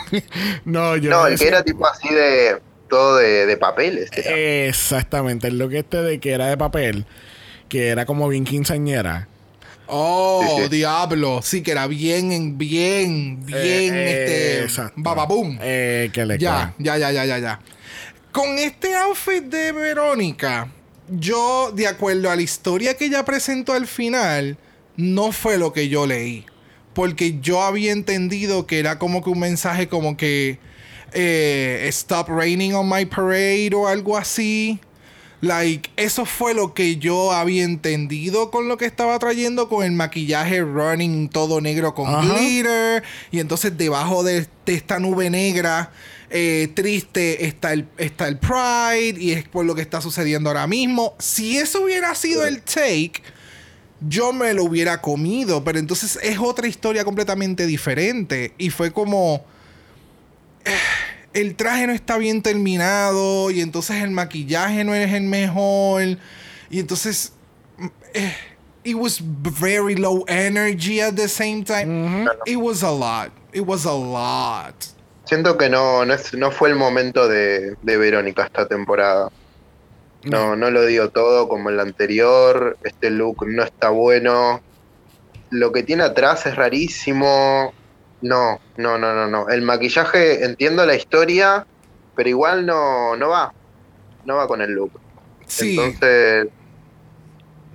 [0.64, 1.10] no, yo.
[1.10, 2.60] No, el decía- que era tipo así de
[2.96, 3.46] de.
[4.12, 4.68] Eh, era.
[4.68, 7.06] Exactamente, el look este de que era de papel,
[7.68, 9.28] que era como bien quinceañera.
[9.86, 10.68] Oh, Sí, sí.
[10.76, 11.40] diablo.
[11.42, 14.64] Sí, que era bien, en- bien, bien, Eh, este.
[15.60, 17.60] Eh, que le Ya, ya, ya, ya, ya, ya.
[18.30, 20.68] Con este outfit de Verónica,
[21.10, 24.56] yo, de acuerdo a la historia que ella presentó al final,
[24.96, 26.46] no fue lo que yo leí.
[26.94, 30.58] Porque yo había entendido que era como que un mensaje como que
[31.14, 34.80] eh, Stop raining on my parade o algo así.
[35.42, 39.90] Like, eso fue lo que yo había entendido con lo que estaba trayendo, con el
[39.90, 42.22] maquillaje running todo negro con Ajá.
[42.22, 43.02] glitter.
[43.32, 45.90] Y entonces debajo de, de esta nube negra
[46.30, 49.20] eh, triste está el, está el Pride.
[49.20, 51.16] Y es por lo que está sucediendo ahora mismo.
[51.18, 53.20] Si eso hubiera sido el take,
[54.00, 55.64] yo me lo hubiera comido.
[55.64, 58.54] Pero entonces es otra historia completamente diferente.
[58.58, 59.44] Y fue como
[61.32, 66.02] el traje no está bien terminado y entonces el maquillaje no es el mejor
[66.70, 67.32] y entonces
[67.78, 68.36] mm, eh,
[68.84, 73.86] it was very low energy at the same time it was a lot it was
[73.86, 74.74] a lot
[75.24, 79.30] Siento que no, no, es, no fue el momento de, de Verónica esta temporada.
[80.24, 82.76] No, no lo digo todo como el anterior.
[82.82, 84.60] Este look no está bueno.
[85.50, 87.72] Lo que tiene atrás es rarísimo.
[88.22, 89.48] No, no, no, no, no.
[89.48, 91.66] El maquillaje, entiendo la historia,
[92.14, 93.52] pero igual no, no va.
[94.24, 94.92] No va con el look.
[95.46, 96.46] sí Entonces,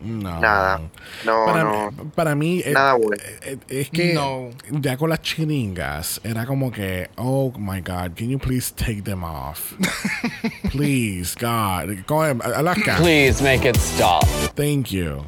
[0.02, 0.40] No.
[0.40, 0.80] nada.
[1.26, 1.90] No, Para, no.
[2.16, 3.12] para mí, eh, Nada bueno.
[3.44, 4.52] eh, es que No.
[4.70, 9.24] ya con las chiringas era como que, oh my God, can you please take them
[9.24, 9.74] off?
[10.72, 12.06] please, God.
[12.06, 14.24] Como, Alaska, Please make it stop.
[14.56, 15.24] thank you.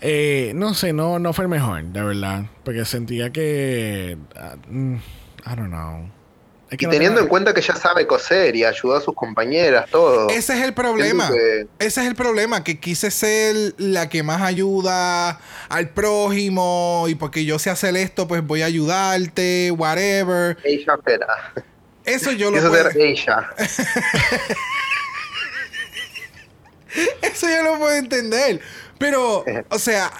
[0.00, 2.44] Eh, no sé, no, no fue el mejor, de verdad.
[2.64, 4.16] Porque sentía que.
[4.68, 6.10] mm, I don't know.
[6.68, 9.14] Es que Y no teniendo en cuenta que ya sabe coser y ayudó a sus
[9.14, 10.28] compañeras, todo.
[10.30, 11.30] ese es el problema
[11.78, 17.44] ese es el problema que quise ser la que más ayuda al prójimo y porque
[17.44, 21.52] yo sé hacer esto pues voy a ayudarte whatever Ella será.
[22.04, 23.48] eso yo lo puedo, ser ella.
[27.22, 28.60] Eso yo lo puedo entender.
[28.98, 30.10] Pero, o sea,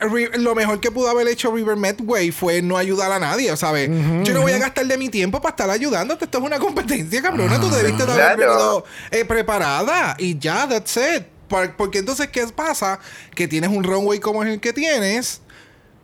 [0.00, 3.88] eh, lo mejor que pudo haber hecho River Medway fue no ayudar a nadie, ¿sabes?
[4.24, 6.24] Yo no voy a gastar de mi tiempo para estar ayudándote.
[6.26, 7.60] Esto es una competencia, cabrona.
[7.60, 8.52] Tú debiste de haber Claro.
[8.52, 10.14] venido eh, preparada.
[10.18, 11.24] Y ya, that's it.
[11.48, 13.00] Por- Porque entonces, ¿qué pasa?
[13.34, 15.40] Que tienes un runway como el que tienes.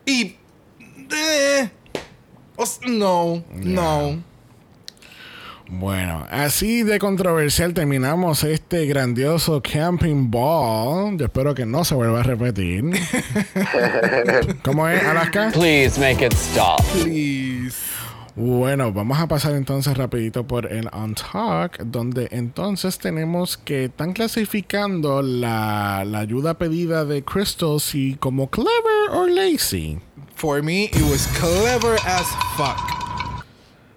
[0.06, 0.36] Y.
[1.14, 1.70] eh,
[2.86, 4.22] no, no.
[5.68, 11.16] Bueno, así de controversial terminamos este grandioso camping ball.
[11.16, 12.84] Yo espero que no se vuelva a repetir.
[14.62, 15.50] ¿Cómo es, Alaska?
[15.52, 16.82] Please make it stop.
[17.02, 17.76] Please.
[18.36, 24.12] Bueno, vamos a pasar entonces rapidito por el On Talk, donde entonces tenemos que están
[24.12, 29.98] clasificando la, la ayuda pedida de Crystal si como clever o lazy.
[30.34, 32.26] For me, it was clever as
[32.56, 33.03] fuck.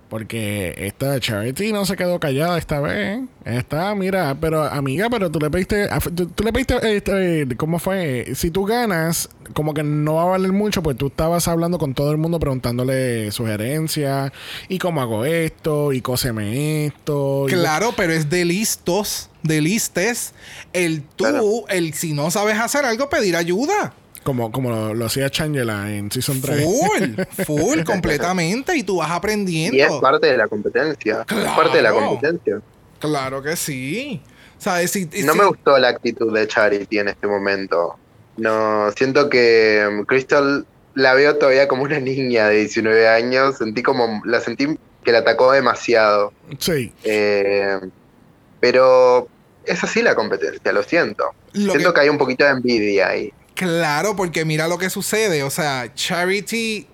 [0.09, 3.19] Porque esta Charity no se quedó callada esta vez.
[3.43, 8.31] Está, mira, pero amiga, pero tú le pediste, tú, tú le pediste, este, ¿cómo fue?
[8.33, 11.93] Si tú ganas, como que no va a valer mucho, pues tú estabas hablando con
[11.93, 14.31] todo el mundo preguntándole sugerencias
[14.69, 17.47] y cómo hago esto y cóseme esto.
[17.49, 20.33] y- Claro, pero es de listos, de listes.
[20.71, 21.65] El tú, Claro.
[21.67, 23.93] el si no sabes hacer algo, pedir ayuda.
[24.27, 26.61] Como, como lo, lo hacía Changela en Season 3.
[26.65, 28.75] Full, full, completamente.
[28.75, 29.77] Y tú vas aprendiendo.
[29.77, 31.25] Y es parte de la competencia.
[31.29, 32.07] Es parte de la Claro.
[32.09, 32.59] competencia.
[32.99, 34.21] Claro que sí.
[34.57, 34.91] ¿Sabes?
[34.91, 37.95] Si, No me gustó la actitud de Charity en este momento.
[38.35, 43.55] No, siento que um, Crystal la veo todavía como una niña de 19 años.
[43.59, 46.33] Sentí como, la sentí que la atacó demasiado.
[46.59, 46.91] Sí.
[47.05, 47.79] Eh,
[48.59, 49.29] pero
[49.63, 51.23] es así la competencia, lo siento.
[51.53, 52.01] Lo siento que- que...
[52.01, 53.31] hay un poquito de envidia ahí.
[53.57, 55.41] Claro, porque mira lo que sucede.
[55.43, 56.85] O sea, Charity,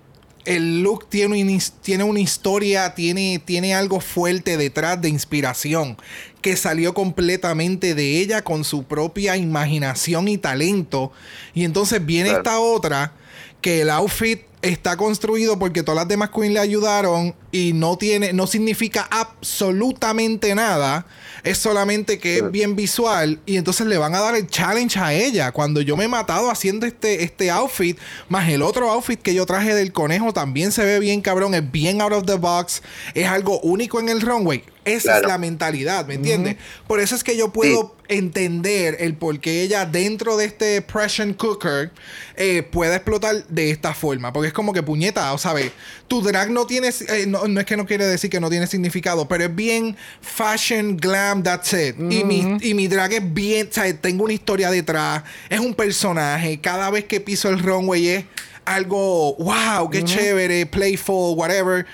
[0.46, 5.98] el look tiene, una his- tiene una historia, tiene, tiene algo fuerte detrás de inspiración,
[6.42, 11.12] que salió completamente de ella con su propia imaginación y talento.
[11.54, 12.44] Y entonces viene Claro.
[12.44, 13.14] esta otra,
[13.62, 18.32] que el outfit está construido porque todas las demás queens le ayudaron y no tiene,
[18.32, 21.06] no significa absolutamente nada.
[21.44, 25.14] Es solamente que es bien visual y entonces le van a dar el challenge a
[25.14, 25.52] ella.
[25.52, 27.98] Cuando yo me he matado haciendo este, este outfit,
[28.30, 31.70] más el otro outfit que yo traje del conejo también se ve bien cabrón, es
[31.72, 32.82] bien out of the box,
[33.14, 34.64] es algo único en el runway.
[34.86, 36.58] Esa es la mentalidad, ¿me entiendes?
[36.88, 41.36] Por eso es que yo puedo entender el por qué ella dentro de este pressure
[41.36, 41.92] cooker
[42.36, 44.34] eh, puede explotar de esta forma.
[44.34, 45.72] Porque es como que puñeta, o sabes,
[46.08, 48.68] tu drag no tiene, eh, no, no es que no quiere decir que no tiene
[48.68, 51.96] significado, pero es bien fashion, glam, that's it.
[51.98, 55.74] y, mi, y mi drag es bien, o sea, tengo una historia detrás, es un
[55.74, 58.26] personaje, cada vez que piso el runway es
[58.66, 61.86] algo, wow, qué chévere, playful, whatever.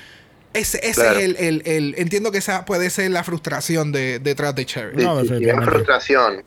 [0.54, 1.20] Ese, ese Claro.
[1.20, 4.98] es el, el- el- Entiendo que esa puede ser la frustración de, detrás de Cherry.
[5.00, 5.24] Sí, No,
[5.64, 6.44] frustración.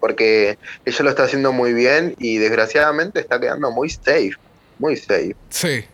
[0.00, 4.32] Porque ella lo está haciendo muy bien y desgraciadamente está quedando muy safe.
[4.78, 5.36] Muy safe.
[5.50, 5.84] Sí.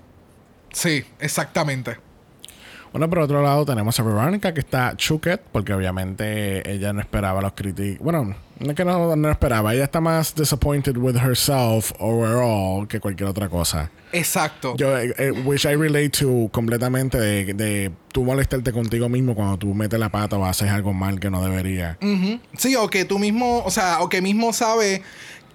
[0.72, 1.96] Sí, exactamente.
[2.92, 7.40] Bueno, por otro lado tenemos a Veronica que está chuket porque obviamente ella no esperaba
[7.40, 8.04] los críticos.
[8.04, 12.98] Bueno, no es que no, no esperaba, ella está más disappointed with herself overall que
[13.00, 13.90] cualquier otra cosa.
[14.12, 14.74] Exacto.
[14.76, 19.58] Yo, eh, eh, which I relate to completamente de, de tú molestarte contigo mismo cuando
[19.58, 21.98] tú metes la pata o haces algo mal que no debería.
[22.56, 25.02] Sí, o que tú mismo, o sea, o que mismo sabe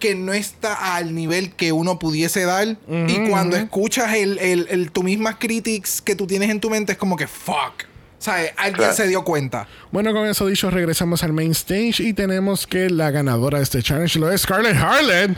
[0.04, 2.68] que no está al nivel que uno pudiese dar.
[3.08, 6.92] y cuando escuchas el, el, el- tu mismas critics que tú tienes en tu mente,
[6.92, 7.86] es como que fuck.
[8.20, 8.94] O sea, alguien Claro.
[8.94, 9.66] se dio cuenta.
[9.92, 13.82] Bueno, con eso dicho, regresamos al main stage y tenemos que la ganadora de este
[13.82, 15.38] challenge lo es Scarlett Harlan.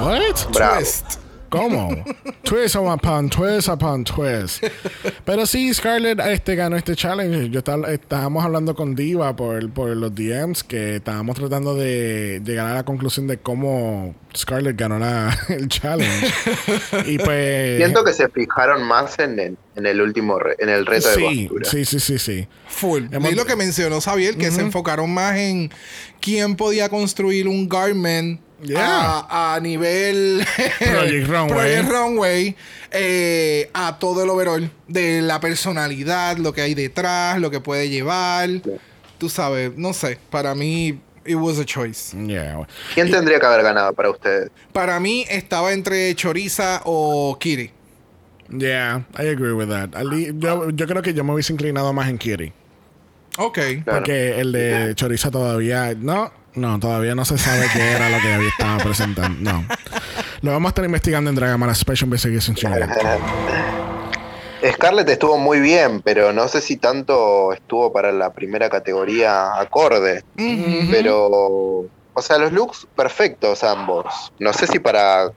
[0.00, 0.52] What?
[0.52, 0.76] Bravo.
[0.76, 1.18] Twist.
[1.52, 2.04] ¿Cómo?
[2.42, 4.64] twist upon twist upon twist.
[5.24, 7.50] Pero sí, Scarlett este, ganó este challenge.
[7.50, 12.68] Yo estaba, estábamos hablando con Diva por, por los DMs que estábamos tratando de llegar
[12.68, 16.32] a la conclusión de cómo Scarlett ganó la- el challenge.
[17.06, 17.76] y pues.
[17.76, 21.14] Siento que se fijaron más en el, en el último, re- en el reto de
[21.14, 21.70] sí, postura.
[21.70, 22.48] sí, sí, sí, sí.
[22.68, 23.04] Full.
[23.12, 25.70] Hemos- Y lo que mencionó Xavier, que se enfocaron más en
[26.20, 29.26] quién podía construir un garment Yeah.
[29.28, 30.44] a, a nivel
[30.78, 31.48] Project Runway.
[31.48, 32.56] Project Runway,
[32.92, 37.88] eh, a todo el overall de la personalidad, lo que hay detrás, lo que puede
[37.88, 38.48] llevar.
[39.18, 42.16] Tú sabes, no sé, para mí it was a choice.
[42.26, 42.66] Yeah.
[42.94, 44.50] ¿Quién tendría que haber ganado para ustedes?
[44.72, 47.70] Para mí estaba entre Choriza o Kiri.
[48.48, 49.90] Yeah, I agree with that.
[50.38, 52.52] Yo, yo creo que yo me hubiese inclinado más en Kitty.
[53.38, 53.58] Ok.
[53.84, 53.98] Claro.
[54.00, 55.94] Porque el de Choriza todavía.
[55.96, 59.52] No, no, todavía no se sabe qué era lo que había estado presentando.
[59.52, 59.66] No.
[60.42, 62.88] Lo vamos a estar investigando en Dragamala Special Investigation Channel.
[64.70, 70.22] Scarlett estuvo muy bien, pero no sé si tanto estuvo para la primera categoría acorde.
[70.90, 74.32] Pero, o sea, los looks perfectos ambos.
[74.38, 75.32] No sé si para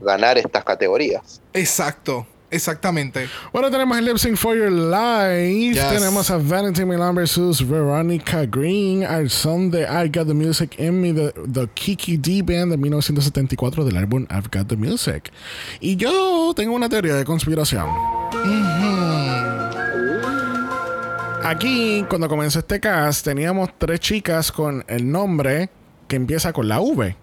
[0.00, 1.40] ganar estas categorías.
[1.52, 2.26] Exacto.
[2.50, 3.28] Exactamente.
[3.52, 5.74] Bueno, tenemos el Lip Sync for Your Life.
[5.74, 5.88] Yes.
[5.90, 11.00] Tenemos a Vanity Milan versus Veronica Green al son de I Got the Music in
[11.00, 15.30] Me, the, the Kiki D Band de 1974 del álbum I've Got the Music.
[15.80, 17.86] Y yo tengo una teoría de conspiración.
[21.44, 25.70] Aquí, cuando comenzó este cast, teníamos tres chicas con el nombre
[26.06, 27.16] que empieza con la V.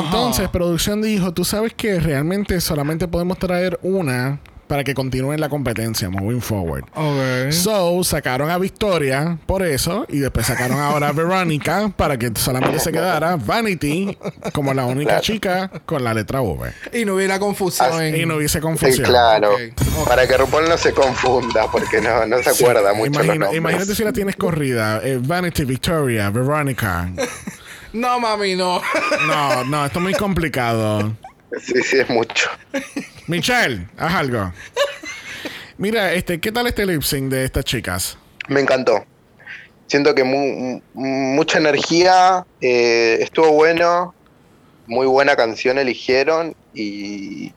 [0.00, 5.50] Entonces, producción dijo, tú sabes que realmente solamente podemos traer una para que continúen la
[5.50, 6.84] competencia, moving forward.
[6.94, 7.50] Ok.
[7.52, 12.78] So, sacaron a Victoria por eso y después sacaron ahora a Veronica para que solamente
[12.80, 14.16] se quedara Vanity
[14.54, 16.72] como la única chica con la letra V.
[16.94, 18.16] Y no hubiera confusión.
[18.16, 19.04] Y no hubiese Sí, confusión.
[19.06, 19.52] claro.
[19.52, 19.60] Ok,
[19.98, 20.08] ok.
[20.08, 24.04] Para que RuPaul no se confunda, porque no, no se acuerda mucho Imagina- imagínate si
[24.04, 25.02] la tienes corrida.
[25.04, 27.10] eh, Vanity, Victoria, Veronica.
[27.92, 28.80] No, mami, no.
[29.26, 31.12] No, no, esto es muy complicado.
[31.60, 32.48] Sí, sí, es mucho.
[33.26, 34.52] Michelle, haz algo.
[35.78, 38.16] Mira, este, ¿qué tal este lip sync de estas chicas?
[38.48, 39.04] Me encantó.
[39.86, 44.14] Siento que mu- mu- mucha energía, eh, estuvo bueno,
[44.86, 47.52] muy buena canción eligieron y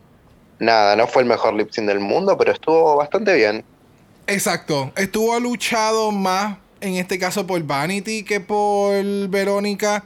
[0.58, 3.64] nada, no fue el mejor lip sync del mundo, pero estuvo bastante bien.
[4.26, 4.92] Exacto.
[4.96, 10.04] Estuvo luchado más, en este caso, por Vanity que por Verónica.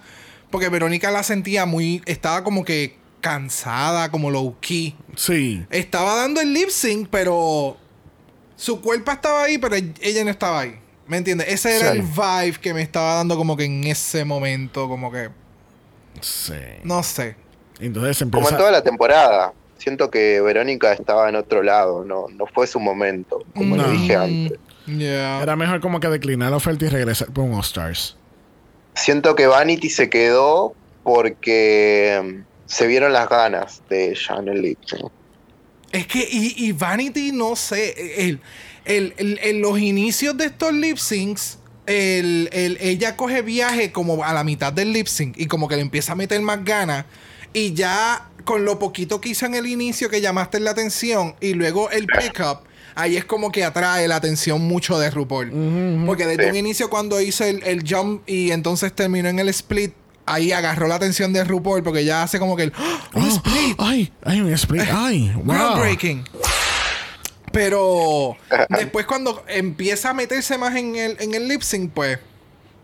[0.50, 2.02] Porque Verónica la sentía muy.
[2.06, 4.96] Estaba como que cansada, como low key.
[5.16, 5.64] Sí.
[5.70, 7.76] Estaba dando el lip sync, pero.
[8.56, 10.78] Su cuerpo estaba ahí, pero ella no estaba ahí.
[11.06, 11.48] ¿Me entiendes?
[11.48, 11.98] Ese era Sí.
[11.98, 15.30] el vibe que me estaba dando como que en ese momento, como que.
[16.20, 16.54] Sí.
[16.84, 17.36] No sé.
[17.78, 19.52] Entonces Como en toda la temporada.
[19.78, 23.84] Siento que Verónica estaba en otro lado, no, no fue su momento, como No.
[23.84, 24.58] lo dije antes.
[24.86, 25.42] Yeah.
[25.42, 28.16] Era mejor como que declinar la oferta y regresar por un All Stars.
[28.94, 30.74] Siento que Vanity se quedó
[31.04, 35.10] porque mm, se vieron las ganas de ella en el lip sync.
[35.92, 38.40] Es que, y, y Vanity, no sé, el,
[38.84, 44.22] el- el- en los inicios de estos lip syncs, el, el- ella coge viaje como
[44.24, 47.06] a la mitad del lip sync y como que le empieza a meter más ganas.
[47.52, 51.54] Y ya con lo poquito que hizo en el inicio que llamaste la atención y
[51.54, 52.60] luego el pickup,
[52.94, 56.04] ahí es como que atrae la atención mucho de RuPaul.
[56.06, 56.50] Porque desde Sí.
[56.50, 59.92] un inicio cuando hizo el, el jump y entonces terminó en el split,
[60.26, 62.72] ahí agarró la atención de RuPaul porque ya hace como que el...
[62.76, 63.00] ¡Ah!
[63.14, 63.74] ¡Un Oh, split!
[63.78, 64.82] ay, ay, un split.
[64.92, 65.54] Ay, wow.
[65.54, 66.24] Groundbreaking.
[67.52, 68.36] Pero
[68.68, 72.18] después cuando empieza a meterse más en el, en el lip sync, pues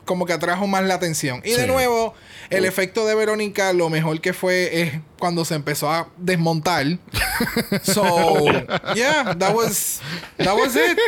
[0.05, 1.41] como que atrajo más la atención.
[1.45, 2.15] Y de nuevo,
[2.51, 6.87] el efecto de Verónica, lo mejor que fue es cuando se empezó a desmontar.
[7.83, 8.47] So,
[8.95, 10.01] yeah, that was,
[10.39, 10.99] that was it.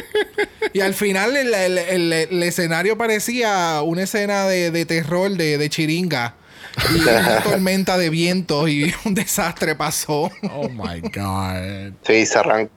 [0.74, 5.56] Y al final el, el- el- el escenario parecía una escena de, de terror de,
[5.58, 6.34] de chiringa.
[6.94, 10.30] Y una tormenta de vientos y un desastre pasó.
[10.52, 11.92] Oh my God.
[12.06, 12.68] Sí, se arran-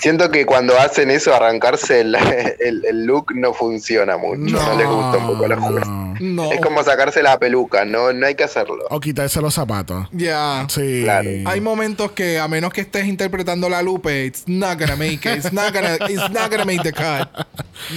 [0.00, 2.14] Siento que cuando hacen eso, arrancarse el,
[2.60, 4.38] el- el look no funciona mucho.
[4.56, 6.14] No, les gusta un poco a los no.
[6.20, 6.52] No.
[6.52, 8.84] Es como sacarse la peluca, no, no hay que hacerlo.
[8.90, 10.08] O quitarse los zapatos.
[10.12, 10.66] Ya.
[10.68, 11.02] Sí.
[11.04, 11.30] Claro.
[11.46, 15.36] Hay momentos que a menos que estés interpretando la Lupe, it's not gonna make it.
[15.44, 17.28] It's not gonna, it's not gonna make the cut.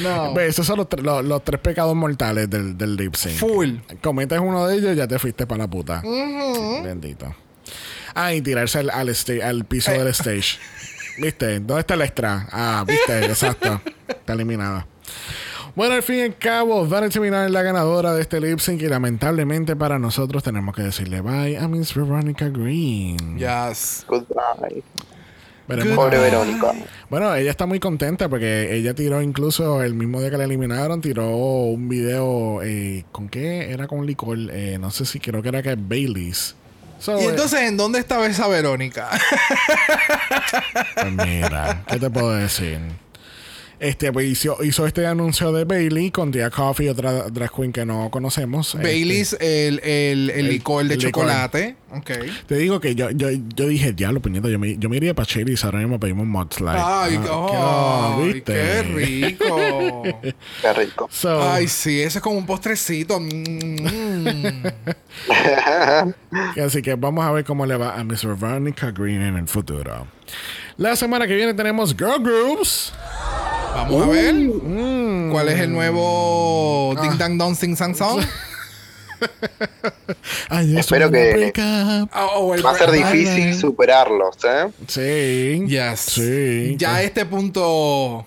[0.01, 0.33] No.
[0.33, 3.35] Ve, esos son los, los- los tres pecados mortales del, del lip sync.
[3.37, 3.75] Full.
[4.01, 6.01] Cometes uno de ellos, ya te fuiste para la puta.
[6.83, 7.33] Bendito.
[8.13, 10.57] Ah, y tirarse al, al, sta- al piso del stage.
[11.17, 11.59] ¿Viste?
[11.59, 12.47] ¿Dónde está el extra?
[12.51, 13.81] Ah, viste, exacto.
[14.07, 14.85] Está eliminada.
[15.75, 18.81] Bueno, al fin y al cabo, Vanity Minar es la ganadora de este lip sync
[18.81, 23.37] y lamentablemente para nosotros tenemos que decirle bye a Miss Veronica Green.
[23.37, 24.05] Yes.
[24.07, 24.83] Goodbye.
[25.75, 26.73] Veremos- Pobre Verónica.
[27.09, 31.01] Bueno, ella está muy contenta porque ella tiró incluso el mismo día que la eliminaron,
[31.01, 35.49] tiró un video eh, con qué era con licor, eh, no sé si creo que
[35.49, 36.55] era que Baileys.
[36.99, 39.09] So, Y eh, entonces, ¿en dónde estaba esa Verónica?
[40.95, 42.79] pues mira, ¿qué te puedo decir?
[43.81, 47.83] Este, pues hizo, hizo este anuncio de Bailey con Tia Coffee, otra drag queen que
[47.83, 48.75] no conocemos.
[48.75, 51.23] Este, Baileys, el, el, el licor de el licor.
[51.23, 51.75] chocolate.
[51.93, 52.11] Ok.
[52.45, 55.25] te digo que yo, yo, yo dije, diablo, puñeta, yo me, yo me iría para
[55.25, 56.75] Chili's ahora mismo pedimos un mudslide.
[56.77, 58.53] Ay, Ah, ¿viste?
[58.53, 60.03] qué rico.
[60.61, 61.09] Qué rico.
[61.11, 63.19] So, Ay, sí, eso es como un postrecito.
[63.19, 64.63] Mm.
[66.63, 70.05] Así que vamos a ver cómo le va a Miss Veronica Green en el futuro.
[70.77, 72.93] La semana que viene tenemos Girl Groups.
[73.73, 74.33] Vamos a ver.
[74.33, 75.31] Mm.
[75.31, 78.21] ¿Cuál es el nuevo Ding Dang Dong Sing Sang Song?
[80.49, 82.09] Ay, Espero que- break up.
[82.11, 83.53] Ah, o el Va a ser difícil bye.
[83.53, 84.67] superarlos, ¿eh?
[84.87, 85.65] Sí.
[85.67, 85.99] Yes.
[85.99, 86.75] Sí.
[86.77, 88.25] Ya a este punto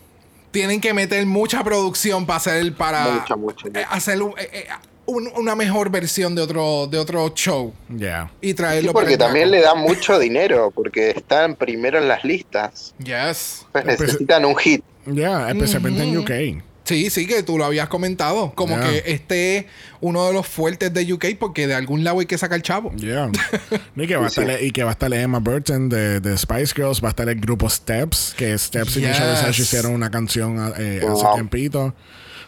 [0.51, 3.69] tienen que meter mucha producción para hacer para Mucha, mucha.
[3.69, 4.67] eh, hacer un- eh, eh,
[5.07, 8.31] un- una mejor versión de otro de otro show Ya.
[8.41, 12.95] y traerlo porque el también le da mucho dinero, porque están primero en las listas.
[12.99, 13.67] Yes.
[13.73, 14.83] Pues Pues- necesitan un hit.
[15.07, 16.63] Ya, especialmente en UK.
[16.85, 18.53] Sí, sí, que tú lo habías comentado.
[18.55, 19.65] Como que este es
[20.03, 22.93] uno de los fuertes de UK porque de algún lado hay que sacar chavo.
[22.97, 23.31] Ya.
[23.97, 26.75] y, que va a estar, y que va a estar Emma Burton de, de Spice
[26.75, 27.03] Girls.
[27.03, 28.35] Va a estar el grupo Steps.
[28.37, 29.09] Que Steps y Yes.
[29.11, 31.95] Michelle Visage hicieron una canción eh, hace tiempito.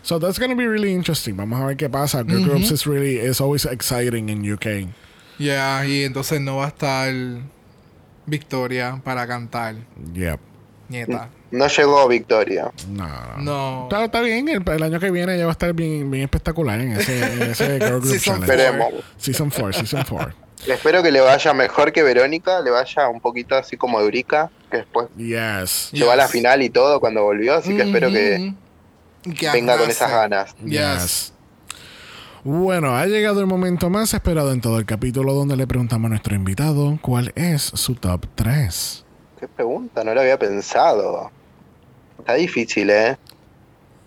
[0.06, 1.36] So that's gonna be really interesting.
[1.36, 2.22] Vamos a ver qué pasa.
[2.22, 4.86] Girl Groups is really is always exciting in UK.
[5.36, 7.12] Ya, y entonces no va a estar
[8.24, 9.74] Victoria para cantar.
[10.14, 10.38] Yep.
[10.88, 11.28] Nieta.
[11.50, 12.70] No llegó Victoria.
[12.88, 13.08] No,
[13.38, 13.82] no.
[13.90, 16.80] Está, está bien, el, el año que viene ya va a estar bien, bien espectacular
[16.80, 18.52] en ese, en ese Girl Group Season Challenge.
[18.62, 19.04] Esperemos.
[19.16, 20.32] Season 4, Season 4.
[20.68, 24.76] Espero que le vaya mejor que Verónica, le vaya un poquito así como Eurica, que
[24.78, 25.90] después Yes.
[25.92, 28.54] llegó a la final y todo cuando volvió, así que espero que
[29.34, 30.54] Que venga con esas ganas.
[30.64, 31.32] Yes.
[32.44, 36.10] Bueno, ha llegado el momento más esperado en todo el capítulo donde le preguntamos a
[36.10, 39.04] nuestro invitado cuál es su top 3.
[39.40, 41.30] Qué pregunta, no lo había pensado.
[42.20, 43.16] Está difícil, ¿eh?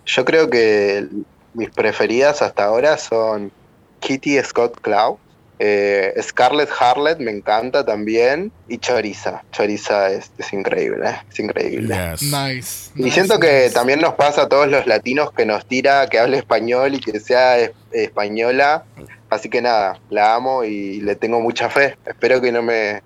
[0.06, 1.06] Yo creo que
[1.52, 3.52] mis preferidas hasta ahora son
[4.00, 5.18] Kitty Scott Cloud,
[5.62, 9.42] eh, Scarlett Harlet me encanta también y Choriza.
[9.52, 11.16] Choriza es, es increíble, ¿eh?
[11.30, 11.94] es increíble.
[11.94, 12.22] Yes.
[12.22, 12.90] Nice.
[12.96, 13.74] Y nice, siento que nice.
[13.74, 17.20] también nos pasa a todos los latinos que nos tira que hable español y que
[17.20, 18.84] sea es- española.
[19.28, 21.96] Así que nada, la amo y le tengo mucha fe.
[22.06, 23.02] Espero que no me,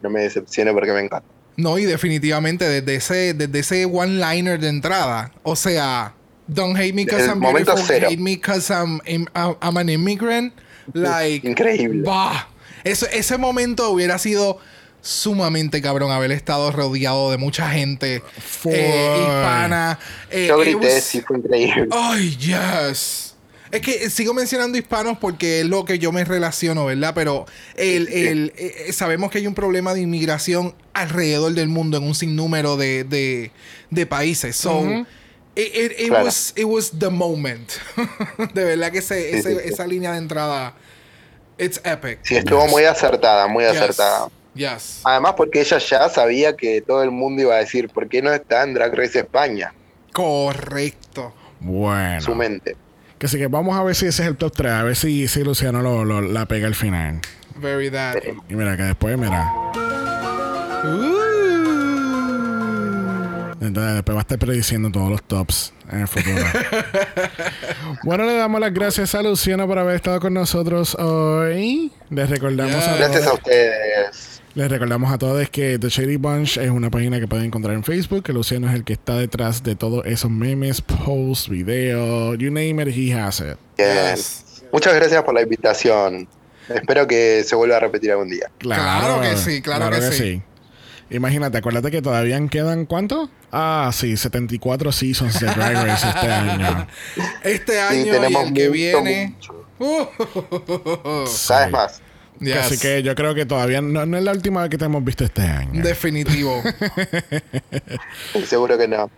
[0.00, 1.26] no me decepcione porque me encanta.
[1.56, 5.32] No, y definitivamente desde ese, desde ese one-liner de entrada.
[5.42, 6.14] O sea,
[6.46, 8.06] don't hate me because I'm beautiful, cero.
[8.08, 9.00] hate me because I'm,
[9.34, 10.52] I'm, I'm an immigrant.
[10.92, 12.02] Like, Increíble.
[12.04, 12.48] bah.
[12.84, 14.58] Eso, ese momento hubiera sido
[15.00, 18.22] sumamente cabrón haber estado rodeado de mucha gente
[18.64, 19.98] eh, hispana.
[20.30, 21.88] Eh, Yo it grité, was- sí, fue increíble.
[21.90, 23.34] Ay, yes.
[23.70, 27.12] Es que sigo mencionando hispanos porque es lo que yo me relaciono, ¿verdad?
[27.14, 27.44] Pero
[27.76, 32.14] el, el- eh, sabemos que hay un problema de inmigración alrededor del mundo en un
[32.14, 33.50] sinnúmero de, de,
[33.90, 34.56] de países.
[34.56, 34.82] So,
[35.58, 36.24] it, it- it Claro.
[36.26, 37.72] was, it was the moment.
[38.54, 39.68] de verdad que ese- Sí, ese- sí, sí.
[39.74, 40.74] esa línea de entrada,
[41.58, 42.20] it's epic.
[42.22, 43.76] Sí, estuvo muy acertada, muy Yes.
[43.76, 44.28] acertada.
[44.54, 45.00] Yes.
[45.04, 48.32] Además porque ella ya sabía que todo el mundo iba a decir, ¿por qué no
[48.32, 49.72] está en Drag Race España?
[50.12, 51.32] Correcto.
[51.60, 52.20] Bueno.
[52.20, 52.76] Su mente.
[53.18, 54.72] Que sí que vamos a ver si ese es el top 3.
[54.72, 57.20] A ver si, si Luciano lo, lo- la pega al final.
[57.56, 58.16] Very that.
[58.48, 59.52] Y mira, que después, mira.
[63.60, 66.36] Entonces, después va a estar prediciendo todos los tops en el futuro.
[68.04, 71.92] bueno, le damos las gracias a Luciano por haber estado con nosotros hoy.
[72.10, 74.42] Les recordamos, a, Gracias a todos, ustedes.
[74.54, 77.82] les recordamos a todos que The Shady Bunch es una página que pueden encontrar en
[77.82, 78.22] Facebook.
[78.22, 82.80] Que Luciano es el que está detrás de todos esos memes, posts, videos, you name
[82.82, 83.56] it, he has it.
[83.76, 84.16] Bien.
[84.72, 86.28] Muchas gracias por la invitación.
[86.68, 88.50] Espero que se vuelva a repetir algún día.
[88.58, 90.42] Claro que sí, claro que sí.
[91.10, 93.30] Imagínate, acuérdate que todavía quedan ¿cuánto?
[93.50, 96.86] Ah, sí, 74 seasons de Drag Race este año.
[97.42, 99.34] Este año y tenemos el que mucho, viene.
[99.36, 99.54] mucho.
[99.80, 101.52] Uh, Sí.
[101.70, 102.02] más.
[102.40, 102.56] yes.
[102.56, 105.04] Así que yo creo que todavía no, no es la última vez que te hemos
[105.04, 105.82] visto este año.
[105.84, 106.60] Definitivo.
[108.44, 109.08] Seguro que no.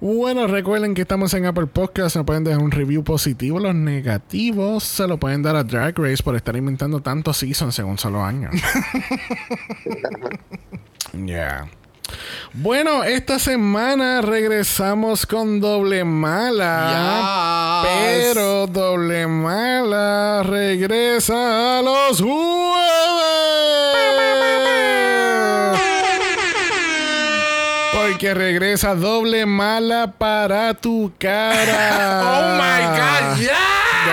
[0.00, 2.16] Bueno, recuerden que estamos en Apple Podcast.
[2.16, 3.60] Nos pueden dejar un review positivo.
[3.60, 7.84] Los negativos se lo pueden dar a Drag Race por estar inventando tantos seasons en
[7.84, 8.48] un solo año.
[11.12, 11.68] Ya.
[12.52, 17.82] Bueno, esta semana regresamos con Doble Mala.
[17.84, 18.32] Yes.
[18.34, 22.70] Pero Doble Mala regresa a los jueves.
[28.34, 32.22] Regresa Doble Mala para tu cara.
[32.24, 33.50] oh my God, yes.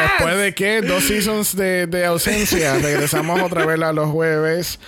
[0.01, 4.79] Después de que dos seasons de, de ausencia, regresamos otra vez a los jueves.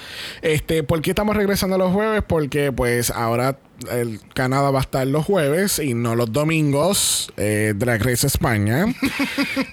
[0.41, 2.21] Este, ¿por qué estamos regresando a los jueves?
[2.27, 3.57] Porque pues ahora
[3.91, 7.31] el Canadá va a estar los jueves y no los domingos.
[7.37, 8.85] Eh, Drag Race España.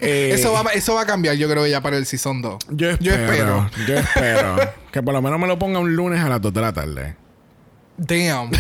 [0.01, 2.67] Eh, Eso va, eso va a cambiar, yo creo, ya para el Season 2.
[2.71, 3.69] yo espero, yo espero.
[3.89, 4.57] yo espero
[4.93, 7.17] que por lo menos me lo ponga un lunes a las 2 de la tarde.
[7.97, 8.51] Damn.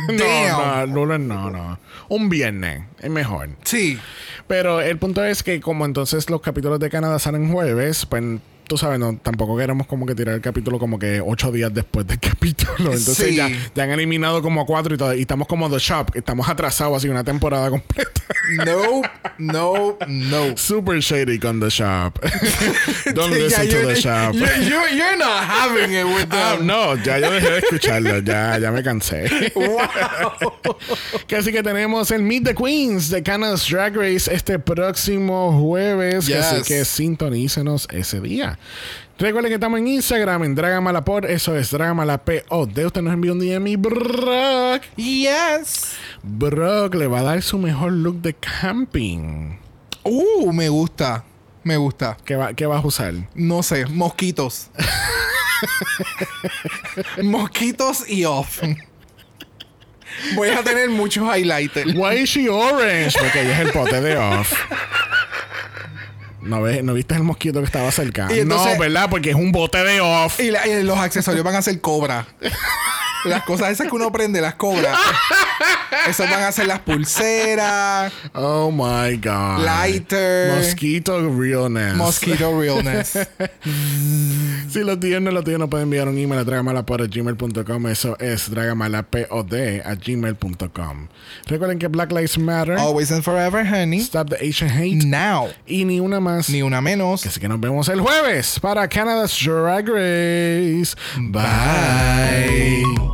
[0.08, 1.78] No, no, lunes no, no.
[2.08, 3.50] Un viernes es mejor.
[3.64, 3.98] Sí.
[4.46, 8.22] Pero el punto es que como entonces los capítulos de Canadá salen jueves, pues
[8.66, 12.06] tú sabes, no, tampoco queremos como que tirar el capítulo como que ocho días después
[12.06, 12.74] del capítulo.
[12.92, 13.36] Entonces Sí.
[13.36, 15.14] ya, ya han eliminado como cuatro y todo.
[15.14, 16.10] Y estamos como The Shop.
[16.14, 18.10] Estamos atrasados así una temporada completa.
[18.64, 19.02] No,
[19.38, 20.56] no, no.
[20.56, 22.18] Super shady con The Shop.
[23.14, 24.34] Don't Yeah, listen to The Shop.
[24.34, 26.66] You're, you're, you're not having it with Ah, them.
[26.66, 29.24] no, ya yo dejé de escucharlo, ya, ya me cansé.
[31.26, 36.26] que así que tenemos el Meet the Queens de Canada's Drag Race este próximo jueves.
[36.26, 36.66] Que así Yes.
[36.66, 38.53] que sintonícenos ese día.
[39.18, 42.76] Recuerden que estamos en Instagram, en Dragamalapod, eso es Dragamalapod.
[42.76, 44.82] Usted nos envió un DM y Brock.
[44.96, 45.96] Yes.
[46.22, 49.58] Brock le va a dar su mejor look de camping.
[50.02, 51.24] Uh, me gusta.
[51.62, 52.16] Me gusta.
[52.24, 53.14] ¿Qué, va, qué vas a usar?
[53.34, 54.70] No sé, mosquitos.
[57.22, 58.62] mosquitos y off.
[60.34, 61.94] Voy a tener muchos highlighters.
[61.94, 63.16] Why is she orange?
[63.18, 64.52] Porque ella es el pote de off.
[66.44, 68.28] No, ves, no viste el mosquito que estaba cerca.
[68.34, 69.08] Y entonces- no, ¿verdad?
[69.10, 70.38] Porque es un bote de off.
[70.40, 72.26] Y, la- y los accesorios van a ser cobra.
[73.24, 74.98] Las cosas esas que uno prende, las cobras.
[76.08, 79.64] Eso van a ser las pulseras, Oh my God.
[79.64, 81.94] lighter, Mosquito realness.
[81.94, 83.18] mosquito realness.
[84.74, 87.86] Si los tíos no los no pueden enviar un email a dragamalapod.gmail.com.
[87.86, 91.08] Eso es dragamalapod a gmail.com.
[91.46, 92.76] Recuerden que Black Lives Matter.
[92.76, 94.00] Always and forever, honey.
[94.00, 95.04] Stop the Asian hate.
[95.06, 95.50] Now.
[95.64, 96.48] Y ni una más.
[96.50, 97.24] Ni una menos.
[97.24, 100.96] Así que nos vemos el jueves para Canada's Drag Race.
[101.20, 103.13] Bye.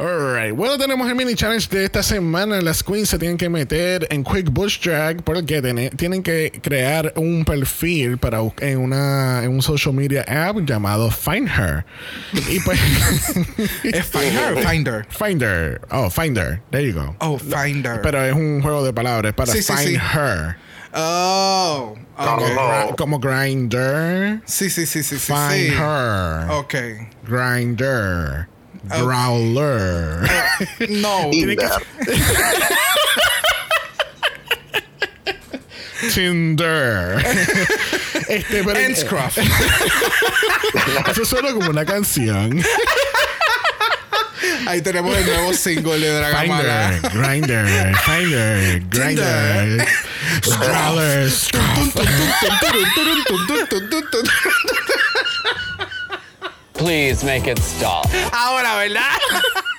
[0.00, 2.58] Alright, bueno, tenemos el mini challenge de esta semana.
[2.62, 7.12] Las queens se tienen que meter en Quick Bush Drag porque tiene- tienen que crear
[7.16, 11.84] un perfil para en una en un social media app llamado Find Her.
[12.48, 12.80] Y pues
[13.84, 15.06] ¿Es Finder o Finder?
[15.10, 15.80] Finder.
[15.90, 16.62] Oh, Finder.
[16.70, 17.14] There you go.
[17.18, 18.00] Oh, Finder.
[18.00, 19.94] Pero es un juego de palabras para Sí, Find sí.
[19.96, 20.56] Her.
[20.94, 21.94] Oh.
[22.96, 24.40] Como- Grinder.
[24.46, 25.32] Sí, sí, sí, sí, sí.
[25.32, 25.74] Find sí.
[25.78, 26.50] Her.
[26.52, 26.74] Ok.
[27.28, 28.48] Grinder.
[28.84, 30.28] Growler.
[30.88, 31.30] No.
[31.30, 31.70] Tinder.
[36.12, 37.18] Tinder.
[38.28, 39.38] este, pero, Enscroft.
[41.10, 42.62] Eso suena como una canción.
[44.66, 47.00] Ahí tenemos el nuevo single de Dragamala.
[47.10, 49.86] Finder, Grinder, Finder, Grinder,
[50.58, 51.30] Growler,
[56.80, 58.06] Please make it stop.
[58.32, 59.18] Ahora, ¿verdad?